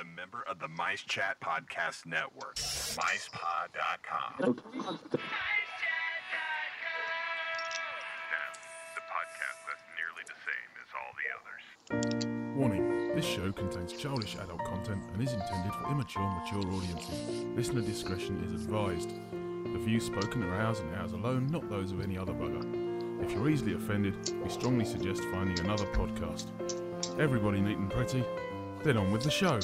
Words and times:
a 0.00 0.04
member 0.16 0.42
of 0.48 0.58
the 0.58 0.68
Mice 0.68 1.02
Chat 1.02 1.38
Podcast 1.40 2.06
Network. 2.06 2.56
MicePod.com. 2.56 4.34
Now, 4.38 4.54
the 8.94 9.02
podcast 9.04 9.58
that's 9.68 9.84
nearly 9.98 10.24
the 10.24 10.38
same 10.46 10.70
as 10.80 10.88
all 10.96 11.12
the 11.20 11.28
others. 11.36 11.64
Warning 12.56 13.14
this 13.14 13.26
show 13.26 13.52
contains 13.52 13.92
childish 13.92 14.36
adult 14.36 14.64
content 14.64 15.02
and 15.12 15.22
is 15.22 15.34
intended 15.34 15.72
for 15.74 15.90
immature, 15.90 16.22
mature 16.22 16.64
audiences. 16.72 17.44
Listener 17.54 17.82
discretion 17.82 18.42
is 18.46 18.52
advised. 18.64 19.10
The 19.30 19.78
views 19.78 20.06
spoken 20.06 20.42
are 20.44 20.60
ours 20.62 20.80
and 20.80 20.94
ours 20.96 21.12
alone, 21.12 21.48
not 21.48 21.68
those 21.68 21.92
of 21.92 22.00
any 22.00 22.16
other 22.16 22.32
bugger. 22.32 22.64
If 23.22 23.32
you're 23.32 23.50
easily 23.50 23.74
offended, 23.74 24.14
we 24.42 24.48
strongly 24.48 24.86
suggest 24.86 25.22
finding 25.24 25.60
another 25.60 25.84
podcast. 25.86 26.46
Everybody 27.20 27.60
neat 27.60 27.76
and 27.76 27.90
pretty, 27.90 28.24
then 28.82 28.96
on 28.96 29.12
with 29.12 29.22
the 29.24 29.30
show. 29.30 29.60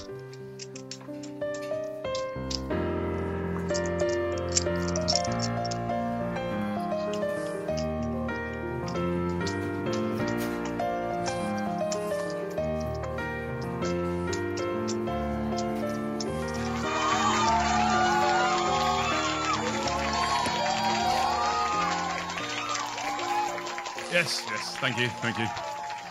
Thank 24.87 24.99
you, 25.01 25.09
thank 25.21 25.39
you. 25.39 25.47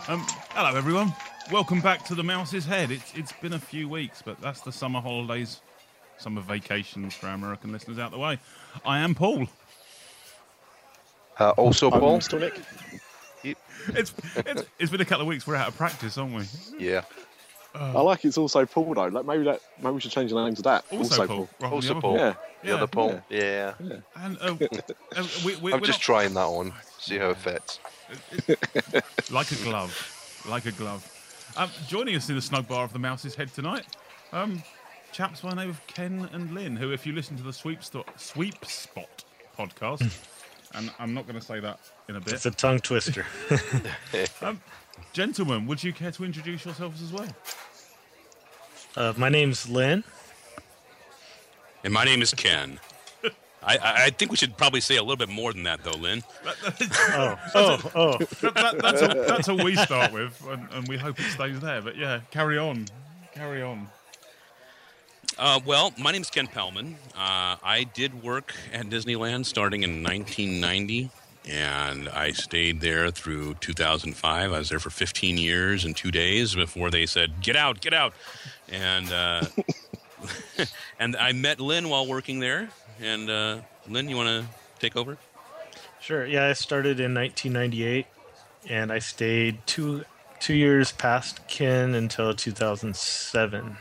Um, 0.06 0.20
hello 0.50 0.76
everyone. 0.76 1.14
Welcome 1.50 1.80
back 1.80 2.04
to 2.06 2.14
the 2.14 2.22
Mouse's 2.22 2.66
Head. 2.66 2.90
It's 2.90 3.10
it's 3.14 3.32
been 3.32 3.54
a 3.54 3.58
few 3.58 3.88
weeks, 3.88 4.20
but 4.22 4.38
that's 4.42 4.60
the 4.60 4.70
summer 4.72 5.00
holidays, 5.00 5.62
summer 6.18 6.42
vacations 6.42 7.14
for 7.14 7.28
our 7.28 7.34
American 7.34 7.72
listeners 7.72 7.98
out 7.98 8.10
the 8.10 8.18
way. 8.18 8.38
I 8.84 8.98
am 8.98 9.14
Paul. 9.14 9.46
Uh, 11.40 11.50
also, 11.50 11.90
I'm 11.90 12.00
Paul. 12.00 12.20
still 12.20 12.40
Nick. 12.40 12.60
It's, 13.44 14.12
it's 14.36 14.62
it's 14.78 14.90
been 14.90 15.00
a 15.00 15.06
couple 15.06 15.22
of 15.22 15.28
weeks. 15.28 15.46
We're 15.46 15.56
out 15.56 15.68
of 15.68 15.76
practice, 15.78 16.18
aren't 16.18 16.34
we? 16.34 16.44
Yeah. 16.78 17.02
I 17.74 18.00
like 18.00 18.24
it's 18.24 18.38
also 18.38 18.66
Paul 18.66 18.92
though. 18.92 19.06
Like 19.08 19.24
maybe 19.24 19.44
that 19.44 19.60
maybe 19.80 19.94
we 19.94 20.00
should 20.00 20.10
change 20.10 20.32
the 20.32 20.44
name 20.44 20.54
to 20.54 20.62
that. 20.62 20.84
Also, 20.90 21.26
Paul. 21.26 21.36
rather 21.36 21.48
than 21.60 21.72
Also 21.72 21.94
the 21.94 22.00
Paul. 22.00 22.16
Yeah. 22.16 22.34
The 22.62 22.74
other 22.74 22.86
Paul. 22.86 23.22
Yeah. 23.30 23.74
Yeah. 23.82 23.96
And 24.16 24.38
uh, 24.38 24.56
uh, 25.16 25.26
we, 25.44 25.56
we, 25.56 25.72
I'm 25.72 25.80
we're 25.80 25.86
just 25.86 25.98
not- 25.98 26.00
trying 26.00 26.34
that 26.34 26.46
on. 26.46 26.74
See 26.98 27.16
how 27.18 27.30
it 27.30 27.38
fits. 27.38 27.78
like 29.30 29.50
a 29.50 29.56
glove, 29.64 30.42
like 30.48 30.66
a 30.66 30.72
glove. 30.72 31.12
Um, 31.56 31.70
joining 31.88 32.16
us 32.16 32.28
in 32.28 32.36
the 32.36 32.42
snug 32.42 32.68
bar 32.68 32.84
of 32.84 32.92
the 32.92 32.98
Mouse's 32.98 33.34
Head 33.34 33.52
tonight, 33.52 33.86
um, 34.32 34.62
chaps 35.12 35.40
by 35.40 35.50
the 35.50 35.56
name 35.56 35.70
of 35.70 35.84
Ken 35.86 36.28
and 36.32 36.52
Lynn, 36.52 36.76
who, 36.76 36.92
if 36.92 37.06
you 37.06 37.12
listen 37.12 37.36
to 37.36 37.42
the 37.42 37.52
Sweep, 37.52 37.82
Sto- 37.82 38.04
Sweep 38.16 38.64
Spot 38.64 39.24
podcast, 39.58 40.08
and 40.74 40.90
I'm 40.98 41.14
not 41.14 41.26
going 41.26 41.38
to 41.38 41.44
say 41.44 41.60
that 41.60 41.80
in 42.08 42.16
a 42.16 42.20
bit. 42.20 42.34
It's 42.34 42.46
a 42.46 42.50
tongue 42.50 42.80
twister. 42.80 43.24
Um, 44.42 44.60
gentlemen, 45.12 45.66
would 45.66 45.82
you 45.82 45.92
care 45.92 46.10
to 46.12 46.24
introduce 46.24 46.64
yourselves 46.64 47.02
as 47.02 47.12
well? 47.12 47.28
Uh, 48.96 49.12
my 49.16 49.28
name's 49.28 49.68
Lynn. 49.68 50.04
And 51.84 51.92
my 51.92 52.04
name 52.04 52.22
is 52.22 52.32
Ken. 52.34 52.80
I, 53.62 53.76
I, 53.76 54.04
I 54.04 54.10
think 54.10 54.30
we 54.30 54.36
should 54.36 54.56
probably 54.56 54.80
say 54.80 54.96
a 54.96 55.02
little 55.02 55.16
bit 55.16 55.28
more 55.28 55.52
than 55.52 55.64
that, 55.64 55.82
though, 55.82 55.96
Lynn. 55.96 56.22
Oh, 56.44 57.38
oh, 57.54 57.90
oh. 57.94 58.18
That, 58.18 58.54
that, 58.54 58.78
that's, 58.80 59.02
a, 59.02 59.24
that's 59.26 59.48
a 59.48 59.54
we 59.54 59.74
start 59.76 60.12
with, 60.12 60.40
and, 60.48 60.68
and 60.72 60.88
we 60.88 60.96
hope 60.96 61.18
it 61.18 61.30
stays 61.30 61.58
there. 61.60 61.82
But 61.82 61.96
yeah, 61.96 62.20
carry 62.30 62.58
on, 62.58 62.86
carry 63.34 63.62
on. 63.62 63.88
Uh, 65.38 65.60
well, 65.66 65.92
my 65.98 66.12
name 66.12 66.22
is 66.22 66.30
Ken 66.30 66.46
Pellman. 66.46 66.94
Uh, 67.14 67.56
I 67.62 67.86
did 67.92 68.22
work 68.22 68.54
at 68.72 68.86
Disneyland 68.86 69.44
starting 69.44 69.82
in 69.82 70.02
1990, 70.02 71.10
and 71.46 72.08
I 72.08 72.32
stayed 72.32 72.80
there 72.80 73.10
through 73.10 73.54
2005. 73.54 74.52
I 74.52 74.58
was 74.58 74.70
there 74.70 74.78
for 74.78 74.88
15 74.88 75.36
years 75.36 75.84
and 75.84 75.94
two 75.94 76.10
days 76.10 76.54
before 76.54 76.90
they 76.90 77.04
said, 77.04 77.42
"Get 77.42 77.54
out, 77.54 77.82
get 77.82 77.92
out," 77.92 78.14
and 78.70 79.12
uh, 79.12 79.44
and 80.98 81.16
I 81.16 81.32
met 81.32 81.60
Lynn 81.60 81.90
while 81.90 82.06
working 82.06 82.40
there. 82.40 82.70
And 83.00 83.30
uh, 83.30 83.58
Lynn, 83.88 84.08
you 84.08 84.16
want 84.16 84.28
to 84.28 84.44
take 84.78 84.96
over? 84.96 85.18
Sure. 86.00 86.24
Yeah, 86.24 86.46
I 86.46 86.52
started 86.52 87.00
in 87.00 87.14
1998, 87.14 88.06
and 88.68 88.92
I 88.92 88.98
stayed 88.98 89.58
two 89.66 90.04
two 90.38 90.54
years 90.54 90.92
past 90.92 91.46
Ken 91.48 91.94
until 91.94 92.34
2007 92.34 93.76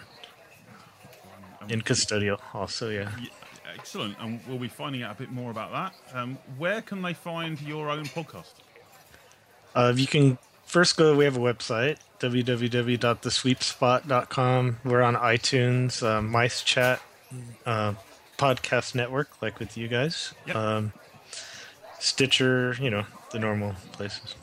in 1.69 1.81
custodial. 1.81 2.39
Also, 2.53 2.89
yeah. 2.89 3.11
Yeah, 3.19 3.27
excellent, 3.73 4.17
and 4.19 4.39
we'll 4.47 4.57
be 4.57 4.67
finding 4.67 5.03
out 5.03 5.15
a 5.15 5.17
bit 5.17 5.31
more 5.31 5.51
about 5.51 5.71
that. 5.71 5.93
Um, 6.17 6.37
where 6.57 6.81
can 6.81 7.01
they 7.01 7.13
find 7.13 7.61
your 7.61 7.89
own 7.89 8.03
podcast? 8.05 8.53
Uh, 9.73 9.93
you 9.95 10.07
can 10.07 10.37
first 10.65 10.97
go. 10.97 11.15
We 11.15 11.23
have 11.25 11.37
a 11.37 11.39
website 11.39 11.97
www.thesweepspot.com. 12.19 14.77
We're 14.83 15.01
on 15.01 15.15
iTunes, 15.15 16.01
uh, 16.01 16.21
Mice 16.21 16.61
Chat, 16.61 17.01
uh, 17.65 17.93
podcast 18.37 18.95
network, 18.95 19.41
like 19.41 19.59
with 19.59 19.77
you 19.77 19.87
guys. 19.87 20.33
Yep. 20.47 20.55
Um, 20.55 20.93
Stitcher, 21.99 22.75
you 22.79 22.89
know 22.89 23.05
the 23.31 23.39
normal 23.39 23.73
places. 23.93 24.35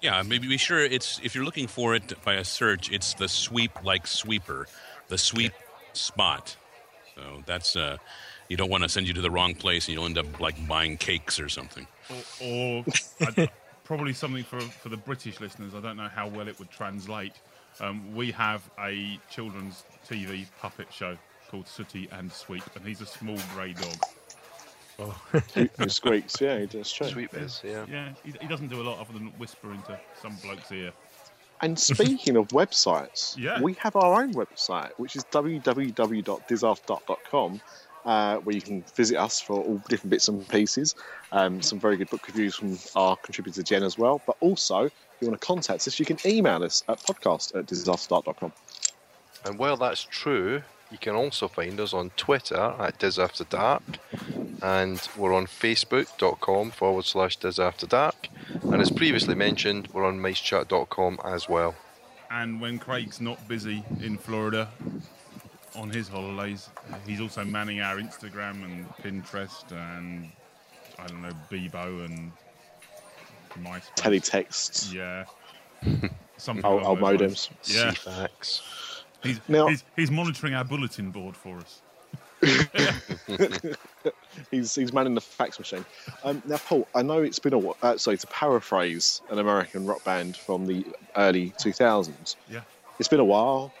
Yeah, 0.00 0.22
maybe 0.22 0.48
be 0.48 0.56
sure 0.56 0.80
it's 0.80 1.20
if 1.22 1.34
you're 1.34 1.44
looking 1.44 1.66
for 1.66 1.94
it 1.94 2.12
by 2.24 2.34
a 2.34 2.44
search, 2.44 2.90
it's 2.90 3.14
the 3.14 3.28
sweep 3.28 3.84
like 3.84 4.06
sweeper, 4.06 4.66
the 5.08 5.18
sweep 5.18 5.52
spot. 5.92 6.56
So 7.14 7.42
that's 7.46 7.76
uh, 7.76 7.98
you 8.48 8.56
don't 8.56 8.70
want 8.70 8.82
to 8.82 8.88
send 8.88 9.06
you 9.06 9.14
to 9.14 9.20
the 9.20 9.30
wrong 9.30 9.54
place 9.54 9.86
and 9.86 9.94
you'll 9.94 10.06
end 10.06 10.18
up 10.18 10.40
like 10.40 10.66
buying 10.66 10.96
cakes 10.96 11.38
or 11.38 11.48
something. 11.48 11.86
or, 12.40 12.84
or 12.86 13.48
probably 13.84 14.12
something 14.12 14.44
for 14.44 14.60
for 14.60 14.88
the 14.88 14.96
British 14.96 15.40
listeners. 15.40 15.74
I 15.74 15.80
don't 15.80 15.96
know 15.96 16.08
how 16.08 16.28
well 16.28 16.48
it 16.48 16.58
would 16.58 16.70
translate. 16.70 17.34
Um, 17.80 18.14
we 18.14 18.32
have 18.32 18.68
a 18.78 19.18
children's 19.30 19.84
TV 20.08 20.46
puppet 20.60 20.92
show 20.92 21.16
called 21.52 21.68
Sooty 21.68 22.08
and 22.10 22.32
Sweep, 22.32 22.64
and 22.74 22.84
he's 22.84 23.00
a 23.02 23.06
small 23.06 23.36
grey 23.54 23.74
dog. 23.74 23.94
Who, 25.54 25.68
who 25.78 25.88
squeaks? 25.88 26.40
Yeah, 26.40 26.58
he 26.60 26.66
does. 26.66 26.90
True. 26.90 27.06
Sweep 27.08 27.34
is, 27.34 27.60
yeah. 27.64 27.84
Yeah, 27.90 28.12
he, 28.24 28.32
he 28.40 28.46
doesn't 28.48 28.68
do 28.68 28.80
a 28.80 28.84
lot 28.84 28.98
other 29.00 29.12
than 29.12 29.26
whisper 29.38 29.70
into 29.72 29.98
some 30.20 30.34
bloke's 30.42 30.70
ear. 30.72 30.92
And 31.60 31.78
speaking 31.78 32.36
of 32.36 32.48
websites, 32.48 33.36
Yeah. 33.46 33.60
we 33.60 33.74
have 33.74 33.94
our 33.96 34.20
own 34.22 34.32
website, 34.34 34.90
which 34.96 35.14
is 35.14 35.24
www.disafterdark.com, 35.24 37.60
uh, 38.04 38.36
where 38.38 38.54
you 38.54 38.62
can 38.62 38.82
visit 38.96 39.16
us 39.16 39.40
for 39.40 39.62
all 39.62 39.80
different 39.88 40.10
bits 40.10 40.26
and 40.28 40.46
pieces. 40.48 40.94
Um, 41.32 41.60
some 41.62 41.78
very 41.78 41.96
good 41.98 42.08
book 42.10 42.26
reviews 42.26 42.54
from 42.56 42.78
our 42.96 43.16
contributor 43.16 43.62
Jen 43.62 43.82
as 43.82 43.98
well. 43.98 44.20
But 44.26 44.36
also, 44.40 44.84
if 44.86 44.92
you 45.20 45.28
want 45.28 45.38
to 45.40 45.46
contact 45.46 45.86
us, 45.86 45.98
you 45.98 46.06
can 46.06 46.18
email 46.24 46.62
us 46.64 46.82
at 46.88 46.98
podcast 47.00 47.54
at 47.56 47.66
disafterdark.com. 47.66 48.52
And 49.44 49.58
while 49.58 49.76
that's 49.76 50.02
true, 50.04 50.62
you 50.92 50.98
can 50.98 51.14
also 51.14 51.48
find 51.48 51.80
us 51.80 51.92
on 51.94 52.10
Twitter 52.16 52.74
at 52.78 52.98
Dis 52.98 53.18
After 53.18 53.44
Dark, 53.44 53.82
and 54.62 55.00
we're 55.16 55.34
on 55.34 55.46
Facebook.com 55.46 56.70
forward 56.70 57.04
slash 57.06 57.36
Dis 57.36 57.58
After 57.58 57.86
Dark. 57.86 58.28
And 58.62 58.80
as 58.80 58.90
previously 58.90 59.34
mentioned, 59.34 59.88
we're 59.92 60.04
on 60.04 60.18
MiceChat.com 60.20 61.18
as 61.24 61.48
well. 61.48 61.74
And 62.30 62.60
when 62.60 62.78
Craig's 62.78 63.20
not 63.20 63.46
busy 63.48 63.84
in 64.00 64.16
Florida 64.18 64.68
on 65.74 65.90
his 65.90 66.08
holidays, 66.08 66.68
he's 67.06 67.20
also 67.20 67.44
manning 67.44 67.80
our 67.80 67.96
Instagram 67.96 68.62
and 68.64 68.88
Pinterest 69.02 69.70
and 69.72 70.30
I 70.98 71.06
don't 71.06 71.22
know 71.22 71.32
Bebo 71.50 72.04
and 72.04 72.32
MySpace. 73.62 73.94
Teletexts, 73.96 74.92
Yeah. 74.94 75.24
Some 76.36 76.60
our, 76.64 76.80
our 76.80 76.94
those 76.96 77.02
lines. 77.02 77.20
modems. 77.20 77.50
Yeah. 77.74 77.90
Ceefax. 77.92 78.62
He's, 79.22 79.40
Now- 79.48 79.68
he's, 79.68 79.84
he's 79.96 80.10
monitoring 80.10 80.54
our 80.54 80.64
bulletin 80.64 81.10
board 81.10 81.36
for 81.36 81.58
us. 81.58 81.82
He's, 84.50 84.74
he's 84.74 84.92
manning 84.92 85.14
the 85.14 85.20
fax 85.20 85.58
machine. 85.58 85.84
Um, 86.24 86.42
now, 86.46 86.56
Paul, 86.56 86.88
I 86.94 87.02
know 87.02 87.22
it's 87.22 87.38
been 87.38 87.52
a 87.54 87.60
wh- 87.60 87.84
uh, 87.84 87.96
sorry 87.98 88.16
to 88.18 88.26
paraphrase 88.28 89.22
an 89.30 89.38
American 89.38 89.86
rock 89.86 90.02
band 90.04 90.36
from 90.36 90.66
the 90.66 90.84
early 91.16 91.50
2000s. 91.58 92.36
Yeah. 92.50 92.60
It's 92.98 93.08
been 93.08 93.20
a 93.20 93.24
while, 93.24 93.72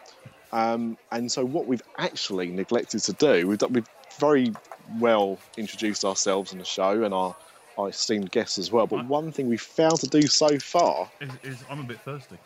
um, 0.52 0.96
and 1.10 1.30
so 1.30 1.44
what 1.44 1.66
we've 1.66 1.82
actually 1.98 2.50
neglected 2.50 3.00
to 3.02 3.12
do, 3.14 3.46
we've, 3.48 3.58
done, 3.58 3.72
we've 3.72 3.88
very 4.18 4.52
well 4.98 5.38
introduced 5.56 6.04
ourselves 6.04 6.52
in 6.52 6.58
the 6.58 6.64
show 6.64 7.02
and 7.02 7.12
our, 7.14 7.34
our 7.78 7.88
esteemed 7.88 8.30
guests 8.30 8.58
as 8.58 8.70
well. 8.70 8.86
But 8.86 8.96
Right. 8.96 9.06
one 9.06 9.32
thing 9.32 9.48
we've 9.48 9.60
failed 9.60 10.00
to 10.00 10.06
do 10.08 10.22
so 10.22 10.58
far, 10.58 11.10
Is, 11.20 11.30
is 11.42 11.64
I'm 11.70 11.80
a 11.80 11.84
bit 11.84 12.00
thirsty. 12.00 12.36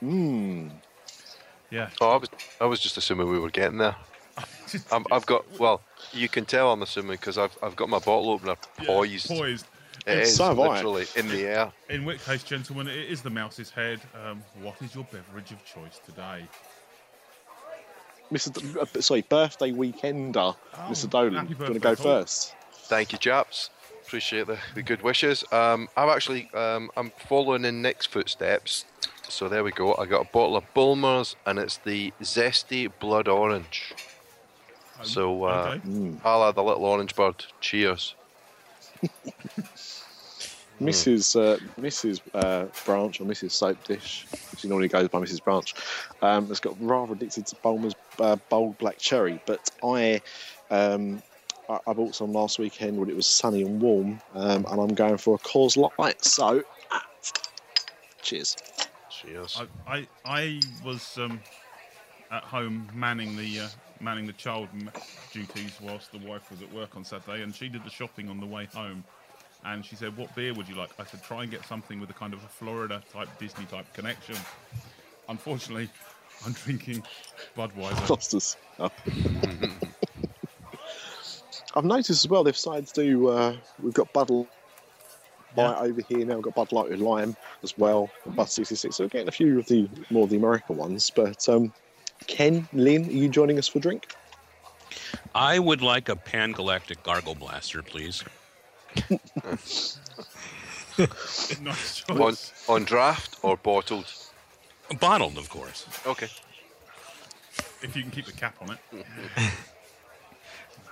hmm, 0.00 0.68
Yeah. 1.70 1.90
Oh, 2.00 2.10
I 2.10 2.16
was, 2.16 2.28
I 2.60 2.64
was 2.66 2.80
just 2.80 2.96
assuming 2.96 3.30
we 3.30 3.38
were 3.38 3.50
getting 3.50 3.78
there. 3.78 3.96
I'm, 4.92 5.04
I've 5.10 5.26
got, 5.26 5.44
well, 5.58 5.80
you 6.12 6.28
can 6.28 6.44
tell 6.44 6.72
I'm 6.72 6.82
assuming 6.82 7.12
because 7.12 7.38
I've, 7.38 7.56
I've 7.62 7.76
got 7.76 7.88
my 7.88 7.98
bottle 7.98 8.30
opener 8.30 8.56
Yeah, 8.80 8.86
poised. 8.86 9.28
Poised. 9.28 9.66
It 10.06 10.18
is 10.18 10.36
So 10.36 10.44
have 10.48 10.58
I. 10.58 10.62
literally 10.62 11.06
in 11.16 11.28
the 11.28 11.42
air. 11.46 11.72
In 11.88 12.04
which 12.04 12.24
case, 12.24 12.42
gentlemen, 12.42 12.88
it 12.88 13.10
is 13.10 13.22
the 13.22 13.30
mouse's 13.30 13.70
head. 13.70 14.00
Um, 14.24 14.42
what 14.62 14.74
is 14.82 14.94
your 14.94 15.04
beverage 15.04 15.52
of 15.52 15.64
choice 15.64 16.00
today? 16.04 16.44
Mr. 18.32 18.52
D- 18.52 18.80
uh, 18.80 19.00
sorry, 19.00 19.22
birthday 19.22 19.70
weekender, 19.70 20.56
Mr. 20.88 21.08
Dolan. 21.08 21.34
happy 21.34 21.54
Do 21.54 21.54
you 21.54 21.60
want 21.60 21.74
to 21.74 21.80
go 21.80 21.94
Paul. 21.94 22.04
first? 22.04 22.54
Thank 22.72 23.12
you, 23.12 23.18
chaps. 23.18 23.70
Appreciate 24.06 24.46
the, 24.46 24.58
the 24.74 24.82
good 24.82 25.02
wishes. 25.02 25.44
Um, 25.52 25.88
I'm 25.96 26.08
actually 26.08 26.48
um, 26.54 26.90
I'm 26.96 27.10
following 27.28 27.64
in 27.64 27.82
Nick's 27.82 28.06
footsteps. 28.06 28.84
So 29.28 29.48
there 29.48 29.64
we 29.64 29.72
go. 29.72 29.94
I 29.96 30.06
got 30.06 30.22
a 30.22 30.30
bottle 30.30 30.56
of 30.56 30.64
Bulmers, 30.74 31.36
and 31.44 31.58
it's 31.58 31.78
the 31.78 32.12
zesty 32.22 32.90
blood 33.00 33.28
orange. 33.28 33.94
So 35.02 35.44
uh, 35.44 35.78
okay. 35.84 36.12
I'll 36.24 36.44
add 36.48 36.54
the 36.54 36.62
little 36.62 36.84
orange 36.84 37.14
bird. 37.14 37.44
Cheers. 37.60 38.14
Mrs. 40.80 41.36
Uh, 41.36 41.58
Mrs. 41.80 42.20
Uh, 42.34 42.66
Branch 42.84 43.20
or 43.20 43.24
Mrs. 43.24 43.52
Soap 43.52 43.82
Dish, 43.84 44.26
she 44.58 44.68
normally 44.68 44.88
goes 44.88 45.08
by 45.08 45.18
Mrs. 45.20 45.42
Branch, 45.42 45.74
um, 46.20 46.48
has 46.48 46.60
got 46.60 46.76
rather 46.80 47.14
addicted 47.14 47.46
to 47.46 47.56
Bulmer's 47.56 47.94
uh, 48.20 48.36
bold 48.50 48.76
black 48.78 48.98
cherry. 48.98 49.40
But 49.46 49.70
I, 49.82 50.20
um, 50.70 51.22
I, 51.68 51.78
I 51.86 51.92
bought 51.94 52.14
some 52.14 52.32
last 52.32 52.58
weekend 52.58 52.98
when 52.98 53.08
it 53.08 53.16
was 53.16 53.26
sunny 53.26 53.62
and 53.62 53.80
warm, 53.80 54.20
um, 54.34 54.66
and 54.68 54.80
I'm 54.80 54.94
going 54.94 55.16
for 55.16 55.36
a 55.36 55.38
Coors 55.38 55.76
Light. 55.76 56.22
So, 56.22 56.62
ah, 56.90 57.06
cheers. 58.20 58.56
Cheers. 59.26 59.62
I, 59.86 59.96
I, 59.96 60.08
I 60.24 60.60
was 60.84 61.18
um, 61.18 61.40
at 62.30 62.42
home 62.44 62.88
manning 62.94 63.36
the 63.36 63.60
uh, 63.60 63.68
manning 64.00 64.26
the 64.26 64.32
child 64.34 64.68
duties 65.32 65.72
whilst 65.82 66.12
the 66.12 66.18
wife 66.18 66.50
was 66.50 66.62
at 66.62 66.72
work 66.72 66.96
on 66.96 67.04
Saturday, 67.04 67.42
and 67.42 67.54
she 67.54 67.68
did 67.68 67.84
the 67.84 67.90
shopping 67.90 68.28
on 68.28 68.40
the 68.40 68.46
way 68.46 68.68
home. 68.72 69.04
And 69.64 69.84
she 69.84 69.96
said, 69.96 70.16
"What 70.16 70.34
beer 70.36 70.54
would 70.54 70.68
you 70.68 70.76
like?" 70.76 70.90
I 70.98 71.04
said, 71.04 71.22
"Try 71.22 71.42
and 71.42 71.50
get 71.50 71.64
something 71.66 71.98
with 72.00 72.10
a 72.10 72.14
kind 72.14 72.34
of 72.34 72.44
a 72.44 72.48
Florida 72.48 73.02
type 73.12 73.28
Disney 73.38 73.64
type 73.64 73.92
connection." 73.94 74.36
Unfortunately, 75.28 75.90
I'm 76.44 76.52
drinking 76.52 77.02
Budweiser. 77.56 78.06
Foster's. 78.06 78.56
Oh. 78.78 78.90
I've 81.74 81.84
noticed 81.84 82.10
as 82.24 82.28
well 82.28 82.44
they've 82.44 82.56
started 82.56 82.86
to 82.86 83.04
do. 83.04 83.28
Uh, 83.28 83.56
we've 83.82 83.92
got 83.92 84.12
Bud 84.12 84.30
Light 85.56 85.76
Yeah. 85.76 85.88
over 85.88 86.00
here 86.08 86.24
now. 86.26 86.34
We've 86.36 86.44
got 86.44 86.54
Bud 86.54 86.72
Light 86.72 86.90
with 86.90 87.00
lime 87.00 87.36
as 87.62 87.76
well. 87.78 88.10
Bud 88.26 88.48
66. 88.48 88.96
So 88.96 89.04
we're 89.04 89.08
getting 89.08 89.28
a 89.28 89.32
few 89.32 89.58
of 89.58 89.66
the 89.66 89.88
more 90.10 90.24
of 90.24 90.30
the 90.30 90.36
American 90.36 90.76
ones. 90.76 91.10
But 91.10 91.48
um, 91.48 91.72
Ken, 92.26 92.68
Lynn, 92.72 93.06
are 93.08 93.12
you 93.12 93.28
joining 93.28 93.58
us 93.58 93.68
for 93.68 93.78
drink? 93.80 94.08
I 95.34 95.58
would 95.58 95.82
like 95.82 96.08
a 96.08 96.16
Pan 96.16 96.52
Galactic 96.52 97.02
Gargle 97.02 97.34
Blaster, 97.34 97.82
please. 97.82 98.24
nice 99.10 99.98
on, 102.08 102.16
choice. 102.16 102.52
on 102.68 102.84
draft 102.84 103.36
or 103.42 103.56
bottled? 103.56 104.06
Bottled, 105.00 105.36
of 105.36 105.50
course. 105.50 105.86
Okay. 106.06 106.28
If 107.82 107.94
you 107.94 108.02
can 108.02 108.10
keep 108.10 108.24
the 108.26 108.32
cap 108.32 108.56
on 108.60 108.70
it. 108.70 109.04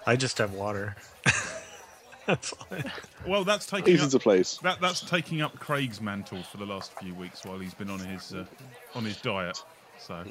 I 0.06 0.16
just 0.16 0.36
have 0.38 0.52
water. 0.52 0.96
That's 2.26 2.54
Well, 3.26 3.44
that's 3.44 3.66
taking 3.66 3.94
Easy 3.94 4.04
up, 4.04 4.10
to 4.10 4.18
please. 4.18 4.58
that, 4.62 4.80
that's 4.80 5.00
taking 5.00 5.42
up 5.42 5.58
Craig's 5.58 6.00
mantle 6.00 6.42
for 6.42 6.56
the 6.58 6.66
last 6.66 6.92
few 6.98 7.14
weeks 7.14 7.44
while 7.44 7.58
he's 7.58 7.74
been 7.74 7.90
on 7.90 7.98
his 7.98 8.32
uh, 8.34 8.44
on 8.94 9.04
his 9.04 9.16
diet. 9.18 9.62
So 9.98 10.24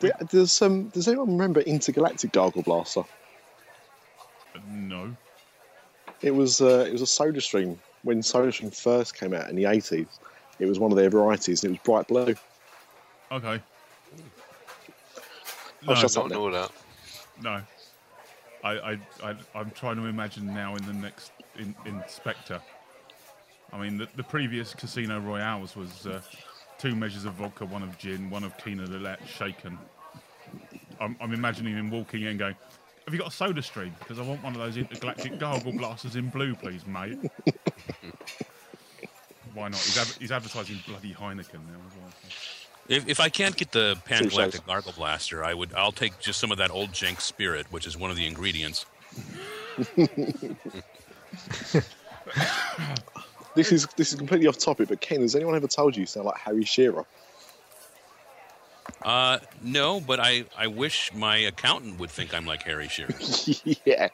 Yeah, 0.00 0.10
Does 0.30 0.60
um, 0.62 0.88
does 0.88 1.08
anyone 1.08 1.32
remember 1.32 1.60
Intergalactic 1.60 2.32
Gargle 2.32 2.62
Blaster? 2.62 3.02
no. 4.68 5.14
It 6.20 6.30
was 6.32 6.60
uh, 6.60 6.84
it 6.86 6.92
was 6.92 7.02
a 7.02 7.06
Soda 7.06 7.40
Stream 7.40 7.78
when 8.02 8.22
Soda 8.22 8.52
Stream 8.52 8.70
first 8.70 9.14
came 9.18 9.34
out 9.34 9.48
in 9.50 9.56
the 9.56 9.64
80s. 9.64 10.06
It 10.60 10.66
was 10.66 10.78
one 10.78 10.92
of 10.92 10.96
their 10.96 11.10
varieties, 11.10 11.64
and 11.64 11.74
it 11.74 11.80
was 11.80 11.84
bright 11.84 12.06
blue. 12.08 12.34
Okay. 13.32 13.60
No, 15.84 15.94
shut 15.96 16.12
Don't 16.12 16.26
up. 16.26 16.30
know 16.32 16.50
that. 16.52 16.70
no. 17.42 17.60
I, 18.64 18.70
I, 18.70 18.98
I, 19.22 19.34
I'm 19.54 19.70
trying 19.72 19.96
to 19.96 20.06
imagine 20.06 20.46
now 20.46 20.76
in 20.76 20.86
the 20.86 20.92
next 20.92 21.32
in, 21.58 21.74
Inspector. 21.84 22.60
I 23.72 23.78
mean, 23.80 23.98
the, 23.98 24.08
the 24.16 24.22
previous 24.22 24.74
Casino 24.74 25.18
Royales 25.18 25.74
was 25.74 26.06
uh, 26.06 26.20
two 26.78 26.94
measures 26.94 27.24
of 27.24 27.34
vodka, 27.34 27.64
one 27.64 27.82
of 27.82 27.98
gin, 27.98 28.28
one 28.30 28.44
of 28.44 28.56
Kina 28.58 28.86
Lillet 28.86 29.18
shaken. 29.26 29.78
I'm, 31.00 31.16
I'm 31.20 31.32
imagining 31.32 31.74
him 31.74 31.90
walking 31.90 32.22
in 32.22 32.36
going, 32.36 32.54
Have 33.06 33.14
you 33.14 33.18
got 33.20 33.28
a 33.28 33.34
soda 33.34 33.62
stream? 33.62 33.94
Because 33.98 34.18
I 34.18 34.22
want 34.22 34.42
one 34.42 34.52
of 34.54 34.60
those 34.60 34.76
intergalactic 34.76 35.38
gargle 35.38 35.72
blasters 35.72 36.16
in 36.16 36.28
blue, 36.28 36.54
please, 36.54 36.86
mate. 36.86 37.18
Why 39.54 39.68
not? 39.68 39.80
He's, 39.80 40.16
he's 40.16 40.32
advertising 40.32 40.78
bloody 40.86 41.12
Heineken 41.12 41.54
now 41.54 41.80
as 41.86 41.96
well. 41.96 42.12
If, 42.92 43.08
if 43.08 43.20
I 43.20 43.28
can't 43.28 43.56
get 43.56 43.72
the 43.72 43.96
Pan 44.04 44.28
Galactic. 44.28 44.66
Gargle 44.66 44.92
Blaster, 44.96 45.42
I 45.42 45.54
would. 45.54 45.72
I'll 45.74 45.92
take 45.92 46.18
just 46.20 46.38
some 46.38 46.52
of 46.52 46.58
that 46.58 46.70
old 46.70 46.92
Janx 46.92 47.24
Spirit, 47.24 47.66
which 47.70 47.86
is 47.86 47.96
one 47.96 48.10
of 48.10 48.16
the 48.16 48.26
ingredients. 48.26 48.86
This 53.54 53.70
is 53.70 53.86
this 53.96 54.12
is 54.12 54.18
completely 54.18 54.46
off 54.46 54.58
topic, 54.58 54.88
but 54.88 55.00
Ken, 55.00 55.20
has 55.20 55.34
anyone 55.34 55.54
ever 55.54 55.66
told 55.66 55.96
you 55.96 56.00
you 56.00 56.06
sound 56.06 56.26
like 56.26 56.38
Harry 56.38 56.64
Shearer? 56.64 57.04
Uh, 59.02 59.38
no, 59.62 60.00
but 60.00 60.20
I, 60.20 60.44
I 60.56 60.68
wish 60.68 61.12
my 61.12 61.36
accountant 61.36 61.98
would 61.98 62.10
think 62.10 62.34
I'm 62.34 62.46
like 62.46 62.62
Harry 62.62 62.88
Shearer. 62.88 63.10
yeah. 63.84 64.08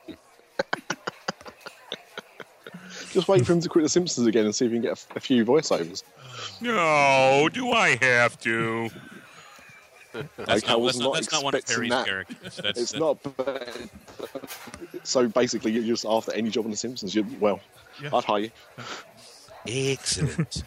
Just 3.12 3.28
wait 3.28 3.46
for 3.46 3.52
him 3.52 3.60
to 3.60 3.69
quit 3.69 3.82
The 3.82 3.88
Simpsons 3.88 4.26
again 4.26 4.44
and 4.44 4.55
see 4.55 4.66
if 4.66 4.72
you 4.72 4.81
can 4.81 4.90
get 4.90 5.06
a, 5.12 5.16
a 5.16 5.20
few 5.20 5.44
voiceovers. 5.44 6.02
no, 6.60 7.49
do 7.52 7.70
I 7.72 7.96
have 8.00 8.38
to? 8.40 8.90
That's, 10.12 10.64
Okay, 10.64 10.72
I 10.72 10.76
not, 10.76 10.84
that's, 10.84 10.99
not, 10.99 11.05
not 11.05 11.14
that's 11.14 11.32
not 11.32 11.44
one 11.44 11.55
of 11.55 11.58
expecting 11.60 11.90
Harry's 11.90 11.90
that. 11.90 12.06
characters. 12.06 12.56
That's, 12.56 12.81
It's 12.81 12.93
that- 12.93 13.00
not 13.00 13.37
bad. 13.37 13.90
So 15.02 15.28
basically, 15.28 15.72
you're 15.72 15.84
just 15.84 16.05
after 16.06 16.32
any 16.32 16.50
job 16.50 16.64
on 16.64 16.70
The 16.70 16.76
Simpsons. 16.76 17.14
You 17.14 17.26
well, 17.40 17.60
Yeah. 18.02 18.10
I'd 18.12 18.25
hire 18.25 18.38
you. 18.40 18.50
excellent. 19.66 20.64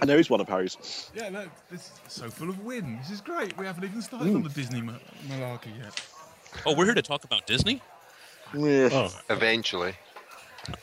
And 0.00 0.08
there 0.08 0.18
is 0.18 0.30
one 0.30 0.40
of 0.40 0.48
Harry's. 0.48 1.10
Yeah, 1.14 1.28
no, 1.28 1.46
this 1.70 1.80
is 1.82 1.92
so 2.08 2.28
full 2.30 2.48
of 2.48 2.64
win. 2.64 2.98
This 2.98 3.10
is 3.10 3.20
great. 3.20 3.56
We 3.56 3.66
haven't 3.66 3.84
even 3.84 4.02
started 4.02 4.28
on 4.28 4.36
hmm. 4.36 4.42
the 4.42 4.48
Disney 4.48 4.80
ma- 4.80 4.94
malarkey 5.28 5.78
yet. 5.78 6.00
oh, 6.66 6.74
we're 6.74 6.86
here 6.86 6.94
to 6.94 7.02
talk 7.02 7.24
about 7.24 7.46
Disney. 7.46 7.80
Yeah. 8.54 8.88
Oh, 8.92 9.20
Eventually. 9.28 9.94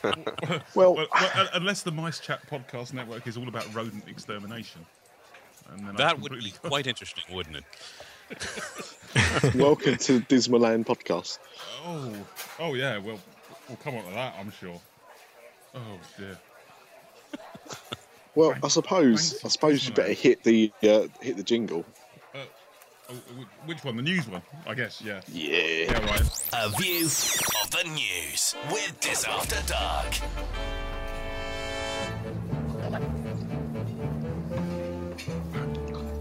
Well, 0.02 0.94
Well, 0.94 0.94
well, 0.94 1.48
unless 1.54 1.82
the 1.82 1.92
Mice 1.92 2.18
Chat 2.20 2.40
podcast 2.48 2.92
network 2.92 3.26
is 3.26 3.36
all 3.36 3.48
about 3.48 3.72
rodent 3.74 4.08
extermination. 4.08 4.84
And 5.70 5.86
then 5.86 5.94
I 5.96 5.98
That 5.98 6.20
would 6.20 6.32
be 6.32 6.52
quite 6.62 6.86
interesting, 6.86 7.24
wouldn't 7.34 7.56
it? 7.56 7.64
welcome 9.54 9.96
to 9.96 10.18
the 10.18 10.24
Dismaland 10.26 10.86
podcast. 10.86 11.38
Oh, 11.84 12.12
oh 12.58 12.74
yeah. 12.74 12.98
Well, 12.98 13.18
we'll 13.68 13.78
come 13.78 13.96
on 13.96 14.04
to 14.04 14.10
that, 14.12 14.34
I'm 14.38 14.50
sure. 14.50 14.80
Oh 15.74 15.98
dear. 16.18 16.38
Well, 18.34 18.54
I 18.62 18.68
suppose 18.68 19.44
I 19.44 19.48
suppose 19.48 19.88
you 19.88 19.94
better 19.94 20.12
hit 20.12 20.44
the 20.44 20.72
uh, 20.82 21.08
hit 21.20 21.36
the 21.36 21.42
jingle. 21.42 21.84
Oh, 23.10 23.14
wh- 23.14 23.68
which 23.68 23.84
one? 23.84 23.96
The 23.96 24.02
news 24.02 24.28
one, 24.28 24.42
I 24.66 24.74
guess. 24.74 25.00
Yeah. 25.00 25.20
Yeah. 25.32 25.56
Yeah. 25.56 26.06
Right. 26.06 26.20
A 26.52 26.68
view 26.78 27.06
of 27.06 27.70
the 27.70 27.84
news 27.94 28.54
with 28.70 28.98
Dis 29.00 29.24
After 29.24 29.62
Dark. 29.66 30.14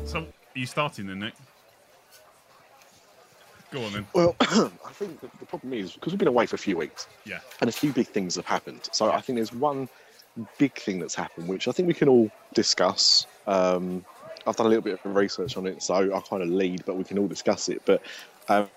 So, 0.05 0.19
are 0.19 0.25
you 0.59 0.65
starting 0.65 1.07
then, 1.07 1.19
Nick? 1.19 1.33
Go 3.71 3.83
on 3.83 3.91
then. 3.91 4.07
Well, 4.13 4.35
I 4.39 4.69
think 4.93 5.19
the, 5.19 5.29
the 5.39 5.45
problem 5.45 5.73
is 5.73 5.91
because 5.91 6.13
we've 6.13 6.19
been 6.19 6.29
away 6.29 6.45
for 6.45 6.55
a 6.55 6.59
few 6.59 6.77
weeks 6.77 7.07
Yeah. 7.25 7.39
and 7.59 7.69
a 7.69 7.73
few 7.73 7.91
big 7.91 8.07
things 8.07 8.35
have 8.35 8.45
happened. 8.45 8.87
So 8.93 9.11
I 9.11 9.19
think 9.19 9.35
there's 9.37 9.51
one 9.51 9.89
big 10.57 10.73
thing 10.75 10.99
that's 10.99 11.15
happened 11.15 11.47
which 11.49 11.67
I 11.67 11.71
think 11.73 11.87
we 11.87 11.93
can 11.93 12.07
all 12.07 12.31
discuss. 12.53 13.25
Um, 13.45 14.05
I've 14.47 14.55
done 14.55 14.67
a 14.67 14.69
little 14.69 14.83
bit 14.83 14.99
of 15.03 15.15
research 15.15 15.57
on 15.57 15.67
it, 15.67 15.83
so 15.83 15.95
I 15.95 16.19
kind 16.21 16.41
of 16.41 16.49
lead, 16.49 16.83
but 16.85 16.95
we 16.95 17.03
can 17.03 17.19
all 17.19 17.27
discuss 17.27 17.67
it. 17.67 17.81
But 17.85 18.01
um, 18.47 18.69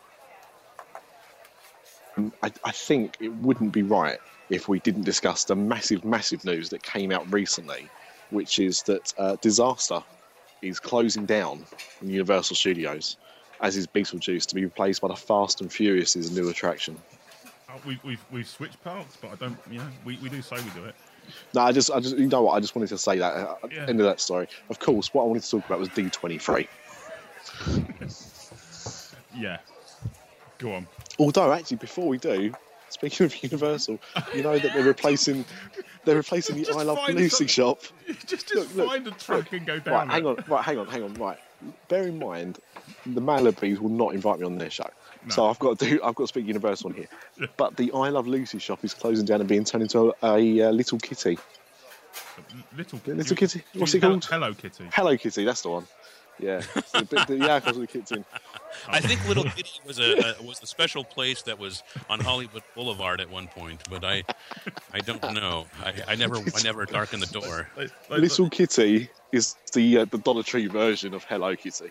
I, 2.43 2.51
I 2.65 2.73
think 2.73 3.17
it 3.21 3.29
wouldn't 3.37 3.73
be 3.73 3.83
right 3.83 4.19
if 4.51 4.69
we 4.69 4.81
didn't 4.81 5.05
discuss 5.05 5.45
the 5.45 5.55
massive, 5.55 6.05
massive 6.05 6.45
news 6.45 6.71
that 6.71 6.83
came 6.83 7.13
out 7.13 7.33
recently, 7.33 7.89
which 8.31 8.59
is 8.59 8.83
that 8.83 9.15
uh, 9.17 9.37
Disaster 9.41 10.03
is 10.61 10.81
closing 10.81 11.25
down 11.25 11.65
Universal 12.03 12.57
Studios, 12.57 13.17
as 13.61 13.77
is 13.77 13.87
Beetlejuice, 13.87 14.47
to 14.47 14.55
be 14.57 14.65
replaced 14.65 15.01
by 15.01 15.09
the 15.09 15.15
Fast 15.15 15.61
and 15.61 15.73
Furious' 15.73 16.31
new 16.33 16.49
attraction. 16.49 16.99
Uh, 17.69 17.75
we, 17.87 18.01
we've 18.03 18.25
we've 18.33 18.49
switched 18.49 18.83
parts, 18.83 19.17
but 19.21 19.31
I 19.31 19.37
don't. 19.37 19.57
You 19.71 19.79
know, 19.79 19.89
we, 20.05 20.17
we 20.17 20.29
do 20.29 20.43
say 20.43 20.57
we 20.57 20.71
do 20.71 20.85
it. 20.87 20.97
No, 21.55 21.63
I 21.63 21.73
just, 21.73 21.91
I 21.91 22.01
just, 22.01 22.17
you 22.19 22.27
know 22.29 22.43
what? 22.43 22.53
I 22.53 22.61
just 22.61 22.75
wanted 22.75 22.89
to 22.89 22.99
say 22.99 23.19
that. 23.19 23.33
Uh, 23.35 23.57
Yeah. 23.71 23.87
End 23.89 24.01
of 24.01 24.07
that 24.07 24.21
story. 24.21 24.49
Of 24.69 24.79
course, 24.79 25.13
what 25.15 25.23
I 25.23 25.27
wanted 25.27 25.43
to 25.45 25.51
talk 25.51 25.67
about 25.67 25.79
was 25.79 25.89
D23. 25.91 26.67
Yeah. 29.37 29.59
Go 30.59 30.73
on. 30.75 30.87
Although, 31.19 31.53
actually, 31.53 31.77
before 31.79 32.09
we 32.09 32.19
do, 32.19 32.53
speaking 32.89 33.27
of 33.27 33.43
Universal, 33.43 33.99
you 34.35 34.43
know 34.43 34.59
that 34.59 34.75
they're 34.75 34.85
replacing, 34.85 35.45
they're 36.05 36.17
replacing 36.17 36.57
the 36.57 36.65
Just 36.67 36.79
I 36.79 36.83
Love 36.83 36.99
Lucy 37.11 37.47
shop. 37.47 37.81
Just 38.27 38.49
just 38.49 38.55
Look, 38.55 38.75
look, 38.75 38.89
find 38.89 39.07
a 39.07 39.13
truck 39.13 39.53
and 39.53 39.65
go 39.67 39.75
Right, 39.75 39.85
down. 39.85 40.09
hang 40.09 40.27
on, 40.27 40.45
right, 40.49 40.65
hang 40.65 40.79
on, 40.79 40.87
hang 40.89 41.03
on, 41.05 41.15
right. 41.15 41.39
bear 41.89 42.09
in 42.09 42.19
mind, 42.19 42.59
the 43.07 43.21
Malibis 43.21 43.79
will 43.79 43.89
not 43.89 44.15
invite 44.15 44.41
me 44.41 44.47
on 44.47 44.59
their 44.59 44.71
show. 44.71 44.89
So 45.29 45.47
I've 45.47 45.59
got 45.59 45.79
to 45.79 45.85
do. 45.85 46.01
I've 46.03 46.15
got 46.15 46.25
to 46.25 46.29
speak 46.29 46.47
Universal 46.47 46.91
on 46.91 46.97
here. 46.97 47.09
But 47.57 47.77
the 47.77 47.93
I 47.93 48.09
Love 48.09 48.27
Lucy 48.27 48.59
shop 48.59 48.83
is 48.85 48.95
closing 48.95 49.27
down 49.27 49.41
and 49.41 49.49
being 49.49 49.65
turned 49.65 49.83
into 49.83 50.15
a, 50.23 50.37
a, 50.37 50.63
uh 50.63 50.71
little 50.71 50.99
kitty. 50.99 51.39
Little, 52.77 53.01
Little 53.07 53.37
kitty. 53.37 53.63
What's 53.75 53.95
it 53.95 54.01
called? 54.01 54.25
Hello 54.25 54.55
Kitty. 54.55 54.89
Hello 54.93 55.17
Kitty, 55.17 55.45
that's 55.45 55.61
the 55.63 55.69
one. 55.69 55.87
Yeah, 56.39 56.63
the, 56.95 57.03
bit- 57.09 57.27
the, 57.27 57.37
yeah, 57.37 57.59
because 57.61 57.77
the 57.77 57.87
kitten. 57.87 58.25
I 58.89 58.99
think 59.01 59.27
Little 59.29 59.45
Kitty 59.45 59.79
was 59.87 59.99
a, 59.99 60.37
a 60.39 60.43
was 60.43 60.63
a 60.63 60.67
special 60.67 61.05
place 61.05 61.43
that 61.43 61.59
was 61.59 61.83
on 62.09 62.19
Hollywood 62.21 62.63
Boulevard 62.75 63.21
at 63.21 63.29
one 63.29 63.47
point, 63.49 63.83
but 63.91 64.05
I 64.05 64.25
I 64.93 65.01
don't 65.01 65.23
know. 65.35 65.67
I, 65.85 65.93
I 66.09 66.15
never 66.15 66.37
I 66.37 66.63
never 66.65 66.87
darkened 66.87 67.23
the 67.23 67.39
door. 67.41 67.69
Like- 67.77 67.91
like- 68.09 68.21
Little 68.21 68.49
Kitty 68.49 69.11
is 69.33 69.55
the 69.75 69.99
uh, 69.99 70.05
the 70.07 70.17
Dollar 70.19 70.43
Tree 70.43 70.67
version 70.67 71.13
of 71.13 71.25
Hello 71.25 71.55
Kitty. 71.57 71.91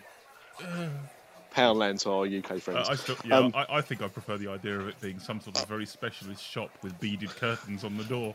Poundland 1.50 2.00
to 2.02 2.10
our 2.10 2.26
UK 2.26 2.50
Uh, 2.52 2.60
friends. 2.60 2.88
I, 2.88 2.94
still, 2.94 3.16
yeah, 3.24 3.38
Um, 3.38 3.52
I, 3.54 3.66
I 3.70 3.80
think 3.80 4.02
I 4.02 4.08
prefer 4.08 4.38
the 4.38 4.48
idea 4.48 4.78
of 4.78 4.88
it 4.88 5.00
being 5.00 5.18
some 5.18 5.40
sort 5.40 5.60
of 5.60 5.68
very 5.68 5.86
specialist 5.86 6.42
shop 6.42 6.70
with 6.82 6.98
beaded 7.00 7.30
curtains 7.30 7.84
on 7.84 7.96
the 7.96 8.04
door. 8.04 8.34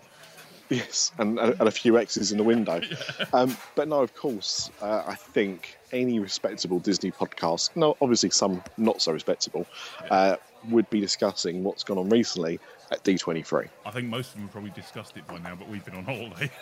Yes, 0.69 1.11
and, 1.19 1.37
and 1.37 1.61
a 1.61 1.71
few 1.71 1.97
X's 1.99 2.31
in 2.31 2.37
the 2.37 2.43
window. 2.43 2.81
Um, 3.33 3.55
but 3.75 3.87
no, 3.87 4.01
of 4.01 4.15
course, 4.15 4.71
uh, 4.81 5.03
I 5.05 5.15
think 5.15 5.77
any 5.91 6.19
respectable 6.19 6.79
Disney 6.79 7.11
podcast, 7.11 7.71
no, 7.75 7.97
obviously 8.01 8.29
some 8.29 8.63
not 8.77 9.01
so 9.01 9.11
respectable, 9.11 9.65
uh, 10.09 10.37
would 10.69 10.89
be 10.89 11.01
discussing 11.01 11.63
what's 11.63 11.83
gone 11.83 11.97
on 11.97 12.09
recently 12.09 12.59
at 12.91 13.03
D23. 13.03 13.67
I 13.85 13.91
think 13.91 14.07
most 14.07 14.29
of 14.29 14.33
them 14.35 14.43
have 14.43 14.51
probably 14.51 14.71
discussed 14.71 15.17
it 15.17 15.27
by 15.27 15.37
now, 15.39 15.55
but 15.55 15.67
we've 15.67 15.83
been 15.83 15.95
on 15.95 16.05
holiday. 16.05 16.49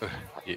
Yeah. 0.46 0.56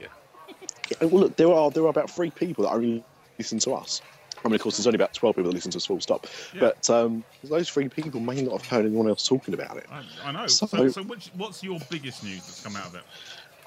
Yeah, 0.90 1.08
Well, 1.08 1.22
look, 1.22 1.36
there 1.36 1.52
are 1.52 1.70
there 1.72 1.84
are 1.84 1.90
about 1.90 2.10
three 2.10 2.32
people 2.32 2.64
that 2.66 2.72
only 2.72 3.04
listen 3.38 3.60
to 3.60 3.74
us. 3.74 4.02
I 4.44 4.48
mean, 4.48 4.56
of 4.56 4.62
course, 4.62 4.78
there's 4.78 4.88
only 4.88 4.96
about 4.96 5.14
twelve 5.14 5.36
people 5.36 5.52
that 5.52 5.56
listen 5.56 5.72
to 5.72 5.78
us 5.78 5.86
full 5.86 6.00
stop. 6.00 6.28
Yeah. 6.54 6.60
But 6.62 6.90
um, 6.90 7.24
those 7.44 7.70
three 7.70 7.90
people 7.90 8.20
may 8.22 8.42
not 8.42 8.54
have 8.62 8.66
heard 8.66 8.86
anyone 8.86 9.08
else 9.10 9.28
talking 9.28 9.54
about 9.54 9.78
it. 9.78 9.86
I, 9.92 10.04
I 10.24 10.32
know. 10.32 10.48
So- 10.48 10.66
So, 10.68 10.88
so, 10.90 11.04
which, 11.04 11.30
what's 11.36 11.62
your 11.64 11.80
biggest 11.90 12.24
news 12.24 12.38
that's 12.46 12.64
come 12.64 12.76
out 12.76 12.88
of 12.88 12.96
it? 12.96 13.04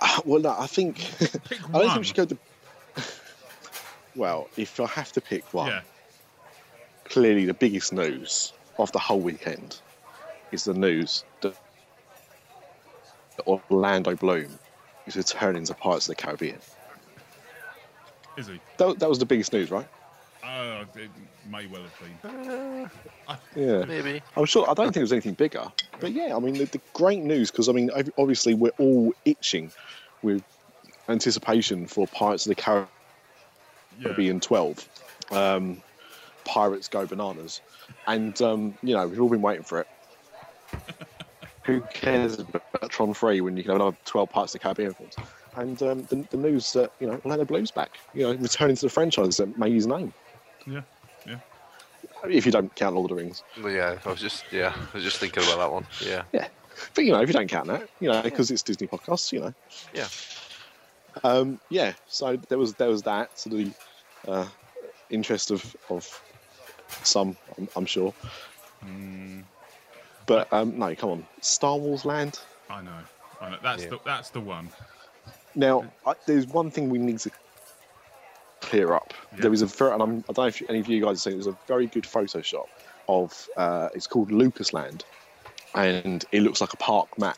Uh, 0.01 0.21
well, 0.25 0.41
no, 0.41 0.57
I 0.59 0.67
think 0.67 0.99
I 1.21 1.27
don't 1.79 1.89
think 1.89 1.97
we 1.99 2.05
should 2.05 2.17
go 2.17 2.25
to. 2.25 2.39
well, 4.17 4.49
if 4.57 4.79
I 4.81 4.87
have 4.87 5.13
to 5.13 5.21
pick 5.21 5.53
one, 5.55 5.69
Yeah. 5.69 5.81
clearly 7.05 7.45
the 7.45 7.55
biggest 7.55 7.93
news 7.93 8.53
of 8.79 8.91
the 8.93 8.99
whole 8.99 9.21
weekend 9.21 9.79
is 10.53 10.65
the 10.65 10.75
news 10.75 11.25
that 11.43 11.55
that 13.37 13.47
Orlando 13.47 14.15
Bloom 14.17 14.59
is 15.07 15.17
returning 15.17 15.65
to 15.65 15.75
Pirates 15.75 16.07
of 16.09 16.17
the 16.17 16.23
Caribbean. 16.23 16.59
Is 18.37 18.47
he? 18.47 18.61
That, 18.79 18.99
that 18.99 19.09
was 19.09 19.19
the 19.19 19.27
biggest 19.27 19.53
news, 19.53 19.71
right? 19.71 19.89
Uh, 20.43 20.85
it 20.97 21.11
may 21.51 21.67
well 21.67 21.83
have 21.83 21.99
been. 22.21 22.91
Yeah. 23.55 23.85
Maybe. 23.85 24.21
I'm 24.37 24.45
sure. 24.45 24.69
I 24.69 24.75
don't 24.75 24.87
think 24.87 24.95
there's 24.95 25.13
anything 25.13 25.35
bigger. 25.35 25.71
But 26.01 26.13
yeah, 26.13 26.35
I 26.37 26.39
mean, 26.41 26.55
the, 26.55 26.65
the 26.65 26.81
great 26.93 27.21
news 27.23 27.51
because 27.51 27.69
I 27.69 27.73
mean, 27.73 27.91
obviously, 28.19 28.55
we're 28.55 28.73
all 28.79 29.13
itching 29.25 29.71
with 30.23 30.43
anticipation 31.09 31.87
for 31.87 32.07
Pirates 32.09 32.47
of 32.47 32.57
the 32.57 32.63
Yeah. 32.63 32.87
Caribbean 34.03 34.41
12. 34.41 34.89
Um, 35.31 35.83
Pirates 36.45 36.89
go 36.89 37.07
bananas, 37.07 37.61
and 38.07 38.41
um, 38.43 38.77
you 38.83 38.95
know 38.95 39.07
we've 39.07 39.21
all 39.21 39.29
been 39.29 39.43
waiting 39.43 39.63
for 39.65 39.81
it. 39.81 39.87
Who 41.65 41.81
cares 41.95 42.41
about 42.41 42.91
Tron 42.91 43.15
3 43.15 43.41
when 43.41 43.57
you 43.57 43.63
can 43.63 43.73
have 43.73 43.81
another 43.81 43.97
12 44.05 44.31
Pirates 44.31 44.55
of 44.55 44.61
the 44.61 44.65
Caribbean 44.65 44.95
films? 44.95 45.17
And 45.55 45.81
um, 45.83 46.03
the, 46.11 46.27
the 46.31 46.37
news 46.37 46.73
that 46.73 46.93
you 46.99 47.07
know 47.07 47.21
Orlando 47.25 47.45
Bloom's 47.45 47.71
back, 47.71 47.99
you 48.15 48.25
know, 48.25 48.33
returning 48.35 48.75
to 48.77 48.87
the 48.87 48.91
franchise 48.91 49.37
that 49.37 49.57
made 49.57 49.73
his 49.73 49.87
name. 49.87 50.13
Yeah. 50.67 50.83
Yeah. 51.27 51.39
If 52.29 52.47
you 52.47 52.53
don't 52.53 52.75
count 52.75 52.95
Lord 52.95 53.11
of 53.11 53.17
the 53.17 53.23
Rings. 53.23 53.43
Well, 53.63 53.73
yeah, 53.73 53.99
I 54.05 54.09
was 54.09 54.21
just 54.21 54.45
yeah, 54.53 54.73
I 54.77 54.95
was 54.95 55.03
just 55.05 55.19
thinking 55.19 55.43
about 55.43 55.59
that 55.59 55.73
one. 55.73 55.87
Yeah. 56.05 56.23
Yeah, 56.33 56.49
but 56.95 57.05
you 57.05 57.13
know, 57.13 57.21
if 57.21 57.29
you 57.29 57.33
don't 57.33 57.49
count 57.49 57.67
that, 57.69 57.89
you 58.01 58.09
know, 58.09 58.23
because 58.23 58.51
it's 58.51 58.63
Disney 58.63 58.87
podcasts, 58.87 59.33
you 59.33 59.41
know, 59.41 59.55
Yeah. 59.95 60.07
um, 61.25 61.61
yeah. 61.69 61.93
So 62.07 62.37
there 62.49 62.59
was 62.59 62.75
there 62.75 62.89
was 62.89 63.03
that 63.03 63.37
sort 63.39 63.61
of 63.61 63.75
uh, 64.29 64.47
interest 65.11 65.51
of 65.51 65.77
of 65.91 66.23
some, 67.03 67.37
I'm, 67.59 67.69
I'm 67.77 67.87
sure. 67.87 68.15
But 70.27 70.53
um, 70.53 70.79
no, 70.79 70.95
come 70.95 71.11
on, 71.11 71.27
Star 71.41 71.77
Wars 71.77 72.05
Land. 72.05 72.39
I 72.71 72.83
know. 72.83 72.91
I 73.41 73.51
know. 73.51 73.59
That's 73.63 73.85
Yeah. 73.85 73.91
the 73.91 74.01
that's 74.05 74.31
the 74.31 74.41
one. 74.41 74.69
Now, 75.55 75.85
I, 76.07 76.15
there's 76.27 76.47
one 76.47 76.71
thing 76.71 76.89
we 76.89 76.99
need 76.99 77.19
to 77.21 77.31
clear 78.73 78.95
up. 78.95 79.13
Yeah. 79.35 79.43
There 79.43 79.51
was 79.51 79.61
a 79.61 79.67
very, 79.67 79.93
and 79.93 80.03
I'm, 80.03 80.25
I 80.31 80.33
don't 80.33 80.39
know 80.39 80.47
if 80.47 80.63
any 80.71 80.81
of 80.81 80.89
you 80.89 81.03
guys 81.03 81.11
have 81.11 81.21
seen. 81.21 81.35
There's 81.35 81.47
a 81.47 81.59
very 81.67 81.87
good 81.87 82.05
Photoshop 82.05 82.69
of 83.07 83.49
uh, 83.59 83.91
it's 83.95 84.07
called 84.07 84.31
Lucasland, 84.31 85.03
and 85.75 86.25
it 86.33 86.41
looks 86.41 86.63
like 86.63 86.73
a 86.73 86.79
park 86.79 87.19
map. 87.19 87.37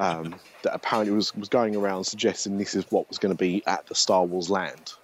Um, 0.00 0.34
that 0.64 0.74
apparently 0.74 1.14
was, 1.14 1.32
was 1.36 1.48
going 1.48 1.76
around 1.76 2.02
suggesting 2.02 2.58
this 2.58 2.74
is 2.74 2.84
what 2.90 3.08
was 3.08 3.18
going 3.18 3.32
to 3.32 3.38
be 3.38 3.62
at 3.68 3.86
the 3.86 3.94
Star 3.94 4.24
Wars 4.24 4.50
land. 4.50 4.94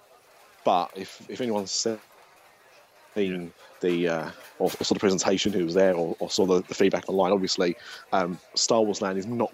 But 0.65 0.91
if 0.95 1.21
if 1.29 1.39
anyone's 1.39 1.71
seen 1.71 3.53
the 3.79 4.09
uh, 4.09 4.29
or, 4.59 4.69
or 4.77 4.83
saw 4.83 4.93
the 4.93 4.99
presentation, 4.99 5.53
who 5.53 5.63
was 5.63 5.73
there, 5.73 5.93
or, 5.93 6.17
or 6.19 6.29
saw 6.29 6.45
the, 6.45 6.63
the 6.67 6.75
feedback 6.75 7.07
online, 7.07 7.31
obviously, 7.31 7.77
um, 8.11 8.37
Star 8.55 8.81
Wars 8.81 9.01
Land 9.01 9.17
is 9.17 9.25
not 9.25 9.53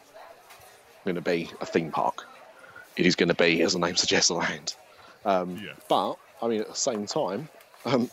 going 1.06 1.14
to 1.14 1.22
be 1.22 1.52
a 1.62 1.66
theme 1.68 1.92
park. 1.92 2.26
It 2.96 3.06
is 3.06 3.16
going 3.16 3.30
to 3.30 3.36
be, 3.36 3.62
as 3.62 3.74
the 3.74 3.80
name 3.80 3.96
suggests, 3.96 4.32
a 4.32 4.34
land. 4.34 4.76
Um, 5.28 5.62
Yeah. 5.64 5.74
But 5.88 6.16
I 6.42 6.48
mean, 6.48 6.62
at 6.62 6.68
the 6.68 6.76
same 6.76 7.06
time, 7.06 7.50
um, 7.86 8.10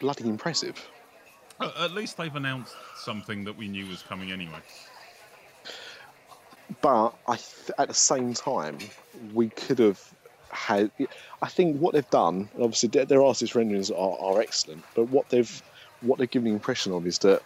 bloody 0.00 0.28
impressive. 0.28 0.76
At 1.60 1.92
least 1.92 2.16
they've 2.16 2.34
announced 2.34 2.74
something 2.96 3.44
that 3.44 3.56
we 3.56 3.68
knew 3.68 3.86
was 3.86 4.02
coming 4.02 4.32
anyway. 4.32 4.58
But 6.80 7.14
I, 7.28 7.36
th- 7.36 7.70
at 7.78 7.88
the 7.88 7.94
same 7.94 8.34
time, 8.34 8.78
we 9.32 9.48
could 9.48 9.78
have 9.78 10.00
had. 10.50 10.90
I 11.40 11.48
think 11.48 11.78
what 11.78 11.94
they've 11.94 12.10
done, 12.10 12.48
and 12.54 12.62
obviously 12.62 12.88
their, 12.88 13.04
their 13.04 13.22
artist 13.22 13.54
renderings 13.54 13.90
are, 13.90 14.18
are 14.18 14.40
excellent, 14.40 14.82
but 14.94 15.08
what 15.08 15.28
they've 15.28 15.62
what 16.00 16.18
they've 16.18 16.30
given 16.30 16.48
the 16.48 16.54
impression 16.54 16.92
of 16.92 17.06
is 17.06 17.18
that 17.20 17.42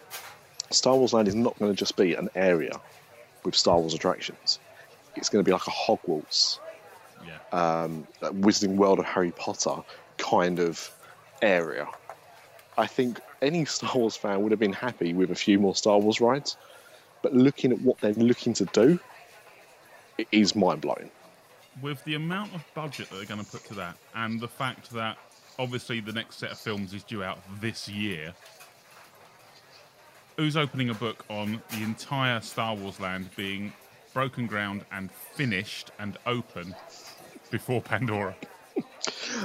Star 0.71 0.95
Wars 0.95 1.13
Land 1.13 1.27
is 1.27 1.35
not 1.35 1.57
going 1.59 1.71
to 1.71 1.77
just 1.77 1.95
be 1.95 2.15
an 2.15 2.29
area 2.35 2.79
with 3.43 3.55
Star 3.55 3.77
Wars 3.79 3.93
attractions. 3.93 4.59
It's 5.15 5.29
going 5.29 5.43
to 5.43 5.47
be 5.47 5.51
like 5.53 5.67
a 5.67 5.71
Hogwarts, 5.71 6.59
Yeah. 7.25 7.83
um, 7.83 8.07
Wizarding 8.21 8.75
World 8.75 8.99
of 8.99 9.05
Harry 9.05 9.31
Potter 9.31 9.83
kind 10.17 10.59
of 10.59 10.91
area. 11.41 11.87
I 12.77 12.87
think 12.87 13.19
any 13.41 13.65
Star 13.65 13.91
Wars 13.95 14.15
fan 14.15 14.41
would 14.41 14.51
have 14.51 14.59
been 14.59 14.73
happy 14.73 15.13
with 15.13 15.31
a 15.31 15.35
few 15.35 15.59
more 15.59 15.75
Star 15.75 15.99
Wars 15.99 16.21
rides, 16.21 16.57
but 17.21 17.33
looking 17.33 17.71
at 17.71 17.81
what 17.81 17.99
they're 17.99 18.13
looking 18.13 18.53
to 18.55 18.65
do, 18.65 18.99
it 20.17 20.27
is 20.31 20.55
mind 20.55 20.81
blowing. 20.81 21.09
With 21.81 22.03
the 22.05 22.15
amount 22.15 22.53
of 22.55 22.63
budget 22.73 23.09
that 23.09 23.15
they're 23.15 23.25
going 23.25 23.43
to 23.43 23.51
put 23.51 23.63
to 23.65 23.75
that, 23.75 23.97
and 24.15 24.39
the 24.39 24.47
fact 24.47 24.91
that 24.91 25.17
obviously 25.59 25.99
the 25.99 26.11
next 26.11 26.37
set 26.37 26.51
of 26.51 26.59
films 26.59 26.93
is 26.93 27.03
due 27.03 27.23
out 27.23 27.39
this 27.61 27.87
year, 27.87 28.33
who's 30.37 30.57
opening 30.57 30.89
a 30.89 30.93
book 30.93 31.25
on 31.29 31.61
the 31.71 31.83
entire 31.83 32.39
Star 32.41 32.75
Wars 32.75 32.99
land 32.99 33.29
being 33.35 33.73
broken 34.13 34.47
ground 34.47 34.85
and 34.91 35.11
finished 35.11 35.91
and 35.99 36.17
open 36.25 36.75
before 37.47 37.81
Pandora? 37.81 38.35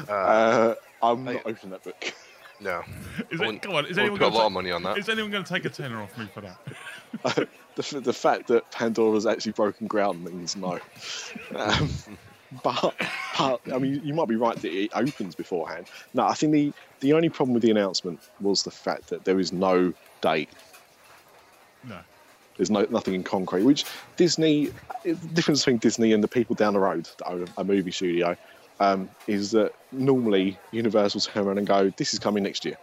Uh, 0.08 0.74
I'm 1.02 1.26
I- 1.28 1.34
not 1.34 1.46
opening 1.46 1.70
that 1.70 1.84
book. 1.84 2.14
No. 2.60 2.82
Is 3.30 3.40
it, 3.40 3.62
come 3.62 3.74
on, 3.74 3.86
is 3.86 3.98
anyone 3.98 4.12
wouldn't 4.12 4.32
put 4.32 4.36
a 4.36 4.38
lot 4.38 4.46
of 4.46 4.52
money 4.52 4.70
on 4.70 4.84
that. 4.84 4.96
Is 4.96 5.08
anyone 5.08 5.32
going 5.32 5.42
to 5.42 5.52
take 5.52 5.64
a 5.64 5.68
tenner 5.68 6.00
off 6.00 6.16
me 6.16 6.28
for 6.32 6.42
that? 6.42 7.48
the, 7.74 8.00
the 8.00 8.12
fact 8.12 8.46
that 8.48 8.70
Pandora's 8.70 9.26
actually 9.26 9.52
broken 9.52 9.88
ground 9.88 10.24
means 10.24 10.54
no. 10.54 10.78
Um, 11.56 11.90
but, 12.62 12.94
but 13.36 13.60
I 13.72 13.78
mean, 13.78 14.00
you 14.04 14.14
might 14.14 14.28
be 14.28 14.36
right 14.36 14.56
that 14.56 14.72
it 14.72 14.90
opens 14.94 15.34
beforehand. 15.34 15.86
No, 16.14 16.24
I 16.24 16.34
think 16.34 16.52
the 16.52 16.72
the 17.00 17.12
only 17.14 17.28
problem 17.28 17.54
with 17.54 17.64
the 17.64 17.70
announcement 17.70 18.20
was 18.40 18.62
the 18.62 18.70
fact 18.70 19.08
that 19.08 19.24
there 19.24 19.40
is 19.40 19.52
no 19.52 19.92
date. 20.20 20.50
No. 21.88 21.98
There's 22.56 22.70
no 22.70 22.86
nothing 22.90 23.14
in 23.14 23.24
concrete. 23.24 23.62
Which 23.62 23.84
Disney, 24.16 24.70
the 25.04 25.14
difference 25.14 25.60
between 25.60 25.78
Disney 25.78 26.12
and 26.12 26.22
the 26.22 26.28
people 26.28 26.54
down 26.54 26.74
the 26.74 26.80
road 26.80 27.08
that 27.18 27.28
own 27.28 27.46
a 27.56 27.64
movie 27.64 27.90
studio 27.90 28.36
um, 28.80 29.08
is 29.26 29.50
that 29.52 29.72
normally 29.90 30.58
Universal 30.70 31.20
turn 31.22 31.46
around 31.46 31.58
and 31.58 31.66
go, 31.66 31.90
"This 31.96 32.12
is 32.12 32.18
coming 32.18 32.42
next 32.42 32.64
year." 32.64 32.76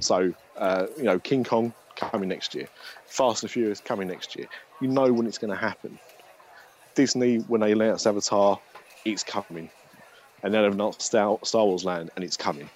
So 0.00 0.32
uh, 0.56 0.86
you 0.96 1.04
know, 1.04 1.18
King 1.18 1.44
Kong 1.44 1.72
coming 1.96 2.28
next 2.28 2.54
year, 2.54 2.68
Fast 3.06 3.42
and 3.42 3.50
Furious 3.50 3.80
coming 3.80 4.08
next 4.08 4.36
year. 4.36 4.48
You 4.80 4.88
know 4.88 5.12
when 5.12 5.26
it's 5.26 5.38
going 5.38 5.52
to 5.52 5.56
happen. 5.56 5.98
Disney, 6.94 7.38
when 7.38 7.60
they 7.60 7.72
announce 7.72 8.06
Avatar, 8.06 8.58
it's 9.04 9.22
coming, 9.22 9.70
and 10.42 10.52
then 10.52 10.62
they've 10.62 10.72
announced 10.72 11.02
Star, 11.02 11.38
Star 11.44 11.64
Wars 11.64 11.84
Land, 11.84 12.10
and 12.16 12.24
it's 12.24 12.36
coming. 12.36 12.68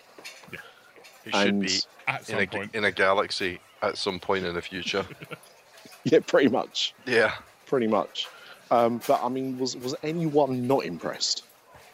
It 1.24 1.34
should 1.34 1.60
be 1.60 1.78
At 2.08 2.26
some 2.26 2.40
in 2.40 2.48
a, 2.52 2.76
in 2.78 2.84
a 2.84 2.90
galaxy 2.90 3.60
at 3.80 3.96
some 3.96 4.18
point 4.18 4.44
in 4.44 4.54
the 4.54 4.62
future. 4.62 5.06
Yeah, 6.10 6.18
pretty 6.26 6.48
much. 6.48 6.94
yeah. 7.06 7.34
pretty 7.66 7.86
much. 7.86 8.26
Um, 8.72 9.00
but 9.06 9.22
I 9.22 9.28
mean, 9.28 9.58
was 9.58 9.76
was 9.76 9.94
anyone 10.02 10.66
not 10.66 10.84
impressed 10.84 11.44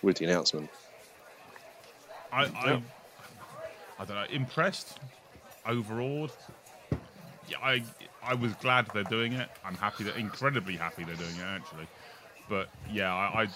with 0.02 0.16
the 0.18 0.24
announcement? 0.24 0.70
I, 2.32 2.44
I, 2.44 2.82
I 3.98 4.04
don't 4.04 4.16
know. 4.16 4.24
Impressed, 4.30 4.98
overawed. 5.66 6.30
Yeah, 7.48 7.56
I, 7.62 7.82
I 8.22 8.34
was 8.34 8.52
glad 8.54 8.86
they're 8.94 9.02
doing 9.04 9.32
it. 9.32 9.48
I'm 9.64 9.74
happy 9.74 10.04
that, 10.04 10.16
incredibly 10.16 10.76
happy 10.76 11.04
they're 11.04 11.16
doing 11.16 11.36
it 11.36 11.42
actually. 11.42 11.88
But 12.48 12.68
yeah, 12.90 13.14
I, 13.14 13.42
I, 13.42 13.48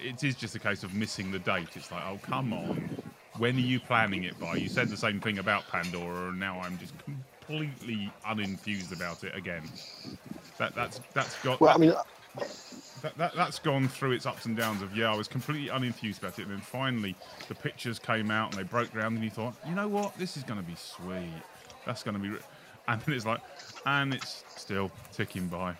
it 0.00 0.24
is 0.24 0.34
just 0.34 0.54
a 0.54 0.58
case 0.58 0.82
of 0.82 0.94
missing 0.94 1.30
the 1.30 1.38
date. 1.38 1.68
It's 1.74 1.92
like, 1.92 2.04
oh 2.06 2.18
come 2.22 2.52
on, 2.52 2.90
when 3.38 3.56
are 3.56 3.60
you 3.60 3.80
planning 3.80 4.24
it 4.24 4.38
by? 4.40 4.56
You 4.56 4.68
said 4.68 4.88
the 4.88 4.96
same 4.96 5.20
thing 5.20 5.38
about 5.38 5.68
Pandora, 5.68 6.28
and 6.30 6.40
now 6.40 6.60
I'm 6.60 6.78
just 6.78 6.94
completely 7.46 8.12
unenthused 8.26 8.92
about 8.92 9.24
it 9.24 9.34
again. 9.34 9.62
That 10.58 10.74
that's 10.74 11.00
that's 11.14 11.40
got. 11.42 11.60
Well, 11.60 11.74
I 11.74 11.78
mean, 11.78 11.94
that, 13.02 13.16
that, 13.18 13.34
that's 13.34 13.58
gone 13.58 13.88
through 13.88 14.12
its 14.12 14.26
ups 14.26 14.46
and 14.46 14.56
downs 14.56 14.80
of 14.80 14.96
yeah 14.96 15.12
i 15.12 15.16
was 15.16 15.28
completely 15.28 15.68
unenthused 15.68 16.18
about 16.20 16.38
it 16.38 16.42
and 16.42 16.52
then 16.52 16.60
finally 16.60 17.14
the 17.48 17.54
pictures 17.54 17.98
came 17.98 18.30
out 18.30 18.50
and 18.50 18.58
they 18.58 18.62
broke 18.66 18.90
ground 18.92 19.16
and 19.16 19.24
you 19.24 19.30
thought 19.30 19.54
you 19.68 19.74
know 19.74 19.88
what 19.88 20.16
this 20.18 20.36
is 20.36 20.42
going 20.44 20.58
to 20.58 20.64
be 20.64 20.74
sweet 20.76 21.42
that's 21.84 22.02
going 22.02 22.16
to 22.16 22.22
be 22.22 22.28
re-. 22.30 22.38
and 22.88 23.00
then 23.02 23.14
it's 23.14 23.26
like 23.26 23.40
and 23.86 24.14
it's 24.14 24.44
still 24.56 24.90
ticking 25.12 25.46
by 25.48 25.74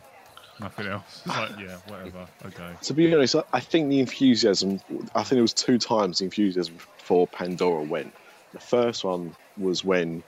nothing 0.61 0.87
else 0.88 1.23
it's 1.25 1.37
like 1.37 1.50
yeah 1.59 1.76
whatever 1.87 2.26
okay 2.45 2.73
to 2.83 2.92
be 2.92 3.14
honest, 3.14 3.37
I- 3.37 3.45
I 3.54 3.61
think 3.61 3.88
the 3.88 4.00
enthusiasm. 4.00 4.81
I 5.14 5.23
think 5.23 5.38
it 5.38 5.42
was 5.42 5.54
two 5.54 5.78
times 5.78 6.19
the 6.19 6.25
enthusiasm 6.26 6.76
for 6.99 7.26
Pandora 7.26 7.83
went. 7.83 8.12
The 8.52 8.61
first 8.61 9.04
one 9.04 9.35
was 9.57 9.85
when 9.85 10.23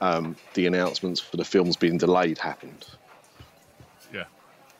um, 0.00 0.36
the 0.54 0.66
announcements 0.66 1.20
for 1.20 1.36
the 1.36 1.44
films 1.44 1.76
being 1.76 1.98
delayed 1.98 2.38
happened. 2.38 2.86
yeah 4.12 4.24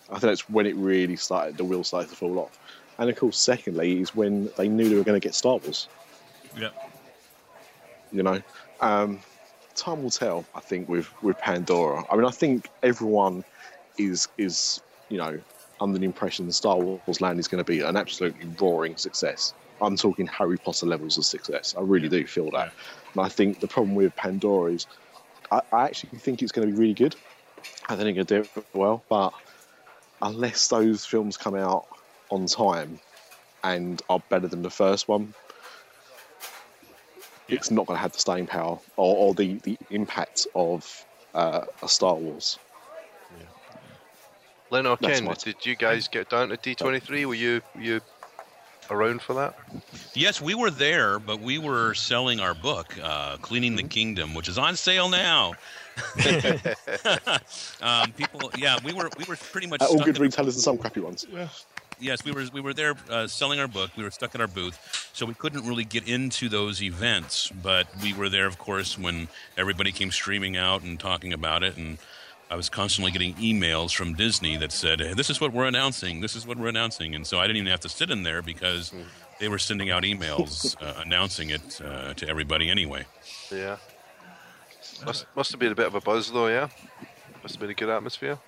I 0.09 0.13
think 0.15 0.23
that's 0.23 0.49
when 0.49 0.67
it 0.67 0.77
really 0.77 1.17
started. 1.17 1.57
The 1.57 1.65
wheels 1.65 1.89
started 1.89 2.11
to 2.11 2.17
fall 2.17 2.39
off. 2.39 2.59
And 2.99 3.11
of 3.11 3.17
course, 3.17 3.39
secondly, 3.39 4.01
is 4.01 4.15
when 4.15 4.51
they 4.57 4.69
knew 4.69 4.89
they 4.89 4.95
were 4.95 5.05
going 5.05 5.21
to 5.21 5.27
get 5.27 5.35
Star 5.35 5.59
Wars. 5.59 5.89
yeah 6.57 6.71
You 8.13 8.23
know, 8.23 8.41
um, 8.81 9.21
time 9.75 10.03
will 10.03 10.11
tell. 10.11 10.45
I 10.55 10.61
think 10.61 10.89
with 10.89 11.11
with 11.23 11.39
Pandora. 11.39 12.05
I 12.11 12.17
mean, 12.17 12.25
I 12.25 12.31
think 12.31 12.71
everyone 12.83 13.45
is 13.99 14.29
is 14.39 14.81
you 15.09 15.19
know 15.19 15.39
under 15.81 15.99
the 15.99 16.05
impression 16.05 16.47
that 16.47 16.53
Star 16.53 16.79
Wars 16.79 17.21
Land 17.21 17.39
is 17.39 17.49
going 17.49 17.63
to 17.63 17.71
be 17.71 17.81
an 17.81 17.97
absolutely 17.97 18.49
roaring 18.59 18.97
success. 18.97 19.53
I'm 19.81 19.97
talking 19.97 20.27
Harry 20.27 20.57
Potter 20.57 20.87
levels 20.87 21.19
of 21.19 21.25
success. 21.27 21.75
I 21.77 21.83
really 21.83 22.09
do 22.09 22.27
feel 22.27 22.51
that. 22.53 22.73
And 23.13 23.25
I 23.25 23.29
think 23.29 23.61
the 23.61 23.67
problem 23.67 23.95
with 23.95 24.17
Pandora 24.17 24.73
is, 24.73 24.87
I, 25.51 25.61
I 25.73 25.85
actually 25.85 26.19
think 26.19 26.43
it's 26.43 26.53
going 26.53 26.69
to 26.69 26.73
be 26.75 26.79
really 26.79 26.95
good. 26.95 27.17
I 27.89 27.97
think 27.97 28.19
it'll 28.19 28.25
do 28.25 28.49
it 28.57 28.67
well, 28.73 29.03
but 29.09 29.33
unless 30.23 30.69
those 30.69 31.05
films 31.05 31.37
come 31.37 31.55
out 31.55 31.87
on 32.31 32.47
time 32.47 32.99
and 33.63 34.01
are 34.09 34.21
better 34.29 34.49
than 34.49 34.63
the 34.63 34.71
first 34.71 35.09
one, 35.09 35.35
it's 37.49 37.71
not 37.71 37.87
going 37.87 37.97
to 37.97 38.01
have 38.03 38.13
the 38.13 38.19
staying 38.19 38.47
power 38.47 38.79
or, 38.97 39.17
or 39.17 39.35
the, 39.35 39.55
the 39.63 39.79
impact 39.91 40.47
of 40.55 41.05
uh, 41.35 41.65
a 41.83 41.89
Star 41.89 42.15
Wars. 42.15 42.59
Lynn 44.71 44.87
or 44.87 44.97
Ken, 44.97 45.25
my- 45.25 45.35
did 45.35 45.65
you 45.65 45.77
guys 45.77 46.09
get 46.09 46.29
down 46.29 46.49
to 46.49 46.57
D23? 46.57 47.25
Were 47.25 47.35
you 47.35 47.63
were 47.75 47.81
you 47.81 48.01
around 48.91 49.23
for 49.23 49.35
that? 49.35 49.59
Yes, 50.15 50.41
we 50.41 50.55
were 50.55 50.71
there, 50.71 51.19
but 51.19 51.41
we 51.41 51.59
were 51.59 51.95
selling 51.95 52.41
our 52.41 52.55
book, 52.55 52.95
uh, 53.03 53.37
Cleaning 53.39 53.77
the 53.77 53.83
Kingdom, 53.83 54.35
which 54.35 54.49
is 54.49 54.59
on 54.59 54.77
sale 54.77 55.09
now. 55.09 55.55
um, 57.83 58.13
people, 58.13 58.51
yeah, 58.59 58.79
we 58.85 58.93
were 58.93 59.09
we 59.19 59.25
were 59.29 59.37
pretty 59.37 59.67
much 59.67 59.81
Uh, 59.83 59.87
all 59.87 59.99
good 59.99 60.17
in- 60.17 60.23
retailers 60.23 60.55
and 60.55 60.63
some 60.63 60.79
crappy 60.79 61.01
ones. 61.01 61.27
yes, 61.99 62.25
we 62.25 62.33
were 62.33 62.45
we 62.53 62.61
were 62.61 62.75
there 62.75 62.95
uh, 63.11 63.27
selling 63.27 63.61
our 63.61 63.69
book. 63.69 63.91
We 63.97 64.05
were 64.05 64.11
stuck 64.11 64.35
at 64.35 64.41
our 64.41 64.47
booth, 64.47 65.11
so 65.13 65.25
we 65.27 65.35
couldn't 65.35 65.67
really 65.67 65.85
get 65.85 66.07
into 66.09 66.49
those 66.49 66.83
events. 66.83 67.51
But 67.63 67.87
we 68.03 68.13
were 68.13 68.29
there, 68.29 68.47
of 68.47 68.59
course, 68.59 68.99
when 68.99 69.29
everybody 69.57 69.93
came 69.93 70.11
streaming 70.11 70.57
out 70.57 70.83
and 70.83 70.99
talking 71.01 71.33
about 71.33 71.63
it. 71.63 71.77
And 71.77 71.99
I 72.51 72.55
was 72.55 72.69
constantly 72.69 73.11
getting 73.11 73.35
emails 73.35 73.95
from 73.95 74.15
Disney 74.15 74.57
that 74.57 74.73
said, 74.73 75.01
hey, 75.01 75.15
"This 75.15 75.31
is 75.31 75.41
what 75.41 75.53
we're 75.53 75.67
announcing. 75.67 76.21
This 76.21 76.37
is 76.37 76.47
what 76.47 76.59
we're 76.59 76.69
announcing." 76.69 77.15
And 77.15 77.27
so 77.27 77.39
I 77.39 77.47
didn't 77.47 77.59
even 77.59 77.71
have 77.71 77.81
to 77.81 77.89
sit 77.89 78.11
in 78.11 78.23
there 78.23 78.41
because 78.41 78.93
they 79.41 79.49
were 79.49 79.59
sending 79.59 79.91
out 79.91 80.05
emails 80.05 80.77
uh, 80.83 81.03
announcing 81.05 81.51
it 81.51 81.81
uh, 81.85 82.15
to 82.15 82.29
everybody 82.29 82.71
anyway. 82.71 83.05
Yeah. 83.51 83.77
Must 85.05 85.27
must 85.35 85.51
have 85.51 85.61
been 85.61 85.73
a 85.73 85.75
bit 85.75 85.87
of 85.87 85.95
a 85.95 86.01
buzz 86.01 86.31
though, 86.31 86.47
yeah. 86.47 86.69
Must 87.43 87.55
have 87.55 87.61
been 87.61 87.71
a 87.71 87.75
good 87.75 87.91
atmosphere. 87.91 88.39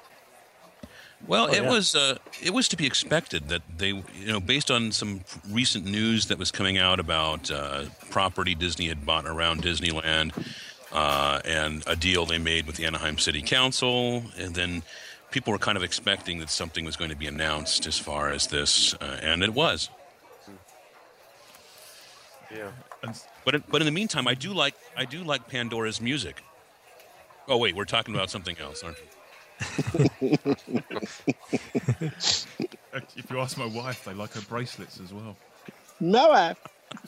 Well, 1.27 1.47
it 1.47 1.63
yeah. 1.63 1.71
was 1.71 1.95
uh, 1.97 2.19
it 2.41 2.55
was 2.55 2.69
to 2.69 2.77
be 2.77 2.87
expected 2.87 3.49
that 3.49 3.63
they, 3.77 3.89
you 3.89 4.27
know, 4.27 4.41
based 4.41 4.71
on 4.71 4.93
some 4.93 5.23
recent 5.51 5.85
news 5.85 6.27
that 6.27 6.39
was 6.39 6.53
coming 6.53 6.79
out 6.79 7.01
about 7.01 7.51
uh, 7.51 7.87
property 8.11 8.55
Disney 8.55 8.87
had 8.89 9.05
bought 9.05 9.27
around 9.27 9.63
Disneyland, 9.63 10.33
uh, 10.93 11.41
and 11.45 11.83
a 11.87 11.97
deal 11.97 12.27
they 12.27 12.39
made 12.39 12.67
with 12.67 12.77
the 12.77 12.85
Anaheim 12.87 13.19
City 13.19 13.43
Council, 13.43 14.23
and 14.39 14.55
then 14.55 14.83
people 15.31 15.53
were 15.53 15.59
kind 15.59 15.77
of 15.77 15.83
expecting 15.83 16.39
that 16.41 16.51
something 16.51 16.85
was 16.85 16.97
going 16.97 17.11
to 17.11 17.17
be 17.17 17.27
announced 17.27 17.87
as 17.87 17.99
far 17.99 18.31
as 18.31 18.47
this, 18.49 18.95
uh, 18.95 19.19
and 19.23 19.43
it 19.43 19.53
was. 19.55 19.91
Yeah. 22.55 22.71
But 23.45 23.55
in, 23.55 23.65
but 23.69 23.81
in 23.83 23.87
the 23.87 23.93
meantime, 23.93 24.27
I 24.27 24.35
do 24.35 24.53
like 24.55 24.75
I 24.97 25.05
do 25.05 25.23
like 25.23 25.49
Pandora's 25.49 26.01
music. 26.01 26.43
Oh 27.47 27.57
wait, 27.59 27.75
we're 27.77 27.85
talking 27.85 28.15
about 28.15 28.31
something 28.31 28.57
else, 28.59 28.83
aren't 28.83 28.97
we? 28.99 30.39
if 32.13 33.27
you 33.31 33.39
ask 33.41 33.59
my 33.59 33.67
wife 33.67 34.05
they 34.05 34.15
like 34.15 34.33
her 34.33 34.41
bracelets 34.43 35.01
as 35.01 35.13
well 35.13 35.37
No, 36.01 36.31
I- 36.33 36.55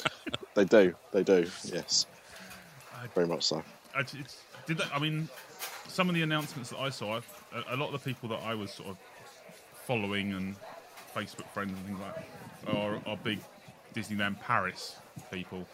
they 0.54 0.64
do. 0.64 0.94
They 1.12 1.22
do. 1.22 1.46
Yes, 1.64 2.06
very 3.14 3.26
much 3.26 3.44
so. 3.44 3.62
I, 3.94 4.00
it's, 4.00 4.42
did 4.66 4.78
that, 4.78 4.88
I 4.94 4.98
mean, 4.98 5.28
some 5.88 6.08
of 6.08 6.14
the 6.14 6.22
announcements 6.22 6.70
that 6.70 6.78
I 6.78 6.90
saw, 6.90 7.16
a, 7.16 7.74
a 7.74 7.76
lot 7.76 7.92
of 7.92 7.92
the 7.92 7.98
people 7.98 8.28
that 8.30 8.40
I 8.42 8.54
was 8.54 8.70
sort 8.70 8.88
of 8.90 8.98
following 9.86 10.32
and 10.32 10.54
Facebook 11.14 11.48
friends 11.52 11.72
and 11.72 11.86
things 11.86 11.98
like 12.00 12.14
that 12.64 12.74
are, 12.76 13.00
are 13.06 13.16
big 13.16 13.40
Disneyland 13.94 14.40
Paris 14.40 14.96
people. 15.32 15.66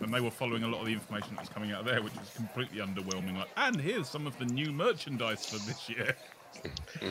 And 0.00 0.12
they 0.12 0.20
were 0.20 0.30
following 0.30 0.62
a 0.62 0.68
lot 0.68 0.80
of 0.80 0.86
the 0.86 0.92
information 0.92 1.34
that 1.36 1.40
was 1.40 1.48
coming 1.48 1.72
out 1.72 1.80
of 1.80 1.86
there, 1.86 2.02
which 2.02 2.14
was 2.14 2.30
completely 2.34 2.80
underwhelming. 2.80 3.38
Like, 3.38 3.48
and 3.56 3.80
here's 3.80 4.08
some 4.08 4.26
of 4.26 4.38
the 4.38 4.44
new 4.44 4.72
merchandise 4.72 5.46
for 5.46 5.58
this 5.66 5.88
year. 5.88 6.14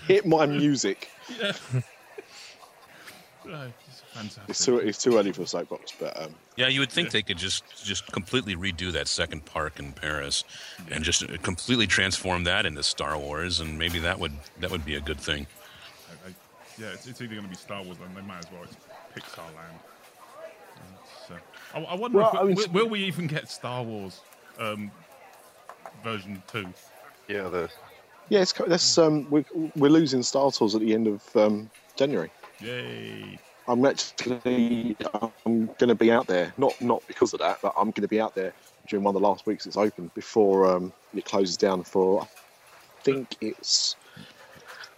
Hit 0.07 0.25
my 0.25 0.45
music. 0.45 1.09
Oh, 1.71 1.81
it's 3.45 4.01
fantastic. 4.13 4.43
It's 4.49 4.65
too 4.65 4.77
it's 4.79 5.01
too 5.03 5.17
early 5.17 5.31
for 5.31 5.43
a 5.43 5.47
soapbox, 5.47 5.93
but 5.99 6.21
um, 6.21 6.35
Yeah, 6.55 6.67
you 6.67 6.79
would 6.79 6.91
think 6.91 7.11
they 7.11 7.21
could 7.21 7.37
just 7.37 7.63
just 7.85 8.11
completely 8.11 8.55
redo 8.55 8.91
that 8.91 9.07
second 9.07 9.45
park 9.45 9.79
in 9.79 9.91
Paris, 9.93 10.43
and 10.91 11.03
just 11.03 11.25
completely 11.41 11.87
transform 11.87 12.43
that 12.45 12.65
into 12.65 12.83
Star 12.83 13.17
Wars, 13.17 13.59
and 13.59 13.77
maybe 13.77 13.99
that 13.99 14.19
would 14.19 14.33
that 14.59 14.71
would 14.71 14.85
be 14.85 14.95
a 14.95 15.01
good 15.01 15.19
thing. 15.19 15.47
I- 16.25 16.29
I- 16.29 16.35
yeah, 16.77 16.87
it's, 16.93 17.07
it's 17.07 17.19
either 17.21 17.33
going 17.33 17.43
to 17.43 17.49
be 17.49 17.55
Star 17.57 17.83
Wars, 17.83 17.97
and 18.05 18.15
they 18.15 18.21
might 18.21 18.39
as 18.39 18.51
well. 18.53 18.63
It's 18.63 18.75
Pixar 19.27 19.37
Land. 19.55 19.79
It's, 21.03 21.31
uh, 21.31 21.77
I, 21.77 21.81
I 21.81 21.95
wonder, 21.95 22.17
Well, 22.19 22.29
if 22.29 22.35
I 22.39 22.43
we, 22.43 22.53
mean- 22.55 22.71
will, 22.71 22.83
will 22.83 22.89
we 22.89 22.99
even 23.03 23.27
get 23.27 23.49
Star 23.51 23.83
Wars 23.83 24.21
um, 24.57 24.89
version 26.03 26.41
two? 26.47 26.67
Yeah, 27.27 27.49
the 27.49 27.69
yeah, 28.29 28.39
it's 28.41 28.53
that's 28.53 28.97
um, 28.97 29.27
we're, 29.29 29.43
we're 29.75 29.89
losing 29.91 30.23
Star 30.23 30.51
Tours 30.51 30.73
at 30.75 30.81
the 30.81 30.93
end 30.93 31.07
of 31.07 31.35
um, 31.35 31.69
January. 31.95 32.31
Yay! 32.61 33.39
I'm 33.67 33.85
actually 33.85 34.97
I'm 35.21 35.65
going 35.77 35.89
to 35.89 35.95
be 35.95 36.11
out 36.11 36.27
there, 36.27 36.53
not 36.57 36.79
not 36.81 37.03
because 37.07 37.33
of 37.33 37.39
that, 37.39 37.59
but 37.61 37.73
I'm 37.77 37.91
going 37.91 38.01
to 38.01 38.07
be 38.07 38.19
out 38.19 38.33
there 38.33 38.53
during 38.87 39.03
one 39.03 39.15
of 39.15 39.21
the 39.21 39.27
last 39.27 39.45
weeks 39.45 39.67
it's 39.67 39.77
open 39.77 40.09
before 40.15 40.65
um, 40.75 40.91
it 41.13 41.25
closes 41.25 41.55
down 41.55 41.83
for. 41.83 42.23
I 42.23 42.27
think 43.03 43.37
it's, 43.41 43.95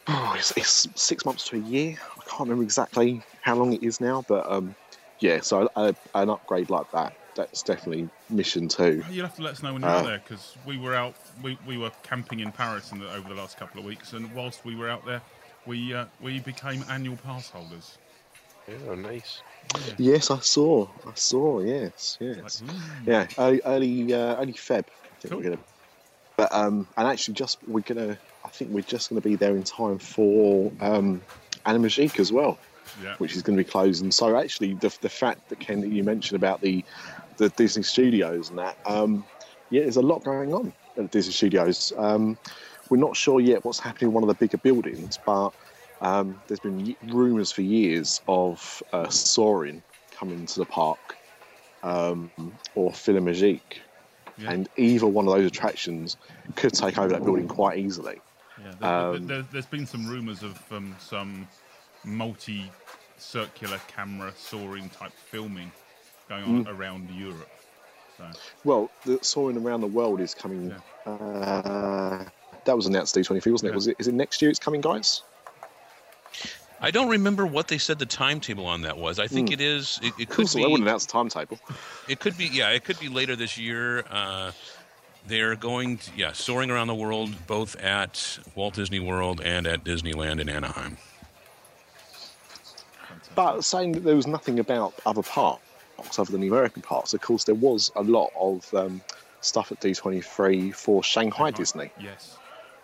oh, 0.07 0.33
it's 0.37 0.51
it's 0.57 0.87
six 0.95 1.25
months 1.25 1.47
to 1.49 1.57
a 1.57 1.59
year. 1.59 1.97
I 2.17 2.21
can't 2.21 2.41
remember 2.41 2.63
exactly 2.63 3.21
how 3.41 3.55
long 3.55 3.73
it 3.73 3.83
is 3.83 3.99
now, 3.99 4.23
but 4.27 4.49
um, 4.49 4.73
yeah. 5.19 5.41
So 5.41 5.69
a, 5.75 5.93
an 6.15 6.29
upgrade 6.29 6.69
like 6.69 6.89
that, 6.93 7.13
that's 7.35 7.61
definitely 7.61 8.09
mission 8.29 8.67
two. 8.69 9.03
You'll 9.11 9.25
have 9.25 9.35
to 9.35 9.43
let 9.43 9.53
us 9.53 9.63
know 9.63 9.73
when 9.73 9.81
you're 9.81 9.91
Uh, 9.91 9.99
out 9.99 10.05
there 10.05 10.21
because 10.25 10.55
we 10.65 10.77
were 10.77 10.95
out. 10.95 11.15
We, 11.43 11.57
we 11.67 11.77
were 11.77 11.91
camping 12.03 12.39
in 12.39 12.51
Paris 12.51 12.91
in 12.91 12.99
the, 12.99 13.11
over 13.13 13.29
the 13.29 13.35
last 13.35 13.57
couple 13.57 13.79
of 13.79 13.85
weeks, 13.85 14.13
and 14.13 14.33
whilst 14.33 14.63
we 14.65 14.75
were 14.75 14.89
out 14.89 15.05
there, 15.05 15.21
we 15.65 15.93
uh, 15.93 16.05
we 16.21 16.39
became 16.39 16.83
annual 16.89 17.17
pass 17.17 17.49
holders. 17.49 17.97
yeah, 18.67 18.95
nice. 18.95 19.41
Yes, 19.97 20.31
I 20.31 20.39
saw. 20.39 20.87
I 21.07 21.11
saw. 21.15 21.59
Yes, 21.61 22.17
Like, 22.19 22.37
yes. 22.37 22.63
ooh. 22.65 22.73
Yeah, 23.05 23.27
early 23.37 23.61
early, 23.65 24.13
uh, 24.13 24.35
early 24.41 24.53
Feb. 24.53 24.79
I 24.79 24.83
think 25.19 25.29
Cool. 25.31 25.37
we're 25.37 25.43
gonna. 25.43 25.57
But 26.37 26.53
um, 26.53 26.87
and 26.97 27.07
actually, 27.07 27.35
just 27.35 27.59
we're 27.67 27.81
gonna. 27.81 28.17
I 28.43 28.49
think 28.49 28.71
we're 28.71 28.81
just 28.81 29.09
gonna 29.09 29.21
be 29.21 29.35
there 29.35 29.55
in 29.55 29.63
time 29.63 29.99
for 29.99 30.71
um, 30.81 31.21
Animagique 31.65 32.19
as 32.19 32.31
well, 32.31 32.57
yeah. 33.03 33.15
which 33.19 33.35
is 33.35 33.43
going 33.43 33.55
to 33.57 33.63
be 33.63 33.69
closing. 33.69 34.11
So 34.11 34.35
actually, 34.37 34.73
the 34.73 34.95
the 35.01 35.09
fact 35.09 35.47
that 35.49 35.59
Ken 35.59 35.81
that 35.81 35.89
you 35.89 36.03
mentioned 36.03 36.35
about 36.37 36.61
the 36.61 36.83
the 37.37 37.49
Disney 37.49 37.83
Studios 37.83 38.49
and 38.49 38.57
that, 38.59 38.77
um, 38.85 39.23
yeah, 39.69 39.81
there's 39.83 39.95
a 39.97 40.01
lot 40.01 40.23
going 40.23 40.53
on 40.53 40.73
at 40.97 41.11
Disney 41.11 41.33
Studios. 41.33 41.93
Um, 41.97 42.37
we're 42.91 42.97
not 42.97 43.15
sure 43.15 43.39
yet 43.39 43.65
what's 43.65 43.79
happening 43.79 44.09
in 44.09 44.13
one 44.13 44.23
of 44.23 44.27
the 44.27 44.35
bigger 44.35 44.57
buildings, 44.57 45.17
but 45.25 45.51
um, 46.01 46.35
there's 46.47 46.59
been 46.59 46.95
rumours 47.07 47.51
for 47.51 47.61
years 47.61 48.21
of 48.27 48.83
uh, 48.93 49.09
soaring 49.09 49.81
coming 50.11 50.45
to 50.45 50.59
the 50.59 50.65
park. 50.65 50.99
um, 51.83 52.29
or 52.75 52.91
PhilharMagic. 52.91 53.61
Yeah. 54.37 54.51
And 54.51 54.69
either 54.77 55.07
one 55.07 55.27
of 55.27 55.33
those 55.33 55.47
attractions 55.47 56.17
could 56.55 56.73
take 56.73 56.97
over 56.97 57.09
that 57.09 57.23
building 57.23 57.47
quite 57.47 57.79
easily. 57.79 58.19
Yeah, 58.63 58.71
there, 58.79 58.89
Um, 58.89 59.27
there, 59.27 59.41
there's 59.51 59.65
been 59.65 59.85
some 59.85 60.07
rumours 60.07 60.43
of 60.43 60.59
um, 60.71 60.95
some 60.99 61.47
multi-circular 62.05 63.79
camera 63.87 64.31
soaring 64.35 64.89
type 64.89 65.13
filming 65.13 65.71
going 66.29 66.43
on 66.43 66.65
Mm. 66.65 66.77
around 66.77 67.09
Europe. 67.11 67.49
So 68.17 68.29
Well, 68.63 68.91
the 69.05 69.19
soaring 69.21 69.57
around 69.57 69.81
the 69.81 69.87
world 69.87 70.21
is 70.21 70.33
coming. 70.33 70.73
Uh, 71.05 72.25
that 72.65 72.75
was 72.75 72.85
announced 72.85 73.15
D23, 73.15 73.51
wasn't 73.51 73.63
it? 73.63 73.71
Yeah. 73.71 73.75
Was 73.75 73.87
it? 73.87 73.95
Is 73.99 74.07
it 74.07 74.13
next 74.13 74.41
year? 74.41 74.49
It's 74.49 74.59
coming, 74.59 74.81
guys. 74.81 75.23
I 76.83 76.89
don't 76.89 77.09
remember 77.09 77.45
what 77.45 77.67
they 77.67 77.77
said 77.77 77.99
the 77.99 78.07
timetable 78.07 78.65
on 78.65 78.81
that 78.81 78.97
was. 78.97 79.19
I 79.19 79.27
think 79.27 79.51
it 79.51 79.61
is. 79.61 79.99
It, 80.01 80.13
it 80.17 80.29
could 80.29 80.37
Cool. 80.37 80.47
So 80.47 80.57
they 80.57 80.65
be. 80.65 80.71
wouldn't 80.71 80.87
announce 80.87 81.05
the 81.05 81.11
timetable. 81.11 81.59
It 82.07 82.19
could 82.19 82.37
be. 82.37 82.45
Yeah, 82.45 82.69
it 82.69 82.83
could 82.83 82.99
be 82.99 83.07
later 83.07 83.35
this 83.35 83.57
year. 83.57 84.03
Uh, 84.09 84.51
they're 85.27 85.55
going. 85.55 85.97
To, 85.99 86.11
yeah, 86.15 86.31
soaring 86.31 86.71
around 86.71 86.87
the 86.87 86.95
world, 86.95 87.29
both 87.45 87.75
at 87.77 88.39
Walt 88.55 88.73
Disney 88.73 88.99
World 88.99 89.41
and 89.43 89.67
at 89.67 89.83
Disneyland 89.83 90.39
in 90.39 90.49
Anaheim. 90.49 90.97
But 93.35 93.61
saying 93.61 93.93
that 93.93 94.03
there 94.03 94.15
was 94.15 94.27
nothing 94.27 94.59
about 94.59 94.93
other 95.05 95.23
parks 95.23 95.61
other 96.17 96.31
than 96.31 96.41
the 96.41 96.47
American 96.47 96.81
parks, 96.81 97.13
of 97.13 97.21
course, 97.21 97.43
there 97.43 97.55
was 97.55 97.91
a 97.95 98.01
lot 98.01 98.31
of 98.37 98.73
um, 98.73 99.01
stuff 99.41 99.71
at 99.71 99.79
D23 99.79 100.73
for 100.73 101.03
Shanghai 101.03 101.51
Disney, 101.51 101.91
yes, 101.99 102.37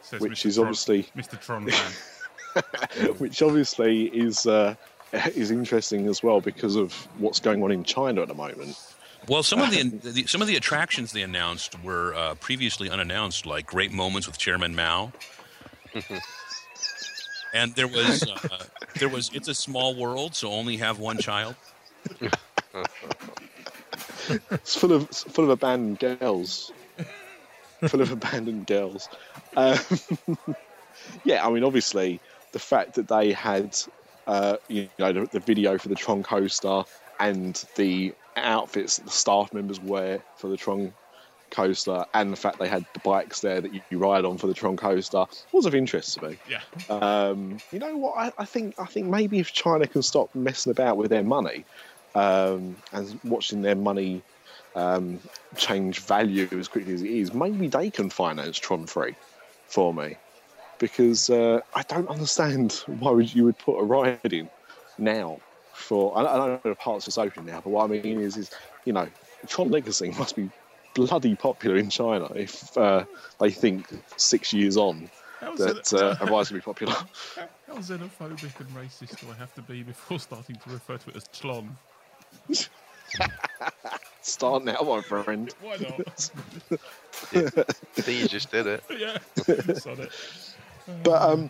Says 0.10 0.22
Which 0.22 0.32
Mr. 0.34 0.46
is 0.48 0.56
Tron- 0.56 0.68
obviously- 0.68 1.04
Mr. 1.16 1.40
Tron 1.42 1.70
fan. 1.72 1.92
which 3.20 3.42
obviously 3.42 4.06
is 4.08 4.48
uh, 4.48 4.74
is 5.36 5.52
interesting 5.52 6.08
as 6.08 6.24
well 6.24 6.42
because 6.42 6.76
of 6.76 6.94
what's 7.20 7.40
going 7.40 7.62
on 7.62 7.72
in 7.72 7.84
China 7.84 8.22
at 8.22 8.28
the 8.30 8.34
moment. 8.34 8.76
Well, 9.28 9.44
some 9.44 9.62
of 9.62 9.70
the, 9.72 9.84
the 10.12 10.26
some 10.26 10.42
of 10.42 10.48
the 10.48 10.56
attractions 10.56 11.12
they 11.12 11.22
announced 11.22 11.82
were 11.84 12.16
uh, 12.16 12.36
previously 12.36 12.90
unannounced, 12.90 13.46
like 13.46 13.68
Great 13.68 13.92
Moments 13.92 14.26
with 14.28 14.38
Chairman 14.38 14.76
Mao. 14.76 15.12
and 17.54 17.76
there 17.76 17.88
was 17.88 18.24
uh, 18.24 18.64
there 19.00 19.10
was 19.10 19.30
It's 19.34 19.48
a 19.50 19.54
Small 19.54 19.96
World, 19.96 20.34
so 20.36 20.52
only 20.52 20.78
have 20.78 20.98
one 21.00 21.18
child. 21.20 21.56
It's 24.52 24.76
full 24.76 24.94
of 24.94 25.04
it's 25.04 25.24
full 25.24 25.44
of 25.46 25.50
abandoned 25.52 26.00
girls. 26.00 26.72
Full 27.88 28.02
of 28.02 28.12
abandoned 28.12 28.68
girls. 28.68 29.10
Um, 29.56 29.80
yeah, 31.24 31.46
I 31.46 31.50
mean, 31.50 31.64
obviously, 31.64 32.20
the 32.54 32.60
fact 32.60 32.94
that 32.94 33.08
they 33.08 33.32
had, 33.32 33.78
uh, 34.26 34.58
you 34.68 34.90
know, 35.00 35.14
the, 35.14 35.26
the 35.32 35.40
video 35.40 35.78
for 35.78 35.90
the 35.90 35.96
Tron 35.96 36.24
coaster 36.24 36.84
and 37.20 37.64
the 37.76 38.14
outfits 38.36 38.98
that 38.98 39.06
the 39.06 39.12
staff 39.12 39.54
members 39.54 39.80
wear 39.80 40.22
for 40.36 40.48
the 40.48 40.58
Tron 40.58 40.92
coaster, 41.52 42.06
and 42.14 42.32
the 42.32 42.38
fact 42.38 42.60
they 42.60 42.68
had 42.68 42.86
the 42.94 43.00
bikes 43.00 43.40
there 43.40 43.62
that 43.62 43.74
you, 43.74 43.82
you 43.90 43.98
ride 43.98 44.26
on 44.26 44.38
for 44.38 44.48
the 44.48 44.54
Tron 44.54 44.78
coaster 44.78 45.26
was 45.54 45.66
of 45.66 45.74
interest 45.74 46.16
to 46.16 46.30
me. 46.30 46.38
yeah, 46.50 46.62
Um, 46.90 47.58
you 47.72 47.80
know 47.80 47.96
what? 47.98 48.16
I, 48.18 48.32
I 48.38 48.46
think 48.46 48.76
I 48.80 48.86
think 48.86 49.08
maybe 49.08 49.40
if 49.40 49.54
China 49.54 49.88
can 49.88 50.02
stop 50.02 50.34
messing 50.36 50.72
about 50.72 50.98
with 50.98 51.10
their 51.10 51.24
money 51.24 51.66
um, 52.16 52.76
and 52.92 53.20
watching 53.24 53.62
their 53.62 53.76
money 53.76 54.22
um, 54.78 55.20
change 55.56 56.00
value 56.00 56.48
as 56.52 56.68
quickly 56.68 56.94
as 56.94 57.02
it 57.02 57.10
is, 57.10 57.34
maybe 57.34 57.68
they 57.68 57.90
can 57.90 58.10
finance 58.10 58.58
Tron 58.58 58.86
Free 58.86 59.16
for 59.66 59.94
me. 59.94 60.16
Because 60.80 61.30
uh, 61.30 61.62
I 61.74 61.82
don't 61.84 62.08
understand 62.08 62.74
why 63.00 63.12
would 63.12 63.34
you 63.34 63.46
would 63.46 63.58
put 63.58 63.80
a 63.80 63.84
ride 63.84 64.32
in 64.32 64.50
now 64.98 65.40
for. 65.74 66.18
I, 66.18 66.24
don't 66.24 66.64
know 66.64 66.70
the 66.70 66.76
parts 66.76 67.08
is 67.08 67.18
open 67.18 67.48
now, 67.48 67.62
but 67.62 67.72
what 67.72 67.86
I 67.86 67.88
mean 67.88 68.22
is, 68.22 68.38
is 68.38 68.52
you 68.86 68.94
know, 68.94 69.08
Tron 69.48 69.70
Legacy 69.70 70.12
must 70.20 70.36
be 70.36 70.50
bloody 70.94 71.36
popular 71.36 71.78
in 71.78 71.90
China 71.90 72.26
if 72.36 72.76
uh, 72.78 73.06
they 73.40 73.52
think 73.52 73.88
six 74.18 74.54
years 74.54 74.78
on 74.78 75.10
that 75.42 75.94
uh, 75.94 76.24
a 76.24 76.32
ride's 76.32 76.50
going 76.50 76.50
to 76.50 76.54
be 76.54 76.62
popular. 76.62 76.94
how, 77.36 77.48
how 77.68 77.76
xenophobic 77.76 78.60
and 78.60 78.70
racist 78.70 79.20
do 79.20 79.28
I 79.32 79.36
have 79.36 79.54
to 79.56 79.62
be 79.62 79.84
before 79.84 80.20
starting 80.20 80.56
to 80.56 80.70
refer 80.70 80.98
to 80.98 81.10
it 81.10 81.16
as 81.16 81.28
Tlon? 81.30 81.76
Start 84.28 84.66
now, 84.66 84.82
my 84.82 85.02
friend. 85.02 85.54
Why 85.62 85.78
not? 85.78 86.32
I 87.34 88.02
think 88.02 88.22
you 88.22 88.28
just 88.28 88.52
did 88.52 88.68
it. 88.68 88.84
yeah, 88.98 89.18
sod 89.76 90.00
it. 90.00 90.12
But 91.02 91.22
um, 91.22 91.50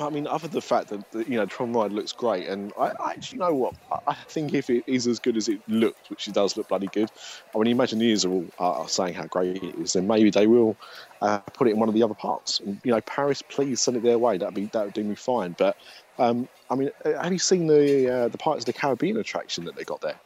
I 0.00 0.10
mean, 0.10 0.26
other 0.26 0.48
than 0.48 0.56
the 0.56 0.60
fact 0.60 0.88
that, 0.88 1.08
that 1.12 1.28
you 1.28 1.36
know 1.36 1.46
Tron 1.46 1.72
Ride 1.72 1.92
looks 1.92 2.10
great, 2.10 2.48
and 2.48 2.72
I, 2.76 2.86
I 3.00 3.10
actually 3.12 3.38
know 3.38 3.54
what 3.54 3.74
I, 3.92 3.98
I 4.08 4.14
think 4.14 4.52
if 4.52 4.68
it 4.68 4.82
is 4.88 5.06
as 5.06 5.20
good 5.20 5.36
as 5.36 5.48
it 5.48 5.60
looked, 5.68 6.10
which 6.10 6.26
it 6.26 6.34
does 6.34 6.56
look 6.56 6.68
bloody 6.68 6.88
good. 6.88 7.08
I 7.54 7.58
mean, 7.58 7.68
imagine 7.68 8.00
Imagineers 8.00 8.26
are 8.26 8.64
all 8.64 8.82
uh, 8.82 8.86
saying 8.88 9.14
how 9.14 9.26
great 9.26 9.62
it 9.62 9.76
is, 9.76 9.92
then 9.92 10.08
maybe 10.08 10.30
they 10.30 10.48
will 10.48 10.76
uh, 11.22 11.38
put 11.38 11.68
it 11.68 11.70
in 11.70 11.78
one 11.78 11.88
of 11.88 11.94
the 11.94 12.02
other 12.02 12.14
parts. 12.14 12.58
And, 12.58 12.80
you 12.82 12.90
know, 12.90 13.00
Paris, 13.02 13.42
please 13.42 13.80
send 13.80 13.96
it 13.96 14.02
their 14.02 14.18
way. 14.18 14.38
That'd 14.38 14.54
be 14.54 14.66
that 14.66 14.86
would 14.86 14.94
do 14.94 15.04
me 15.04 15.14
fine. 15.14 15.54
But 15.56 15.76
um, 16.18 16.48
I 16.68 16.74
mean, 16.74 16.90
uh, 17.04 17.22
have 17.22 17.32
you 17.32 17.38
seen 17.38 17.68
the 17.68 18.12
uh, 18.12 18.28
the 18.28 18.38
Pirates 18.38 18.62
of 18.62 18.74
the 18.74 18.78
Caribbean 18.78 19.16
attraction 19.18 19.64
that 19.66 19.76
they 19.76 19.84
got 19.84 20.00
there 20.00 20.18